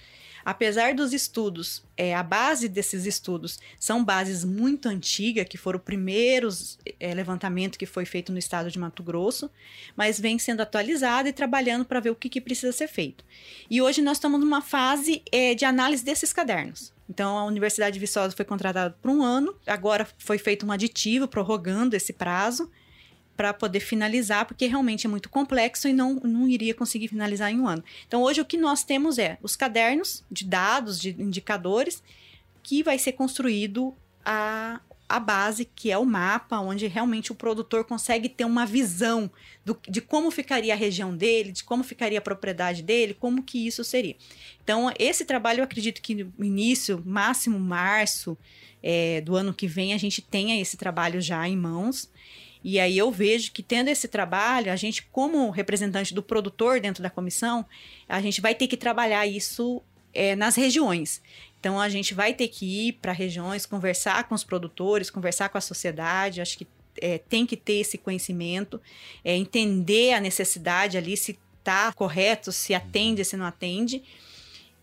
Apesar 0.45 0.95
dos 0.95 1.12
estudos, 1.12 1.82
é, 1.97 2.14
a 2.14 2.22
base 2.22 2.68
desses 2.68 3.07
estudos 3.07 3.59
são 3.80 4.05
bases 4.05 4.45
muito 4.45 4.88
antigas, 4.88 5.47
que 5.49 5.57
foram 5.57 5.78
os 5.78 5.84
primeiros 5.84 6.78
é, 7.01 7.14
levantamentos 7.14 7.78
que 7.78 7.86
foi 7.86 8.05
feito 8.05 8.30
no 8.30 8.38
estado 8.38 8.70
de 8.70 8.78
Mato 8.78 9.03
Grosso, 9.03 9.51
mas 9.97 10.20
vem 10.20 10.38
sendo 10.38 10.61
atualizado 10.61 11.28
e 11.28 11.32
trabalhando 11.32 11.84
para 11.84 12.01
ver 12.01 12.11
o 12.11 12.14
que, 12.14 12.28
que, 12.28 12.40
precisa 12.40 12.72
ser 12.72 12.88
feito. 12.88 13.24
E 13.70 13.80
hoje 13.80 14.03
nós 14.03 14.18
estamos 14.18 14.38
numa 14.38 14.61
fase 14.61 15.22
é, 15.32 15.55
de 15.55 15.64
análise 15.64 16.05
desses 16.05 16.32
cadernos. 16.32 16.92
Então, 17.09 17.38
a 17.38 17.45
Universidade 17.45 17.95
de 17.95 18.01
Viçosa 18.01 18.34
foi 18.36 18.45
contratada 18.45 18.97
por 19.01 19.11
um 19.11 19.22
ano, 19.22 19.55
agora 19.66 20.07
foi 20.18 20.38
feito 20.38 20.66
um 20.66 20.72
aditivo 20.72 21.26
prorrogando 21.26 21.97
esse 21.97 22.12
prazo 22.12 22.70
para 23.37 23.53
poder 23.53 23.80
finalizar, 23.80 24.47
porque 24.47 24.66
realmente 24.66 25.07
é 25.07 25.11
muito 25.11 25.28
complexo 25.28 25.89
e 25.89 25.93
não, 25.93 26.14
não 26.16 26.49
iria 26.49 26.74
conseguir 26.74 27.09
finalizar 27.09 27.51
em 27.51 27.61
um 27.61 27.66
ano. 27.66 27.82
Então, 28.07 28.22
hoje 28.22 28.41
o 28.41 28.45
que 28.45 28.57
nós 28.57 28.85
temos 28.85 29.18
é 29.18 29.39
os 29.43 29.57
cadernos 29.57 30.24
de 30.30 30.45
dados, 30.45 31.01
de 31.01 31.11
indicadores, 31.11 32.03
que 32.62 32.82
vai 32.82 32.99
ser 32.99 33.12
construído 33.12 33.95
a, 34.24 34.80
a 35.09 35.20
base, 35.20 35.64
que 35.64 35.91
é 35.91 35.99
o 35.99 36.05
mapa, 36.05 36.59
onde 36.61 36.87
realmente 36.87 37.30
o 37.30 37.35
produtor 37.35 37.85
consegue 37.85 38.28
ter 38.28 38.45
uma 38.45 38.64
visão 38.64 39.30
do, 39.64 39.78
de 39.89 40.01
como 40.01 40.30
ficaria 40.30 40.72
a 40.72 40.76
região 40.76 41.14
dele, 41.14 41.53
de 41.53 41.62
como 41.62 41.85
ficaria 41.85 42.18
a 42.18 42.22
propriedade 42.22 42.82
dele, 42.82 43.14
como 43.14 43.43
que 43.43 43.66
isso 43.66 43.85
seria. 43.85 44.16
Então, 44.62 44.91
esse 44.99 45.24
trabalho, 45.24 45.61
eu 45.61 45.64
acredito 45.64 46.01
que 46.01 46.14
no 46.14 46.45
início, 46.45 47.03
máximo 47.05 47.59
março 47.59 48.37
é, 48.82 49.20
do 49.20 49.37
ano 49.37 49.53
que 49.53 49.66
vem, 49.66 49.93
a 49.93 49.99
gente 49.99 50.22
tenha 50.22 50.61
esse 50.61 50.76
trabalho 50.76 51.20
já 51.20 51.47
em 51.49 51.57
mãos. 51.57 52.11
E 52.65 52.81
aí 52.81 52.97
eu 52.97 53.11
vejo 53.11 53.53
que 53.53 53.62
tendo 53.62 53.89
esse 53.89 54.09
trabalho, 54.09 54.73
a 54.73 54.77
gente, 54.77 55.03
como 55.12 55.51
representante 55.51 56.15
do 56.15 56.23
produtor 56.23 56.81
dentro 56.81 57.03
da 57.03 57.11
comissão, 57.11 57.67
a 58.09 58.23
gente 58.23 58.41
vai 58.41 58.55
ter 58.55 58.67
que 58.67 58.77
trabalhar 58.77 59.27
isso 59.27 59.83
é, 60.15 60.35
nas 60.35 60.57
regiões. 60.57 61.21
Então 61.61 61.79
a 61.79 61.91
gente 61.91 62.15
vai 62.15 62.33
ter 62.33 62.49
que 62.49 62.89
ir 62.89 62.93
para 62.95 63.12
regiões, 63.12 63.67
conversar 63.67 64.25
com 64.25 64.35
os 64.35 64.43
produtores, 64.43 65.11
conversar 65.11 65.51
com 65.51 65.59
a 65.59 65.61
sociedade. 65.61 66.41
Acho 66.41 66.57
que 66.57 66.67
é, 67.03 67.19
tem 67.19 67.45
que 67.45 67.57
ter 67.57 67.81
esse 67.81 67.99
conhecimento, 67.99 68.81
é, 69.23 69.37
entender 69.37 70.15
a 70.15 70.21
necessidade 70.21 70.97
ali, 70.97 71.19
se 71.19 71.39
está 71.59 71.93
correto, 71.93 72.51
se 72.51 72.73
atende, 72.73 73.25
se 73.27 73.37
não 73.37 73.45
atende 73.45 74.03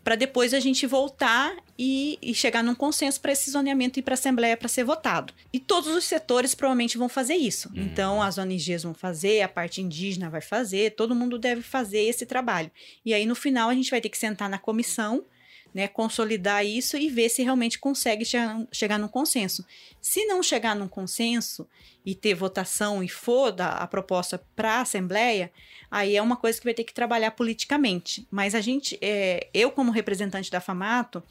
para 0.02 0.16
depois 0.16 0.52
a 0.52 0.60
gente 0.60 0.86
voltar 0.86 1.54
e, 1.78 2.18
e 2.20 2.34
chegar 2.34 2.62
num 2.62 2.74
consenso 2.74 3.20
para 3.20 3.32
esse 3.32 3.50
zoneamento 3.50 3.98
ir 3.98 4.02
para 4.02 4.14
a 4.14 4.18
Assembleia 4.18 4.56
para 4.56 4.68
ser 4.68 4.84
votado. 4.84 5.32
E 5.52 5.58
todos 5.58 5.94
os 5.94 6.04
setores 6.04 6.54
provavelmente 6.54 6.98
vão 6.98 7.08
fazer 7.08 7.34
isso. 7.34 7.68
Uhum. 7.68 7.82
Então, 7.82 8.22
as 8.22 8.38
ONGs 8.38 8.82
vão 8.82 8.94
fazer, 8.94 9.42
a 9.42 9.48
parte 9.48 9.80
indígena 9.80 10.28
vai 10.28 10.40
fazer, 10.40 10.94
todo 10.94 11.14
mundo 11.14 11.38
deve 11.38 11.62
fazer 11.62 12.00
esse 12.00 12.26
trabalho. 12.26 12.70
E 13.04 13.14
aí, 13.14 13.26
no 13.26 13.34
final, 13.34 13.68
a 13.68 13.74
gente 13.74 13.90
vai 13.90 14.00
ter 14.00 14.08
que 14.08 14.18
sentar 14.18 14.48
na 14.48 14.58
comissão 14.58 15.24
né, 15.74 15.88
consolidar 15.88 16.64
isso 16.64 16.96
e 16.96 17.08
ver 17.08 17.28
se 17.28 17.42
realmente 17.42 17.78
consegue 17.78 18.24
chegar, 18.24 18.66
chegar 18.70 18.98
num 18.98 19.08
consenso. 19.08 19.64
Se 20.00 20.24
não 20.26 20.42
chegar 20.42 20.76
num 20.76 20.88
consenso 20.88 21.66
e 22.04 22.14
ter 22.14 22.34
votação 22.34 23.02
e 23.02 23.08
for 23.08 23.50
da, 23.50 23.70
a 23.76 23.86
proposta 23.86 24.42
para 24.54 24.74
a 24.74 24.80
Assembleia, 24.82 25.50
aí 25.90 26.16
é 26.16 26.22
uma 26.22 26.36
coisa 26.36 26.58
que 26.58 26.64
vai 26.64 26.74
ter 26.74 26.84
que 26.84 26.92
trabalhar 26.92 27.30
politicamente. 27.32 28.26
Mas 28.30 28.54
a 28.54 28.60
gente, 28.60 28.98
é, 29.00 29.48
eu 29.54 29.70
como 29.70 29.90
representante 29.90 30.50
da 30.50 30.60
FAMATO, 30.60 31.22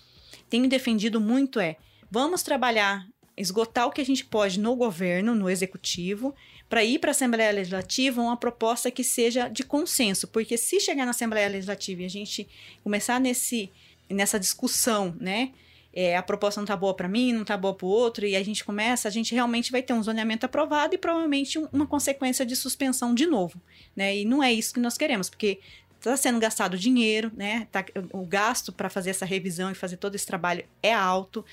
tenho 0.50 0.68
defendido 0.68 1.22
muito 1.22 1.60
é, 1.60 1.78
vamos 2.10 2.44
trabalhar, 2.44 3.08
esgotar 3.38 3.88
o 3.88 3.92
que 3.92 4.02
a 4.02 4.06
gente 4.06 4.26
pode 4.26 4.60
no 4.60 4.76
governo, 4.76 5.34
no 5.36 5.50
executivo, 5.50 6.36
para 6.70 6.84
ir 6.84 7.00
para 7.00 7.10
a 7.10 7.12
Assembleia 7.12 7.52
Legislativa 7.52 8.22
uma 8.22 8.38
proposta 8.38 8.90
que 8.90 9.04
seja 9.04 9.48
de 9.48 9.64
consenso, 9.64 10.28
porque 10.28 10.58
se 10.58 10.80
chegar 10.80 11.06
na 11.06 11.12
Assembleia 11.12 11.50
Legislativa 11.50 12.02
e 12.02 12.06
a 12.06 12.10
gente 12.10 12.48
começar 12.84 13.20
nesse 13.20 13.70
nessa 14.14 14.40
discussão, 14.40 15.16
né? 15.20 15.52
é, 15.94 16.16
a 16.16 16.24
proposta 16.24 16.60
não 16.60 16.66
tá 16.66 16.76
boa 16.76 16.94
para 16.94 17.08
mim, 17.08 17.34
não 17.34 17.44
tá 17.44 17.58
boa 17.58 17.74
para 17.74 17.86
o 17.86 17.90
outro, 17.90 18.26
e 18.26 18.36
a 18.36 18.44
gente 18.44 18.64
começa, 18.64 19.08
a 19.08 19.12
gente 19.12 19.34
realmente 19.34 19.72
vai 19.72 19.82
ter 19.82 19.94
um 19.94 20.02
zoneamento 20.02 20.46
aprovado 20.46 20.96
e 20.96 20.98
provavelmente 20.98 21.60
uma 21.72 21.86
consequência 21.86 22.46
de 22.46 22.56
suspensão 22.56 23.14
de 23.14 23.26
novo, 23.26 23.62
né? 23.96 24.18
E 24.18 24.26
não 24.26 24.42
é 24.42 24.52
isso 24.54 24.74
que 24.74 24.80
nós 24.80 24.98
queremos, 24.98 25.30
porque 25.30 25.60
está 25.98 26.16
sendo 26.16 26.40
gastado 26.40 26.78
dinheiro, 26.78 27.32
né? 27.36 27.68
Tá, 27.72 27.86
o 28.14 28.26
gasto 28.26 28.72
para 28.72 28.90
fazer 28.90 29.10
essa 29.10 29.26
revisão 29.26 29.70
e 29.70 29.76
fazer 29.76 29.98
todo 29.98 30.16
esse 30.16 30.26
trabalho 30.26 30.64
é 30.82 30.94
alto, 30.94 31.46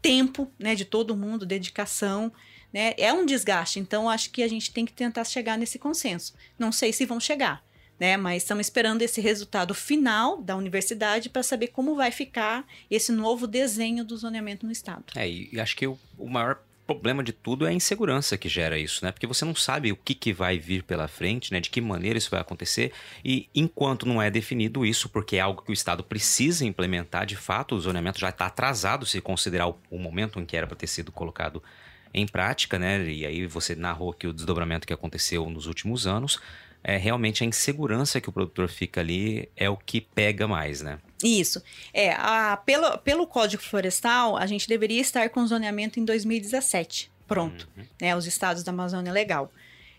tempo, 0.00 0.50
né, 0.58 0.74
de 0.74 0.84
todo 0.84 1.16
mundo, 1.16 1.44
dedicação, 1.44 2.32
né? 2.72 2.94
É 2.96 3.12
um 3.12 3.26
desgaste. 3.26 3.80
Então, 3.80 4.08
acho 4.08 4.30
que 4.30 4.42
a 4.42 4.48
gente 4.48 4.72
tem 4.72 4.86
que 4.86 4.92
tentar 4.92 5.24
chegar 5.24 5.58
nesse 5.58 5.78
consenso. 5.78 6.34
Não 6.58 6.70
sei 6.70 6.92
se 6.92 7.04
vão 7.04 7.18
chegar, 7.18 7.64
né? 8.02 8.16
Mas 8.16 8.42
estamos 8.42 8.66
esperando 8.66 9.00
esse 9.00 9.20
resultado 9.20 9.72
final 9.74 10.42
da 10.42 10.56
universidade 10.56 11.28
para 11.30 11.40
saber 11.44 11.68
como 11.68 11.94
vai 11.94 12.10
ficar 12.10 12.66
esse 12.90 13.12
novo 13.12 13.46
desenho 13.46 14.04
do 14.04 14.16
zoneamento 14.16 14.66
no 14.66 14.72
estado. 14.72 15.04
É, 15.14 15.30
e 15.30 15.60
acho 15.60 15.76
que 15.76 15.86
o, 15.86 15.96
o 16.18 16.28
maior 16.28 16.58
problema 16.84 17.22
de 17.22 17.32
tudo 17.32 17.64
é 17.64 17.70
a 17.70 17.72
insegurança 17.72 18.36
que 18.36 18.48
gera 18.48 18.76
isso, 18.76 19.04
né? 19.04 19.12
Porque 19.12 19.24
você 19.24 19.44
não 19.44 19.54
sabe 19.54 19.92
o 19.92 19.96
que, 19.96 20.16
que 20.16 20.32
vai 20.32 20.58
vir 20.58 20.82
pela 20.82 21.06
frente, 21.06 21.52
né? 21.52 21.60
De 21.60 21.70
que 21.70 21.80
maneira 21.80 22.18
isso 22.18 22.28
vai 22.28 22.40
acontecer. 22.40 22.92
E 23.24 23.48
enquanto 23.54 24.04
não 24.04 24.20
é 24.20 24.32
definido 24.32 24.84
isso, 24.84 25.08
porque 25.08 25.36
é 25.36 25.40
algo 25.40 25.62
que 25.62 25.70
o 25.70 25.72
Estado 25.72 26.02
precisa 26.02 26.66
implementar, 26.66 27.24
de 27.24 27.36
fato, 27.36 27.76
o 27.76 27.80
zoneamento 27.80 28.18
já 28.18 28.30
está 28.30 28.46
atrasado 28.46 29.06
se 29.06 29.20
considerar 29.20 29.68
o, 29.68 29.78
o 29.88 29.96
momento 29.96 30.40
em 30.40 30.44
que 30.44 30.56
era 30.56 30.66
para 30.66 30.74
ter 30.74 30.88
sido 30.88 31.12
colocado 31.12 31.62
em 32.12 32.26
prática, 32.26 32.80
né? 32.80 33.08
E 33.08 33.24
aí 33.24 33.46
você 33.46 33.76
narrou 33.76 34.10
aqui 34.10 34.26
o 34.26 34.32
desdobramento 34.32 34.88
que 34.88 34.92
aconteceu 34.92 35.48
nos 35.48 35.66
últimos 35.66 36.04
anos. 36.04 36.40
É 36.84 36.96
realmente 36.96 37.44
a 37.44 37.46
insegurança 37.46 38.20
que 38.20 38.28
o 38.28 38.32
produtor 38.32 38.68
fica 38.68 39.00
ali 39.00 39.48
é 39.56 39.70
o 39.70 39.76
que 39.76 40.00
pega 40.00 40.48
mais, 40.48 40.80
né? 40.80 40.98
Isso. 41.22 41.62
É, 41.92 42.12
a, 42.12 42.56
pelo, 42.56 42.98
pelo 42.98 43.26
Código 43.26 43.62
Florestal, 43.62 44.36
a 44.36 44.46
gente 44.46 44.66
deveria 44.68 45.00
estar 45.00 45.28
com 45.30 45.46
zoneamento 45.46 46.00
em 46.00 46.04
2017. 46.04 47.10
Pronto. 47.28 47.68
Uhum. 47.76 47.84
Né, 48.00 48.16
os 48.16 48.26
estados 48.26 48.62
da 48.62 48.72
Amazônia 48.72 49.12
Legal. 49.12 49.52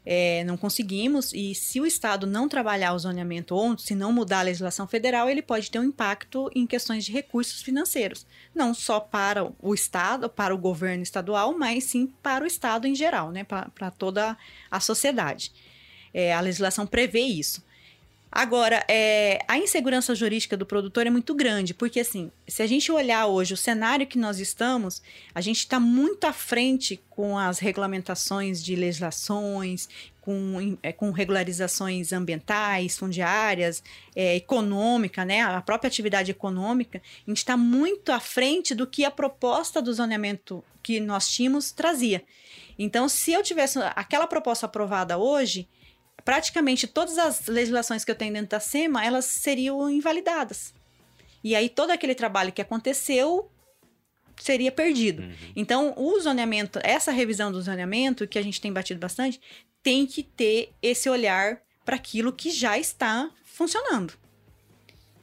É, 0.06 0.44
não 0.44 0.58
conseguimos, 0.58 1.34
e 1.34 1.56
se 1.56 1.80
o 1.80 1.86
Estado 1.86 2.28
não 2.28 2.50
trabalhar 2.50 2.94
o 2.94 3.00
zoneamento 3.00 3.56
ou 3.56 3.78
se 3.78 3.96
não 3.96 4.12
mudar 4.12 4.40
a 4.40 4.44
legislação 4.44 4.86
federal, 4.86 5.30
ele 5.30 5.42
pode 5.42 5.72
ter 5.72 5.80
um 5.80 5.84
impacto 5.86 6.52
em 6.54 6.68
questões 6.68 7.06
de 7.06 7.12
recursos 7.14 7.62
financeiros. 7.62 8.26
Não 8.54 8.74
só 8.74 9.00
para 9.00 9.50
o 9.62 9.74
Estado, 9.74 10.30
para 10.30 10.54
o 10.54 10.58
governo 10.58 11.04
estadual, 11.04 11.58
mas 11.58 11.86
sim 11.86 12.14
para 12.22 12.44
o 12.44 12.48
Estado 12.48 12.86
em 12.86 12.94
geral, 12.94 13.32
né, 13.32 13.46
para 13.46 13.92
toda 13.92 14.38
a 14.70 14.80
sociedade. 14.82 15.54
É, 16.14 16.34
a 16.34 16.40
legislação 16.40 16.86
prevê 16.86 17.22
isso. 17.22 17.64
Agora, 18.36 18.84
é, 18.90 19.46
a 19.48 19.60
insegurança 19.60 20.16
jurídica 20.16 20.58
do 20.58 20.66
produtor 20.66 21.06
é 21.06 21.10
muito 21.12 21.36
grande, 21.36 21.72
porque 21.72 22.00
assim, 22.00 22.32
se 22.48 22.64
a 22.64 22.68
gente 22.68 22.92
olhar 22.92 23.28
hoje 23.28 23.54
o 23.54 23.58
cenário 23.58 24.08
que 24.08 24.18
nós 24.18 24.40
estamos, 24.40 25.04
a 25.36 25.40
gente 25.40 25.60
está 25.60 25.80
muito 25.80 26.26
à 26.26 26.34
frente 26.34 27.00
com 27.12 27.38
as 27.38 27.60
regulamentações 27.60 28.64
de 28.64 28.76
legislações, 28.76 29.88
com, 30.20 30.76
é, 30.82 30.92
com 30.92 31.12
regularizações 31.12 32.12
ambientais, 32.12 32.98
fundiárias, 32.98 33.84
é, 34.16 34.36
econômica, 34.38 35.24
né? 35.24 35.42
A 35.42 35.62
própria 35.62 35.88
atividade 35.88 36.32
econômica, 36.32 37.04
a 37.28 37.30
gente 37.30 37.38
está 37.38 37.56
muito 37.56 38.12
à 38.12 38.20
frente 38.20 38.74
do 38.74 38.88
que 38.88 39.06
a 39.06 39.12
proposta 39.12 39.80
do 39.80 39.94
zoneamento 39.94 40.64
que 40.82 41.00
nós 41.00 41.30
tínhamos 41.30 41.72
trazia. 41.72 42.24
Então, 42.80 43.08
se 43.08 43.32
eu 43.32 43.44
tivesse 43.44 43.78
aquela 43.96 44.26
proposta 44.26 44.66
aprovada 44.66 45.20
hoje, 45.20 45.68
praticamente 46.24 46.88
todas 46.88 47.18
as 47.18 47.48
legislações 47.48 48.06
que 48.06 48.12
eu 48.12 48.16
tenho 48.16 48.34
dentro 48.34 48.50
da 48.50 48.60
SEMA, 48.60 49.06
elas 49.06 49.26
seriam 49.26 49.90
invalidadas. 49.90 50.74
E 51.44 51.56
aí 51.56 51.70
todo 51.70 51.92
aquele 51.92 52.16
trabalho 52.16 52.52
que 52.52 52.62
aconteceu 52.62 53.50
seria 54.42 54.72
perdido. 54.72 55.24
Uhum. 55.24 55.34
Então, 55.56 55.94
o 55.98 56.20
zoneamento, 56.20 56.80
essa 56.84 57.12
revisão 57.12 57.52
do 57.52 57.62
zoneamento, 57.62 58.28
que 58.28 58.40
a 58.40 58.42
gente 58.42 58.60
tem 58.60 58.72
batido 58.72 59.00
bastante, 59.00 59.40
tem 59.82 60.08
que 60.08 60.24
ter 60.24 60.74
esse 60.82 61.10
olhar 61.10 61.62
para 61.86 61.98
aquilo 61.98 62.32
que 62.32 62.50
já 62.50 62.78
está 62.78 63.30
funcionando. 63.44 64.14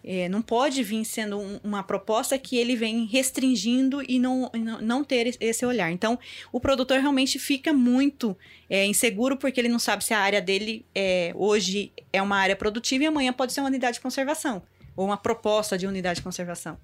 É, 0.03 0.29
não 0.29 0.41
pode 0.41 0.83
vir 0.83 1.05
sendo 1.05 1.39
um, 1.39 1.61
uma 1.63 1.83
proposta 1.83 2.39
que 2.39 2.57
ele 2.57 2.75
vem 2.75 3.05
restringindo 3.05 4.03
e 4.09 4.19
não, 4.19 4.51
não 4.81 5.05
ter 5.05 5.37
esse 5.41 5.65
olhar. 5.67 5.91
Então, 5.91 6.19
o 6.51 6.59
produtor 6.59 6.99
realmente 7.01 7.39
fica 7.39 7.73
muito 7.73 8.37
é, 8.69 8.87
inseguro 8.87 9.37
porque 9.37 9.61
ele 9.61 9.69
não 9.69 9.79
sabe 9.79 10.03
se 10.03 10.15
a 10.15 10.19
área 10.19 10.41
dele 10.41 10.85
é, 10.95 11.33
hoje 11.35 11.93
é 12.13 12.23
uma 12.23 12.37
área 12.37 12.57
produtiva 12.57 13.05
e 13.05 13.07
amanhã 13.07 13.33
pode 13.33 13.53
ser 13.53 13.61
uma 13.61 13.69
unidade 13.69 13.95
de 13.95 14.01
conservação 14.01 14.63
ou 14.97 15.07
uma 15.07 15.17
proposta 15.17 15.79
de 15.79 15.87
unidade 15.87 16.17
de 16.17 16.23
conservação. 16.23 16.79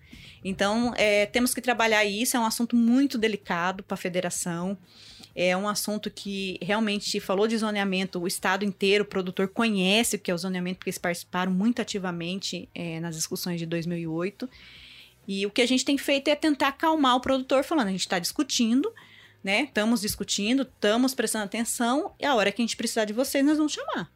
Então, 0.44 0.94
é, 0.96 1.26
temos 1.26 1.52
que 1.52 1.60
trabalhar 1.60 2.04
isso, 2.04 2.36
é 2.36 2.40
um 2.40 2.46
assunto 2.46 2.74
muito 2.76 3.18
delicado 3.18 3.82
para 3.82 3.94
a 3.94 3.98
federação. 3.98 4.78
É 5.38 5.54
um 5.54 5.68
assunto 5.68 6.10
que 6.10 6.58
realmente 6.62 7.20
falou 7.20 7.46
de 7.46 7.58
zoneamento, 7.58 8.18
o 8.18 8.26
estado 8.26 8.64
inteiro, 8.64 9.04
o 9.04 9.06
produtor 9.06 9.48
conhece 9.48 10.16
o 10.16 10.18
que 10.18 10.30
é 10.30 10.34
o 10.34 10.38
zoneamento, 10.38 10.78
porque 10.78 10.88
eles 10.88 10.96
participaram 10.96 11.52
muito 11.52 11.82
ativamente 11.82 12.70
é, 12.74 12.98
nas 13.00 13.14
discussões 13.14 13.60
de 13.60 13.66
2008. 13.66 14.48
E 15.28 15.44
o 15.44 15.50
que 15.50 15.60
a 15.60 15.66
gente 15.66 15.84
tem 15.84 15.98
feito 15.98 16.28
é 16.28 16.34
tentar 16.34 16.68
acalmar 16.68 17.16
o 17.16 17.20
produtor, 17.20 17.64
falando: 17.64 17.88
a 17.88 17.90
gente 17.90 18.00
está 18.00 18.18
discutindo, 18.18 18.90
né? 19.44 19.64
Estamos 19.64 20.00
discutindo, 20.00 20.62
estamos 20.62 21.14
prestando 21.14 21.44
atenção, 21.44 22.14
e 22.18 22.24
a 22.24 22.34
hora 22.34 22.50
que 22.50 22.62
a 22.62 22.64
gente 22.64 22.76
precisar 22.76 23.04
de 23.04 23.12
vocês, 23.12 23.44
nós 23.44 23.58
vamos 23.58 23.74
chamar 23.74 24.15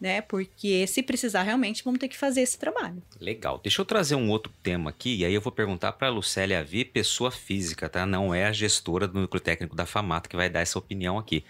né? 0.00 0.20
Porque 0.20 0.86
se 0.86 1.02
precisar 1.02 1.42
realmente, 1.42 1.82
vamos 1.84 2.00
ter 2.00 2.08
que 2.08 2.16
fazer 2.16 2.42
esse 2.42 2.58
trabalho. 2.58 3.02
Legal. 3.20 3.60
Deixa 3.62 3.80
eu 3.80 3.84
trazer 3.84 4.14
um 4.14 4.30
outro 4.30 4.52
tema 4.62 4.90
aqui, 4.90 5.16
e 5.16 5.24
aí 5.24 5.34
eu 5.34 5.40
vou 5.40 5.52
perguntar 5.52 5.92
para 5.92 6.08
a 6.08 6.10
Lucélia 6.10 6.60
Avi, 6.60 6.84
pessoa 6.84 7.30
física, 7.30 7.88
tá? 7.88 8.04
Não 8.04 8.34
é 8.34 8.46
a 8.46 8.52
gestora 8.52 9.08
do 9.08 9.20
núcleo 9.20 9.40
técnico 9.40 9.74
da 9.74 9.86
FAMATA 9.86 10.28
que 10.28 10.36
vai 10.36 10.48
dar 10.48 10.60
essa 10.60 10.78
opinião 10.78 11.18
aqui. 11.18 11.44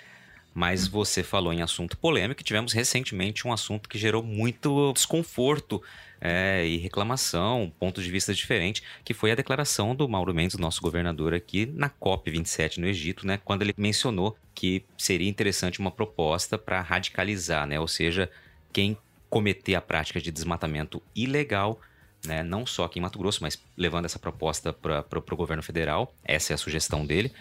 Mas 0.54 0.86
você 0.86 1.24
falou 1.24 1.52
em 1.52 1.62
assunto 1.62 1.98
polêmico 1.98 2.40
e 2.40 2.44
tivemos 2.44 2.72
recentemente 2.72 3.46
um 3.46 3.52
assunto 3.52 3.88
que 3.88 3.98
gerou 3.98 4.22
muito 4.22 4.92
desconforto 4.92 5.82
é, 6.20 6.64
e 6.64 6.76
reclamação, 6.76 7.72
pontos 7.78 8.04
de 8.04 8.10
vista 8.10 8.32
diferentes, 8.32 8.82
que 9.04 9.12
foi 9.12 9.32
a 9.32 9.34
declaração 9.34 9.94
do 9.94 10.08
Mauro 10.08 10.32
Mendes, 10.32 10.56
nosso 10.56 10.80
governador 10.80 11.34
aqui, 11.34 11.66
na 11.66 11.90
COP27 11.90 12.78
no 12.78 12.86
Egito, 12.86 13.26
né? 13.26 13.40
Quando 13.44 13.62
ele 13.62 13.74
mencionou 13.76 14.36
que 14.54 14.84
seria 14.96 15.28
interessante 15.28 15.80
uma 15.80 15.90
proposta 15.90 16.56
para 16.56 16.80
radicalizar, 16.80 17.66
né? 17.66 17.80
Ou 17.80 17.88
seja, 17.88 18.30
quem 18.72 18.96
cometer 19.28 19.74
a 19.74 19.80
prática 19.80 20.20
de 20.20 20.30
desmatamento 20.30 21.02
ilegal, 21.14 21.80
né, 22.24 22.42
não 22.42 22.64
só 22.64 22.84
aqui 22.84 23.00
em 23.00 23.02
Mato 23.02 23.18
Grosso, 23.18 23.42
mas 23.42 23.60
levando 23.76 24.04
essa 24.04 24.18
proposta 24.18 24.72
para 24.72 25.04
o 25.18 25.36
governo 25.36 25.62
federal, 25.62 26.14
essa 26.24 26.52
é 26.52 26.54
a 26.54 26.58
sugestão 26.58 27.04
dele, 27.04 27.32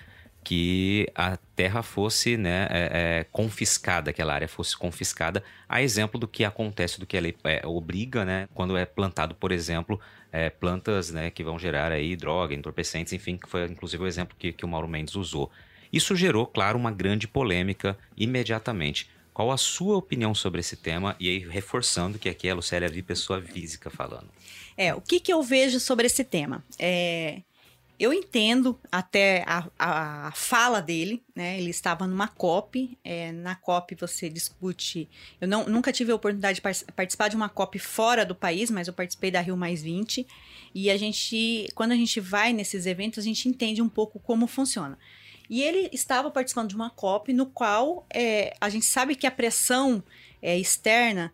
que 0.43 1.07
a 1.15 1.37
terra 1.55 1.81
fosse 1.81 2.37
né, 2.37 2.67
é, 2.69 2.89
é, 3.19 3.23
confiscada, 3.31 4.11
aquela 4.11 4.33
área 4.33 4.47
fosse 4.47 4.75
confiscada, 4.75 5.43
a 5.67 5.81
exemplo 5.81 6.19
do 6.19 6.27
que 6.27 6.43
acontece, 6.43 6.99
do 6.99 7.05
que 7.05 7.17
a 7.17 7.21
lei 7.21 7.35
é, 7.43 7.65
obriga, 7.65 8.25
né, 8.25 8.47
quando 8.53 8.75
é 8.75 8.85
plantado, 8.85 9.33
por 9.35 9.51
exemplo, 9.51 9.99
é, 10.31 10.49
plantas 10.49 11.11
né, 11.11 11.29
que 11.29 11.43
vão 11.43 11.57
gerar 11.57 11.91
aí 11.91 12.15
droga, 12.15 12.53
entorpecentes, 12.53 13.13
enfim, 13.13 13.37
que 13.37 13.49
foi 13.49 13.65
inclusive 13.65 14.03
o 14.03 14.07
exemplo 14.07 14.35
que, 14.37 14.51
que 14.51 14.65
o 14.65 14.67
Mauro 14.67 14.87
Mendes 14.87 15.15
usou. 15.15 15.51
Isso 15.91 16.15
gerou, 16.15 16.47
claro, 16.47 16.77
uma 16.77 16.91
grande 16.91 17.27
polêmica 17.27 17.97
imediatamente. 18.17 19.09
Qual 19.33 19.51
a 19.51 19.57
sua 19.57 19.97
opinião 19.97 20.35
sobre 20.35 20.59
esse 20.59 20.75
tema? 20.75 21.15
E 21.19 21.29
aí, 21.29 21.39
reforçando 21.39 22.19
que 22.19 22.29
aqui 22.29 22.47
é 22.47 22.51
a 22.51 22.55
Lucélia 22.55 22.87
Vi, 22.87 23.01
pessoa 23.01 23.41
física, 23.41 23.89
falando. 23.89 24.29
É, 24.77 24.93
o 24.93 25.01
que, 25.01 25.19
que 25.19 25.33
eu 25.33 25.41
vejo 25.41 25.79
sobre 25.79 26.05
esse 26.05 26.23
tema? 26.23 26.63
É, 26.77 27.41
eu 28.03 28.11
entendo 28.11 28.77
até 28.91 29.43
a, 29.47 29.69
a, 29.79 30.27
a, 30.27 30.31
fala 30.31 30.81
dele, 30.81 31.23
né? 31.33 31.57
Ele 31.57 31.69
estava 31.69 32.05
numa 32.05 32.27
COP. 32.27 32.97
É, 33.03 33.31
na 33.31 33.55
COP 33.55 33.95
você 33.95 34.29
discute. 34.29 35.09
Eu 35.39 35.47
não, 35.47 35.65
nunca 35.65 35.91
tive 35.91 36.11
a 36.11 36.15
oportunidade 36.15 36.55
de 36.55 36.61
participar 36.93 37.29
de 37.29 37.35
uma 37.35 37.47
COP 37.47 37.79
fora 37.79 38.25
do 38.25 38.35
país, 38.35 38.69
mas 38.69 38.87
eu 38.87 38.93
participei 38.93 39.31
da 39.31 39.39
Rio 39.39 39.55
Mais 39.55 39.81
20. 39.81 40.27
E 40.75 40.89
a 40.89 40.97
gente, 40.97 41.69
quando 41.75 41.93
a 41.93 41.95
gente 41.95 42.19
vai 42.19 42.51
nesses 42.51 42.85
eventos, 42.85 43.19
a 43.19 43.21
gente 43.27 43.47
entende 43.47 43.81
um 43.81 43.89
pouco 43.89 44.19
como 44.19 44.47
funciona. 44.47 44.97
E 45.49 45.61
ele 45.61 45.89
estava 45.93 46.29
participando 46.29 46.69
de 46.69 46.75
uma 46.75 46.89
COP 46.89 47.31
no 47.31 47.45
qual 47.45 48.05
é, 48.13 48.53
a 48.59 48.69
gente 48.69 48.85
sabe 48.85 49.15
que 49.15 49.27
a 49.27 49.31
pressão 49.31 50.03
é, 50.41 50.57
externa, 50.57 51.33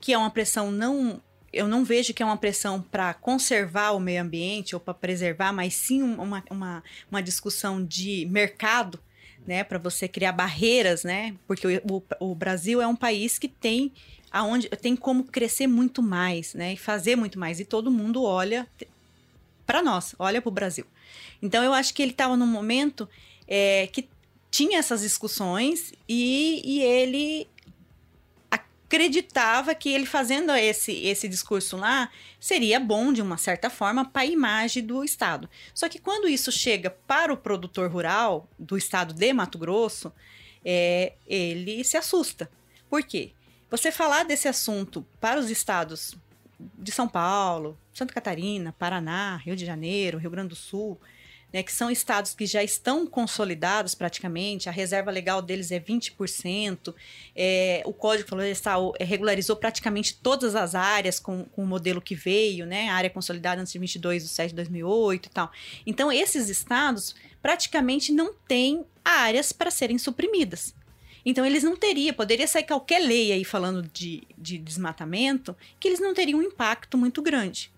que 0.00 0.12
é 0.12 0.18
uma 0.18 0.30
pressão 0.30 0.70
não. 0.70 1.20
Eu 1.52 1.66
não 1.66 1.84
vejo 1.84 2.12
que 2.12 2.22
é 2.22 2.26
uma 2.26 2.36
pressão 2.36 2.80
para 2.80 3.14
conservar 3.14 3.92
o 3.92 4.00
meio 4.00 4.22
ambiente 4.22 4.74
ou 4.74 4.80
para 4.80 4.94
preservar, 4.94 5.52
mas 5.52 5.74
sim 5.74 6.02
uma, 6.02 6.44
uma, 6.50 6.84
uma 7.10 7.22
discussão 7.22 7.84
de 7.84 8.26
mercado, 8.30 8.98
né, 9.46 9.64
para 9.64 9.78
você 9.78 10.06
criar 10.06 10.32
barreiras, 10.32 11.04
né, 11.04 11.34
porque 11.46 11.66
o, 11.66 12.02
o, 12.20 12.30
o 12.30 12.34
Brasil 12.34 12.82
é 12.82 12.86
um 12.86 12.96
país 12.96 13.38
que 13.38 13.48
tem 13.48 13.90
aonde 14.30 14.68
tem 14.68 14.94
como 14.94 15.24
crescer 15.24 15.66
muito 15.66 16.02
mais, 16.02 16.52
né, 16.52 16.74
e 16.74 16.76
fazer 16.76 17.16
muito 17.16 17.38
mais 17.38 17.58
e 17.60 17.64
todo 17.64 17.90
mundo 17.90 18.22
olha 18.24 18.66
para 19.66 19.82
nós, 19.82 20.14
olha 20.18 20.42
para 20.42 20.48
o 20.48 20.52
Brasil. 20.52 20.84
Então 21.42 21.62
eu 21.64 21.72
acho 21.72 21.94
que 21.94 22.02
ele 22.02 22.12
estava 22.12 22.36
num 22.36 22.46
momento 22.46 23.08
é, 23.46 23.86
que 23.86 24.08
tinha 24.50 24.78
essas 24.78 25.02
discussões 25.02 25.92
e, 26.08 26.62
e 26.64 26.80
ele 26.82 27.46
acreditava 28.88 29.74
que 29.74 29.90
ele 29.90 30.06
fazendo 30.06 30.50
esse, 30.52 30.92
esse 31.04 31.28
discurso 31.28 31.76
lá 31.76 32.10
seria 32.40 32.80
bom 32.80 33.12
de 33.12 33.20
uma 33.20 33.36
certa 33.36 33.68
forma 33.68 34.02
para 34.02 34.22
a 34.22 34.26
imagem 34.26 34.82
do 34.82 35.04
Estado. 35.04 35.48
Só 35.74 35.90
que 35.90 35.98
quando 35.98 36.26
isso 36.26 36.50
chega 36.50 36.88
para 36.88 37.30
o 37.30 37.36
produtor 37.36 37.90
rural 37.90 38.48
do 38.58 38.78
Estado 38.78 39.12
de 39.12 39.32
Mato 39.34 39.58
Grosso, 39.58 40.10
é, 40.64 41.12
ele 41.26 41.84
se 41.84 41.98
assusta. 41.98 42.50
Por 42.88 43.02
quê? 43.02 43.32
Você 43.70 43.92
falar 43.92 44.24
desse 44.24 44.48
assunto 44.48 45.06
para 45.20 45.38
os 45.38 45.50
estados 45.50 46.16
de 46.58 46.90
São 46.90 47.06
Paulo, 47.06 47.78
Santa 47.92 48.14
Catarina, 48.14 48.74
Paraná, 48.78 49.36
Rio 49.36 49.54
de 49.54 49.66
Janeiro, 49.66 50.16
Rio 50.16 50.30
Grande 50.30 50.48
do 50.48 50.56
Sul, 50.56 50.98
né, 51.52 51.62
que 51.62 51.72
são 51.72 51.90
estados 51.90 52.34
que 52.34 52.46
já 52.46 52.62
estão 52.62 53.06
consolidados 53.06 53.94
praticamente, 53.94 54.68
a 54.68 54.72
reserva 54.72 55.10
legal 55.10 55.40
deles 55.40 55.70
é 55.70 55.80
20%, 55.80 56.94
é, 57.34 57.82
o 57.86 57.92
Código 57.92 58.28
Florestal 58.28 58.92
regularizou 59.00 59.56
praticamente 59.56 60.16
todas 60.16 60.54
as 60.54 60.74
áreas 60.74 61.18
com, 61.18 61.44
com 61.44 61.62
o 61.62 61.66
modelo 61.66 62.00
que 62.00 62.14
veio, 62.14 62.66
né, 62.66 62.88
a 62.90 62.94
área 62.94 63.10
consolidada 63.10 63.60
antes 63.60 63.72
de 63.72 63.78
22 63.78 64.22
de 64.22 64.28
7 64.28 64.50
de 64.50 64.56
2008 64.56 65.26
e 65.26 65.30
tal. 65.30 65.50
Então, 65.86 66.12
esses 66.12 66.48
estados 66.48 67.14
praticamente 67.40 68.12
não 68.12 68.34
têm 68.46 68.84
áreas 69.04 69.52
para 69.52 69.70
serem 69.70 69.96
suprimidas. 69.96 70.74
Então, 71.24 71.44
eles 71.44 71.62
não 71.62 71.76
teriam, 71.76 72.14
poderia 72.14 72.46
sair 72.46 72.64
qualquer 72.64 73.00
lei 73.00 73.32
aí 73.32 73.44
falando 73.44 73.82
de, 73.92 74.22
de 74.36 74.58
desmatamento, 74.58 75.56
que 75.78 75.88
eles 75.88 76.00
não 76.00 76.14
teriam 76.14 76.38
um 76.38 76.42
impacto 76.42 76.96
muito 76.96 77.20
grande. 77.20 77.70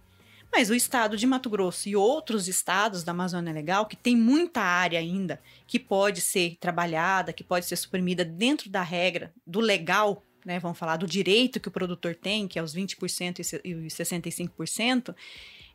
Mas 0.52 0.68
o 0.68 0.74
estado 0.74 1.16
de 1.16 1.26
Mato 1.26 1.48
Grosso 1.48 1.88
e 1.88 1.94
outros 1.94 2.48
estados 2.48 3.04
da 3.04 3.12
Amazônia 3.12 3.52
Legal, 3.52 3.86
que 3.86 3.96
tem 3.96 4.16
muita 4.16 4.60
área 4.60 4.98
ainda 4.98 5.40
que 5.66 5.78
pode 5.78 6.20
ser 6.20 6.56
trabalhada, 6.58 7.32
que 7.32 7.44
pode 7.44 7.66
ser 7.66 7.76
suprimida 7.76 8.24
dentro 8.24 8.68
da 8.68 8.82
regra 8.82 9.32
do 9.46 9.60
legal, 9.60 10.24
né, 10.44 10.58
vamos 10.58 10.78
falar 10.78 10.96
do 10.96 11.06
direito 11.06 11.60
que 11.60 11.68
o 11.68 11.72
produtor 11.72 12.16
tem, 12.16 12.48
que 12.48 12.58
é 12.58 12.62
os 12.62 12.74
20% 12.74 13.60
e 13.64 13.74
os 13.74 13.94
65%, 13.94 15.14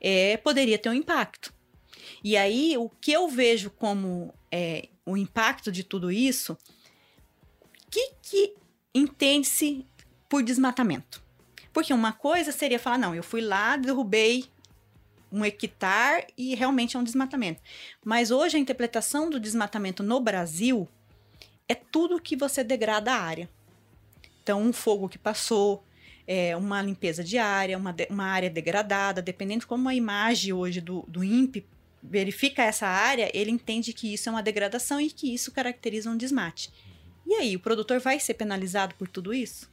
é, 0.01 0.37
poderia 0.37 0.77
ter 0.77 0.89
um 0.89 0.93
impacto. 0.93 1.53
E 2.23 2.35
aí, 2.35 2.77
o 2.77 2.89
que 2.89 3.11
eu 3.11 3.29
vejo 3.29 3.69
como 3.69 4.33
é, 4.51 4.89
o 5.05 5.15
impacto 5.15 5.71
de 5.71 5.83
tudo 5.83 6.11
isso, 6.11 6.57
que, 7.89 8.11
que 8.21 8.53
entende-se 8.93 9.85
por 10.27 10.43
desmatamento? 10.43 11.23
Porque 11.71 11.93
uma 11.93 12.11
coisa 12.11 12.51
seria 12.51 12.79
falar, 12.79 12.97
não, 12.97 13.15
eu 13.15 13.23
fui 13.23 13.41
lá, 13.41 13.77
derrubei 13.77 14.45
um 15.35 15.43
hectare 15.43 16.27
e 16.37 16.55
realmente 16.55 16.95
é 16.95 16.99
um 16.99 17.03
desmatamento. 17.03 17.61
Mas 18.03 18.31
hoje 18.31 18.55
a 18.55 18.59
interpretação 18.59 19.29
do 19.29 19.37
desmatamento 19.37 20.01
no 20.01 20.21
Brasil 20.21 20.87
é 21.67 21.75
tudo 21.75 22.21
que 22.21 22.37
você 22.37 22.63
degrada 22.63 23.11
a 23.11 23.19
área. 23.19 23.49
Então, 24.41 24.61
um 24.61 24.71
fogo 24.71 25.09
que 25.09 25.17
passou, 25.17 25.83
é, 26.25 26.55
uma 26.55 26.81
limpeza 26.81 27.21
de 27.21 27.37
área, 27.37 27.77
uma, 27.77 27.93
uma 28.09 28.25
área 28.25 28.49
degradada, 28.49 29.21
dependendo 29.21 29.61
de 29.61 29.67
como 29.67 29.89
a 29.89 29.95
imagem 29.95 30.53
hoje 30.53 30.79
do, 30.79 31.03
do 31.07 31.21
INPE 31.21 31.65
verifica 32.01 32.63
essa 32.63 32.87
área, 32.87 33.29
ele 33.33 33.51
entende 33.51 33.91
que 33.91 34.13
isso 34.13 34.29
é 34.29 34.31
uma 34.31 34.43
degradação 34.43 35.01
e 35.01 35.09
que 35.09 35.33
isso 35.33 35.51
caracteriza 35.51 36.09
um 36.09 36.15
desmate. 36.15 36.71
E 37.25 37.33
aí, 37.33 37.55
o 37.55 37.59
produtor 37.59 37.99
vai 37.99 38.19
ser 38.21 38.35
penalizado 38.35 38.95
por 38.95 39.07
tudo 39.07 39.33
isso? 39.33 39.69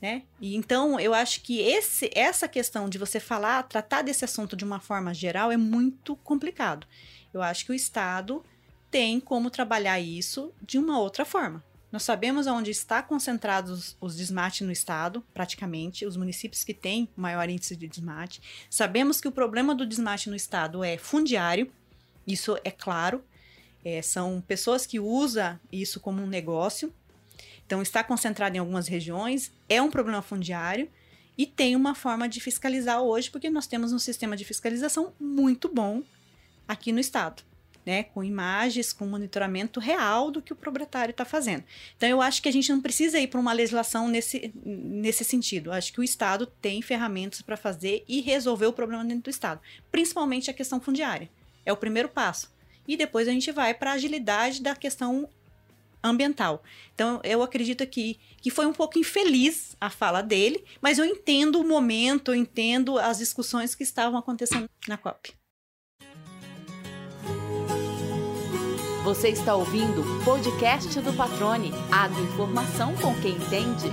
Né? 0.00 0.22
E 0.40 0.56
então 0.56 0.98
eu 0.98 1.12
acho 1.12 1.42
que 1.42 1.60
esse, 1.60 2.10
essa 2.14 2.48
questão 2.48 2.88
de 2.88 2.96
você 2.96 3.20
falar, 3.20 3.62
tratar 3.64 4.02
desse 4.02 4.24
assunto 4.24 4.56
de 4.56 4.64
uma 4.64 4.80
forma 4.80 5.12
geral 5.12 5.52
é 5.52 5.56
muito 5.56 6.16
complicado. 6.16 6.86
Eu 7.34 7.42
acho 7.42 7.66
que 7.66 7.72
o 7.72 7.74
Estado 7.74 8.42
tem 8.90 9.20
como 9.20 9.50
trabalhar 9.50 10.00
isso 10.00 10.52
de 10.62 10.78
uma 10.78 10.98
outra 10.98 11.24
forma. 11.24 11.62
Nós 11.92 12.04
sabemos 12.04 12.46
onde 12.46 12.70
está 12.70 13.02
concentrados 13.02 13.96
os 14.00 14.16
desmates 14.16 14.64
no 14.64 14.72
estado, 14.72 15.24
praticamente, 15.34 16.06
os 16.06 16.16
municípios 16.16 16.62
que 16.62 16.72
têm 16.72 17.08
maior 17.16 17.48
índice 17.48 17.74
de 17.74 17.88
desmate. 17.88 18.40
Sabemos 18.70 19.20
que 19.20 19.26
o 19.26 19.32
problema 19.32 19.74
do 19.74 19.84
desmate 19.84 20.30
no 20.30 20.36
estado 20.36 20.84
é 20.84 20.96
fundiário, 20.96 21.70
isso 22.26 22.56
é 22.62 22.70
claro. 22.70 23.24
É, 23.84 24.02
são 24.02 24.40
pessoas 24.40 24.86
que 24.86 25.00
usam 25.00 25.58
isso 25.72 25.98
como 25.98 26.22
um 26.22 26.26
negócio, 26.26 26.94
então, 27.70 27.80
está 27.80 28.02
concentrado 28.02 28.56
em 28.56 28.58
algumas 28.58 28.88
regiões, 28.88 29.52
é 29.68 29.80
um 29.80 29.92
problema 29.92 30.20
fundiário 30.20 30.90
e 31.38 31.46
tem 31.46 31.76
uma 31.76 31.94
forma 31.94 32.28
de 32.28 32.40
fiscalizar 32.40 33.00
hoje, 33.00 33.30
porque 33.30 33.48
nós 33.48 33.68
temos 33.68 33.92
um 33.92 33.98
sistema 33.98 34.36
de 34.36 34.44
fiscalização 34.44 35.14
muito 35.20 35.68
bom 35.68 36.02
aqui 36.66 36.90
no 36.90 36.98
estado. 36.98 37.44
Né, 37.86 38.02
com 38.02 38.22
imagens, 38.22 38.92
com 38.92 39.06
monitoramento 39.06 39.80
real 39.80 40.30
do 40.30 40.42
que 40.42 40.52
o 40.52 40.56
proprietário 40.56 41.12
está 41.12 41.24
fazendo. 41.24 41.64
Então, 41.96 42.08
eu 42.08 42.20
acho 42.20 42.42
que 42.42 42.48
a 42.48 42.52
gente 42.52 42.70
não 42.70 42.80
precisa 42.80 43.18
ir 43.18 43.28
para 43.28 43.40
uma 43.40 43.54
legislação 43.54 44.06
nesse, 44.06 44.52
nesse 44.62 45.24
sentido. 45.24 45.70
Eu 45.70 45.72
acho 45.72 45.90
que 45.90 45.98
o 45.98 46.04
Estado 46.04 46.46
tem 46.46 46.82
ferramentas 46.82 47.40
para 47.40 47.56
fazer 47.56 48.04
e 48.06 48.20
resolver 48.20 48.66
o 48.66 48.72
problema 48.72 49.02
dentro 49.02 49.22
do 49.22 49.30
Estado, 49.30 49.62
principalmente 49.90 50.50
a 50.50 50.54
questão 50.54 50.78
fundiária. 50.78 51.30
É 51.64 51.72
o 51.72 51.76
primeiro 51.76 52.10
passo. 52.10 52.52
E 52.86 52.98
depois 52.98 53.26
a 53.26 53.32
gente 53.32 53.50
vai 53.50 53.72
para 53.72 53.92
a 53.92 53.94
agilidade 53.94 54.60
da 54.60 54.76
questão 54.76 55.26
ambiental. 56.02 56.62
Então, 56.94 57.20
eu 57.24 57.42
acredito 57.42 57.86
que, 57.86 58.18
que 58.40 58.50
foi 58.50 58.66
um 58.66 58.72
pouco 58.72 58.98
infeliz 58.98 59.76
a 59.80 59.90
fala 59.90 60.22
dele, 60.22 60.64
mas 60.80 60.98
eu 60.98 61.04
entendo 61.04 61.60
o 61.60 61.66
momento, 61.66 62.30
eu 62.30 62.34
entendo 62.34 62.98
as 62.98 63.18
discussões 63.18 63.74
que 63.74 63.82
estavam 63.82 64.18
acontecendo 64.18 64.68
na 64.86 64.96
COP. 64.96 65.32
Você 69.04 69.30
está 69.30 69.54
ouvindo 69.54 70.02
o 70.02 70.24
podcast 70.24 71.00
do 71.00 71.12
Patrone, 71.14 71.72
informação 72.22 72.94
com 72.96 73.18
quem 73.20 73.32
entende. 73.32 73.90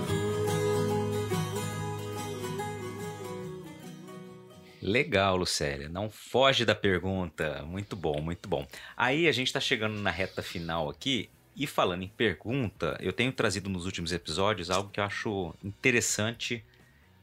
Legal, 4.82 5.36
Lucélia. 5.36 5.90
Não 5.90 6.10
foge 6.10 6.66
da 6.66 6.76
pergunta. 6.76 7.64
Muito 7.64 7.96
bom, 7.96 8.22
muito 8.22 8.48
bom. 8.48 8.66
Aí 8.96 9.28
a 9.28 9.32
gente 9.32 9.48
está 9.48 9.60
chegando 9.60 10.00
na 10.00 10.12
reta 10.12 10.42
final 10.42 10.90
aqui 10.90 11.30
e 11.58 11.66
falando 11.66 12.04
em 12.04 12.08
pergunta, 12.08 12.96
eu 13.02 13.12
tenho 13.12 13.32
trazido 13.32 13.68
nos 13.68 13.86
últimos 13.86 14.12
episódios 14.12 14.70
algo 14.70 14.92
que 14.92 15.00
eu 15.00 15.04
acho 15.04 15.56
interessante, 15.64 16.64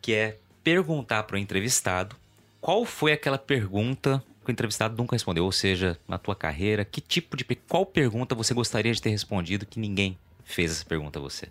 que 0.03 0.13
é 0.13 0.39
perguntar 0.65 1.23
para 1.23 1.37
o 1.37 1.39
entrevistado 1.39 2.17
qual 2.61 2.85
foi 2.85 3.13
aquela 3.13 3.39
pergunta 3.39 4.23
que 4.45 4.51
o 4.51 4.53
entrevistado 4.53 4.97
nunca 4.97 5.15
respondeu, 5.15 5.45
ou 5.45 5.53
seja, 5.53 5.99
na 6.09 6.19
tua 6.19 6.35
carreira, 6.35 6.85
que 6.85 7.01
tipo 7.01 7.37
de 7.37 7.45
qual 7.45 7.87
pergunta 7.87 8.35
você 8.35 8.53
gostaria 8.53 8.93
de 8.93 9.01
ter 9.01 9.11
respondido 9.11 9.65
que 9.65 9.79
ninguém 9.79 10.19
fez 10.45 10.73
essa 10.73 10.85
pergunta 10.85 11.19
a 11.19 11.23
você? 11.23 11.49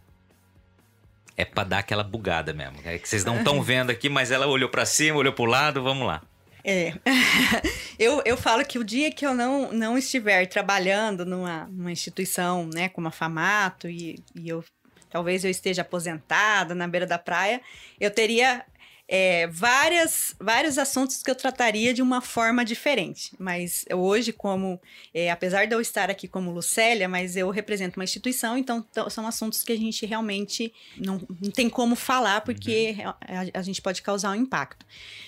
É 1.36 1.46
para 1.46 1.64
dar 1.64 1.80
aquela 1.80 2.04
bugada 2.04 2.54
mesmo. 2.54 2.78
É 2.84 3.00
que 3.00 3.08
vocês 3.08 3.26
não 3.26 3.38
estão 3.38 3.62
vendo 3.64 3.90
aqui, 3.90 4.10
mas 4.10 4.30
ela 4.30 4.46
olhou 4.46 4.70
para 4.70 4.86
cima, 4.86 5.18
olhou 5.18 5.34
para 5.34 5.44
o 5.44 5.48
lado, 5.48 5.82
vamos 5.82 6.06
lá. 6.06 6.22
É. 6.64 6.94
eu, 8.00 8.22
eu 8.26 8.38
falo 8.38 8.64
que 8.64 8.80
o 8.80 8.84
dia 8.84 9.12
que 9.12 9.26
eu 9.26 9.34
não, 9.34 9.72
não 9.72 9.98
estiver 9.98 10.46
trabalhando 10.48 11.26
numa, 11.26 11.66
numa 11.66 11.92
instituição, 11.92 12.70
né, 12.74 12.88
como 12.88 13.10
a 13.10 13.12
FAMATO, 13.12 13.90
e, 13.90 14.24
e 14.34 14.48
eu 14.48 14.64
talvez 15.10 15.44
eu 15.46 15.52
esteja 15.52 15.84
aposentada 15.84 16.74
na 16.74 16.88
beira 16.88 17.06
da 17.06 17.20
praia, 17.20 17.62
eu 18.00 18.10
teria 18.10 18.66
é, 19.16 19.46
várias, 19.46 20.36
vários 20.40 20.80
assuntos 20.80 21.22
que 21.22 21.30
eu 21.30 21.36
trataria 21.36 21.94
de 21.94 22.02
uma 22.02 22.20
forma 22.20 22.66
diferente. 22.66 23.32
Mas 23.38 23.86
hoje, 23.94 24.34
como, 24.34 24.82
é, 25.14 25.30
apesar 25.30 25.68
de 25.68 25.76
eu 25.76 25.80
estar 25.80 26.10
aqui 26.10 26.28
como 26.28 26.50
Lucélia, 26.50 27.08
mas 27.08 27.38
eu 27.38 27.52
represento 27.52 28.00
uma 28.00 28.04
instituição, 28.04 28.58
então 28.58 28.84
são 29.12 29.28
assuntos 29.28 29.64
que 29.64 29.72
a 29.72 29.78
gente 29.78 30.04
realmente 30.08 30.74
não, 30.98 31.22
não 31.40 31.52
tem 31.52 31.70
como 31.70 31.96
falar, 31.96 32.42
porque 32.42 32.96
uhum. 32.98 33.10
a, 33.54 33.60
a, 33.60 33.62
gente 33.62 33.84
pode 33.84 34.02
causar 34.02 34.32
um 34.32 34.36
impacto. 34.36 34.84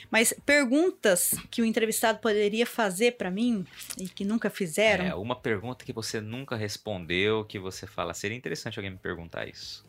Mas 0.09 0.33
perguntas 0.43 1.35
que 1.51 1.61
o 1.61 1.65
entrevistado 1.65 2.17
poderia 2.17 2.65
fazer 2.65 3.11
para 3.11 3.29
mim 3.29 3.67
e 3.99 4.09
que 4.09 4.25
nunca 4.25 4.49
fizeram. 4.49 5.05
É, 5.05 5.13
uma 5.13 5.35
pergunta 5.35 5.85
que 5.85 5.93
você 5.93 6.19
nunca 6.19 6.55
respondeu, 6.55 7.45
que 7.45 7.59
você 7.59 7.85
fala, 7.85 8.15
seria 8.15 8.35
interessante 8.35 8.79
alguém 8.79 8.93
me 8.93 8.97
perguntar 8.97 9.47
isso. 9.47 9.85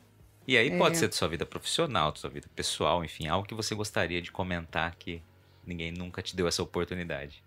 E 0.47 0.57
aí 0.57 0.77
pode 0.79 0.97
é. 0.97 0.99
ser 0.99 1.09
de 1.09 1.17
sua 1.17 1.29
vida 1.29 1.45
profissional, 1.45 2.13
de 2.13 2.21
sua 2.21 2.31
vida 2.31 2.49
pessoal, 2.55 3.05
enfim, 3.05 3.27
algo 3.27 3.47
que 3.47 3.55
você 3.55 3.75
gostaria 3.75 4.23
de 4.23 4.31
comentar 4.31 4.95
que 4.97 5.21
ninguém 5.67 5.91
nunca 5.91 6.23
te 6.23 6.37
deu 6.37 6.47
essa 6.47 6.63
oportunidade. 6.63 7.43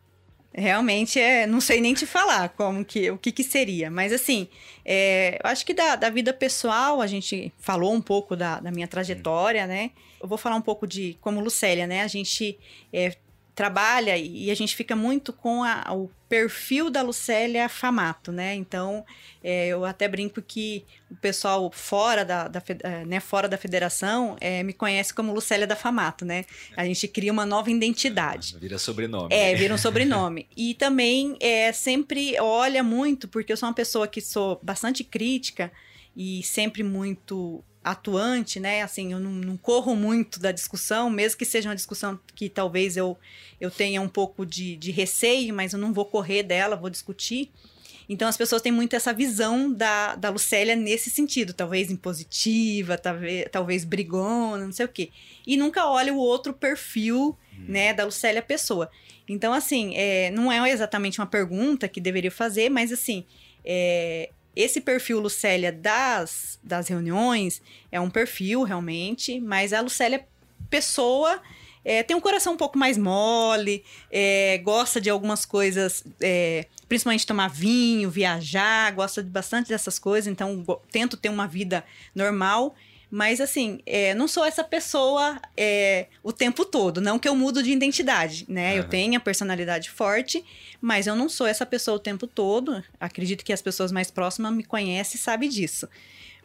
Realmente 0.51 1.19
é, 1.19 1.45
não 1.45 1.61
sei 1.61 1.79
nem 1.79 1.93
te 1.93 2.07
falar 2.07 2.49
como 2.49 2.83
que 2.83 3.11
o 3.11 3.17
que, 3.19 3.31
que 3.31 3.43
seria, 3.43 3.91
mas 3.91 4.11
assim, 4.11 4.47
é, 4.83 5.39
eu 5.43 5.49
acho 5.49 5.63
que 5.63 5.75
da, 5.75 5.95
da 5.95 6.09
vida 6.09 6.33
pessoal 6.33 7.01
a 7.01 7.07
gente 7.07 7.53
falou 7.59 7.93
um 7.93 8.01
pouco 8.01 8.35
da, 8.35 8.59
da 8.59 8.71
minha 8.71 8.87
trajetória, 8.87 9.65
hum. 9.65 9.67
né? 9.67 9.91
Eu 10.19 10.27
vou 10.27 10.39
falar 10.39 10.55
um 10.55 10.61
pouco 10.61 10.87
de 10.87 11.15
como 11.21 11.39
Lucélia, 11.39 11.85
né? 11.85 12.01
A 12.01 12.07
gente 12.07 12.57
é, 12.91 13.15
trabalha 13.60 14.18
e 14.18 14.49
a 14.49 14.55
gente 14.55 14.74
fica 14.74 14.95
muito 14.95 15.34
com 15.34 15.66
a, 15.66 15.84
o 15.93 16.10
perfil 16.30 16.89
da 16.89 17.01
Lucélia 17.01 17.68
Famato, 17.68 18.32
né? 18.32 18.55
Então, 18.55 19.05
é, 19.43 19.68
eu 19.68 19.84
até 19.84 20.07
brinco 20.07 20.41
que 20.41 20.86
o 21.12 21.16
pessoal 21.18 21.70
fora 21.70 22.24
da, 22.24 22.47
da 22.47 22.64
é, 22.84 23.03
né, 23.03 23.20
fora 23.20 23.49
da 23.49 23.57
federação 23.57 24.38
é, 24.39 24.64
me 24.64 24.72
conhece 24.72 25.14
como 25.14 25.34
Lucélia 25.34 25.68
da 25.68 25.76
Famato, 25.76 26.24
né? 26.24 26.45
A 26.78 26.86
gente 26.86 27.05
cria 27.10 27.34
uma 27.34 27.45
nova 27.45 27.70
identidade. 27.70 28.55
Vira 28.57 28.80
sobrenome. 28.80 29.28
É, 29.30 29.53
vira 29.55 29.74
um 29.74 29.78
sobrenome. 29.78 30.47
e 30.55 30.74
também 30.76 31.36
é, 31.41 31.74
sempre 31.74 32.39
olha 32.39 32.82
muito, 32.82 33.28
porque 33.28 33.51
eu 33.51 33.57
sou 33.57 33.68
uma 33.68 33.76
pessoa 33.76 34.07
que 34.07 34.22
sou 34.22 34.57
bastante 34.64 35.03
crítica 35.03 35.70
e 36.16 36.41
sempre 36.43 36.82
muito 36.82 37.62
atuante, 37.84 38.59
né? 38.59 38.82
Assim, 38.82 39.13
eu 39.13 39.19
não, 39.19 39.32
não, 39.32 39.57
corro 39.57 39.95
muito 39.95 40.39
da 40.39 40.51
discussão, 40.51 41.09
mesmo 41.09 41.38
que 41.38 41.45
seja 41.45 41.69
uma 41.69 41.75
discussão 41.75 42.19
que 42.36 42.49
talvez 42.49 42.97
eu, 42.97 43.17
eu 43.59 43.71
tenha 43.71 44.01
um 44.01 44.09
pouco 44.09 44.45
de, 44.45 44.75
de 44.75 44.91
receio, 44.91 45.53
mas 45.53 45.73
eu 45.73 45.80
não 45.80 45.93
vou 45.93 46.05
correr 46.05 46.43
dela, 46.43 46.75
vou 46.75 46.89
discutir. 46.89 47.51
Então 48.07 48.27
as 48.27 48.36
pessoas 48.36 48.61
têm 48.61 48.71
muito 48.71 48.95
essa 48.95 49.13
visão 49.13 49.71
da, 49.71 50.15
da 50.15 50.30
Lucélia 50.30 50.75
nesse 50.75 51.11
sentido, 51.11 51.53
talvez 51.53 51.91
impositiva, 51.91 52.97
talvez, 52.97 53.45
talvez 53.51 53.86
brigona, 53.86 54.65
não 54.65 54.71
sei 54.71 54.86
o 54.86 54.89
quê. 54.89 55.11
E 55.45 55.55
nunca 55.55 55.86
olha 55.86 56.11
o 56.13 56.17
outro 56.17 56.51
perfil, 56.51 57.38
hum. 57.53 57.65
né, 57.67 57.93
da 57.93 58.03
Lucélia 58.03 58.41
pessoa. 58.41 58.89
Então, 59.27 59.53
assim, 59.53 59.95
é, 59.95 60.32
não 60.32 60.51
é 60.51 60.69
exatamente 60.71 61.19
uma 61.19 61.27
pergunta 61.27 61.88
que 61.88 62.01
deveria 62.01 62.32
fazer, 62.32 62.67
mas 62.67 62.91
assim, 62.91 63.25
é, 63.63 64.32
esse 64.55 64.81
perfil 64.81 65.19
Lucélia 65.19 65.71
das, 65.71 66.59
das 66.63 66.87
reuniões 66.87 67.61
é 67.91 67.99
um 67.99 68.09
perfil 68.09 68.63
realmente, 68.63 69.39
mas 69.39 69.73
a 69.73 69.81
Lucélia 69.81 70.25
pessoa 70.69 71.41
é, 71.83 72.03
tem 72.03 72.15
um 72.15 72.21
coração 72.21 72.53
um 72.53 72.57
pouco 72.57 72.77
mais 72.77 72.97
mole, 72.97 73.83
é, 74.11 74.57
gosta 74.59 74.99
de 74.99 75.09
algumas 75.09 75.45
coisas, 75.45 76.03
é, 76.21 76.65
principalmente 76.87 77.25
tomar 77.25 77.49
vinho, 77.49 78.09
viajar, 78.09 78.91
gosta 78.91 79.23
de 79.23 79.29
bastante 79.29 79.69
dessas 79.69 79.97
coisas, 79.97 80.27
então 80.27 80.65
tento 80.91 81.15
ter 81.15 81.29
uma 81.29 81.47
vida 81.47 81.83
normal. 82.13 82.75
Mas, 83.12 83.41
assim, 83.41 83.80
é, 83.86 84.14
não 84.14 84.28
sou 84.28 84.45
essa 84.45 84.64
pessoa 84.64 85.41
é, 85.57 86.07
o 86.22 86.32
tempo 86.32 86.64
todo. 86.64 87.01
Não 87.01 87.18
que 87.18 87.28
eu 87.28 87.36
mudo 87.36 87.64
de 87.64 87.72
identidade, 87.72 88.45
né? 88.47 88.72
Uhum. 88.72 88.78
Eu 88.78 88.84
tenho 88.84 89.18
a 89.18 89.20
personalidade 89.20 89.89
forte, 89.89 90.45
mas 90.80 91.07
eu 91.07 91.16
não 91.16 91.28
sou 91.28 91.47
essa 91.47 91.66
pessoa 91.66 91.97
o 91.97 91.99
tempo 91.99 92.28
todo. 92.28 92.84
Acredito 92.99 93.43
que 93.43 93.51
as 93.51 93.62
pessoas 93.62 93.91
mais 93.91 94.12
próximas 94.12 94.53
me 94.53 94.64
conhecem 94.64 95.18
e 95.18 95.22
sabem 95.22 95.49
disso. 95.49 95.89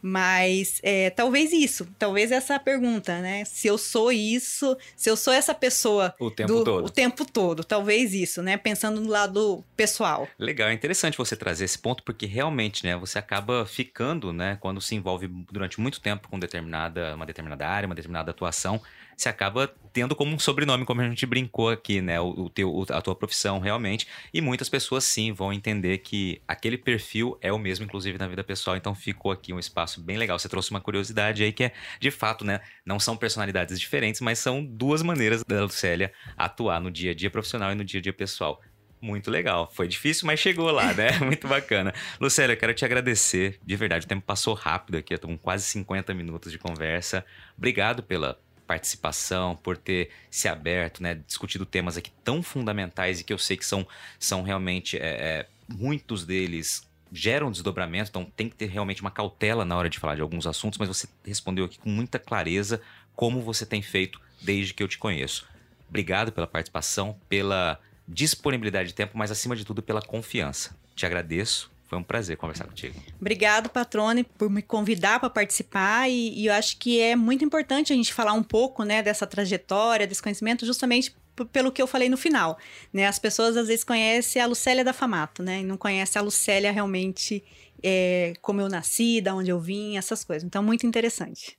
Mas 0.06 0.80
é, 0.82 1.08
talvez 1.08 1.50
isso, 1.50 1.88
talvez 1.98 2.30
essa 2.30 2.58
pergunta, 2.58 3.22
né? 3.22 3.42
Se 3.46 3.68
eu 3.68 3.78
sou 3.78 4.12
isso, 4.12 4.76
se 4.94 5.08
eu 5.08 5.16
sou 5.16 5.32
essa 5.32 5.54
pessoa 5.54 6.14
o 6.20 6.30
tempo 6.30 6.52
do, 6.52 6.62
todo. 6.62 6.84
O 6.84 6.90
tempo 6.90 7.24
todo, 7.24 7.64
talvez 7.64 8.12
isso, 8.12 8.42
né? 8.42 8.58
Pensando 8.58 9.00
no 9.00 9.08
lado 9.08 9.64
pessoal. 9.74 10.28
Legal, 10.38 10.68
é 10.68 10.74
interessante 10.74 11.16
você 11.16 11.34
trazer 11.34 11.64
esse 11.64 11.78
ponto, 11.78 12.02
porque 12.02 12.26
realmente, 12.26 12.84
né, 12.84 12.94
você 12.94 13.18
acaba 13.18 13.64
ficando, 13.64 14.30
né, 14.30 14.58
quando 14.60 14.78
se 14.78 14.94
envolve 14.94 15.26
durante 15.50 15.80
muito 15.80 15.98
tempo 16.02 16.28
com 16.28 16.38
determinada, 16.38 17.14
uma 17.14 17.24
determinada 17.24 17.66
área, 17.66 17.86
uma 17.86 17.94
determinada 17.94 18.30
atuação 18.30 18.82
você 19.16 19.28
acaba 19.28 19.72
tendo 19.92 20.16
como 20.16 20.34
um 20.34 20.38
sobrenome, 20.38 20.84
como 20.84 21.00
a 21.00 21.08
gente 21.08 21.24
brincou 21.24 21.70
aqui, 21.70 22.00
né? 22.00 22.20
O, 22.20 22.30
o 22.30 22.50
teu, 22.50 22.84
a 22.90 23.00
tua 23.00 23.14
profissão 23.14 23.60
realmente. 23.60 24.06
E 24.32 24.40
muitas 24.40 24.68
pessoas 24.68 25.04
sim 25.04 25.32
vão 25.32 25.52
entender 25.52 25.98
que 25.98 26.42
aquele 26.48 26.76
perfil 26.76 27.38
é 27.40 27.52
o 27.52 27.58
mesmo, 27.58 27.84
inclusive, 27.84 28.18
na 28.18 28.26
vida 28.26 28.42
pessoal. 28.42 28.76
Então 28.76 28.94
ficou 28.94 29.30
aqui 29.30 29.52
um 29.52 29.58
espaço 29.58 30.00
bem 30.00 30.16
legal. 30.16 30.38
Você 30.38 30.48
trouxe 30.48 30.70
uma 30.72 30.80
curiosidade 30.80 31.44
aí 31.44 31.52
que 31.52 31.64
é, 31.64 31.72
de 32.00 32.10
fato, 32.10 32.44
né? 32.44 32.60
Não 32.84 32.98
são 32.98 33.16
personalidades 33.16 33.78
diferentes, 33.78 34.20
mas 34.20 34.38
são 34.40 34.64
duas 34.64 35.00
maneiras 35.00 35.44
da 35.44 35.62
Lucélia 35.62 36.12
atuar 36.36 36.80
no 36.80 36.90
dia 36.90 37.12
a 37.12 37.14
dia 37.14 37.30
profissional 37.30 37.70
e 37.70 37.74
no 37.76 37.84
dia 37.84 38.00
a 38.00 38.02
dia 38.02 38.12
pessoal. 38.12 38.60
Muito 39.04 39.30
legal. 39.30 39.70
Foi 39.70 39.86
difícil, 39.86 40.26
mas 40.26 40.40
chegou 40.40 40.70
lá, 40.70 40.94
né? 40.94 41.12
Muito 41.20 41.46
bacana. 41.46 41.92
Lucélia, 42.18 42.54
eu 42.54 42.56
quero 42.56 42.72
te 42.72 42.86
agradecer. 42.86 43.60
De 43.62 43.76
verdade, 43.76 44.06
o 44.06 44.08
tempo 44.08 44.22
passou 44.22 44.54
rápido 44.54 44.96
aqui. 44.96 45.12
Estamos 45.12 45.38
quase 45.42 45.64
50 45.64 46.14
minutos 46.14 46.50
de 46.50 46.58
conversa. 46.58 47.22
Obrigado 47.54 48.02
pela 48.02 48.40
participação, 48.66 49.56
por 49.56 49.76
ter 49.76 50.10
se 50.30 50.48
aberto, 50.48 51.02
né, 51.02 51.14
discutido 51.26 51.64
temas 51.66 51.96
aqui 51.96 52.10
tão 52.22 52.42
fundamentais 52.42 53.20
e 53.20 53.24
que 53.24 53.32
eu 53.32 53.38
sei 53.38 53.56
que 53.56 53.66
são, 53.66 53.86
são 54.18 54.42
realmente 54.42 54.96
é, 54.96 55.00
é, 55.00 55.46
muitos 55.68 56.24
deles 56.24 56.88
geram 57.12 57.50
desdobramento, 57.50 58.10
então 58.10 58.24
tem 58.24 58.48
que 58.48 58.56
ter 58.56 58.66
realmente 58.66 59.00
uma 59.00 59.10
cautela 59.10 59.64
na 59.64 59.76
hora 59.76 59.88
de 59.88 59.98
falar 59.98 60.16
de 60.16 60.20
alguns 60.20 60.46
assuntos, 60.46 60.78
mas 60.78 60.88
você 60.88 61.06
respondeu 61.24 61.64
aqui 61.64 61.78
com 61.78 61.88
muita 61.88 62.18
clareza 62.18 62.80
como 63.14 63.40
você 63.40 63.64
tem 63.64 63.80
feito 63.82 64.20
desde 64.40 64.74
que 64.74 64.82
eu 64.82 64.88
te 64.88 64.98
conheço. 64.98 65.46
Obrigado 65.88 66.32
pela 66.32 66.46
participação, 66.46 67.16
pela 67.28 67.78
disponibilidade 68.06 68.88
de 68.88 68.94
tempo, 68.94 69.16
mas 69.16 69.30
acima 69.30 69.54
de 69.54 69.64
tudo 69.64 69.82
pela 69.82 70.02
confiança. 70.02 70.76
Te 70.96 71.06
agradeço 71.06 71.70
foi 71.86 71.98
um 71.98 72.02
prazer 72.02 72.36
conversar 72.36 72.66
contigo. 72.66 72.94
Obrigado, 73.20 73.68
Patrone, 73.68 74.24
por 74.24 74.50
me 74.50 74.62
convidar 74.62 75.20
para 75.20 75.30
participar. 75.30 76.08
E, 76.08 76.40
e, 76.40 76.46
eu 76.46 76.52
acho 76.52 76.78
que 76.78 77.00
é 77.00 77.14
muito 77.14 77.44
importante 77.44 77.92
a 77.92 77.96
gente 77.96 78.12
falar 78.12 78.32
um 78.32 78.42
pouco 78.42 78.84
né, 78.84 79.02
dessa 79.02 79.26
trajetória, 79.26 80.06
desse 80.06 80.22
conhecimento, 80.22 80.64
justamente 80.64 81.14
pelo 81.52 81.72
que 81.72 81.82
eu 81.82 81.86
falei 81.86 82.08
no 82.08 82.16
final. 82.16 82.58
Né? 82.92 83.06
As 83.06 83.18
pessoas 83.18 83.56
às 83.56 83.68
vezes 83.68 83.84
conhecem 83.84 84.40
a 84.40 84.46
Lucélia 84.46 84.84
da 84.84 84.92
Famato, 84.92 85.42
né? 85.42 85.60
E 85.60 85.64
não 85.64 85.76
conhecem 85.76 86.20
a 86.20 86.22
Lucélia 86.22 86.70
realmente 86.72 87.44
é, 87.82 88.34
como 88.40 88.60
eu 88.60 88.68
nasci, 88.68 89.20
da 89.20 89.34
onde 89.34 89.50
eu 89.50 89.60
vim, 89.60 89.96
essas 89.96 90.24
coisas. 90.24 90.44
Então, 90.44 90.62
muito 90.62 90.86
interessante. 90.86 91.58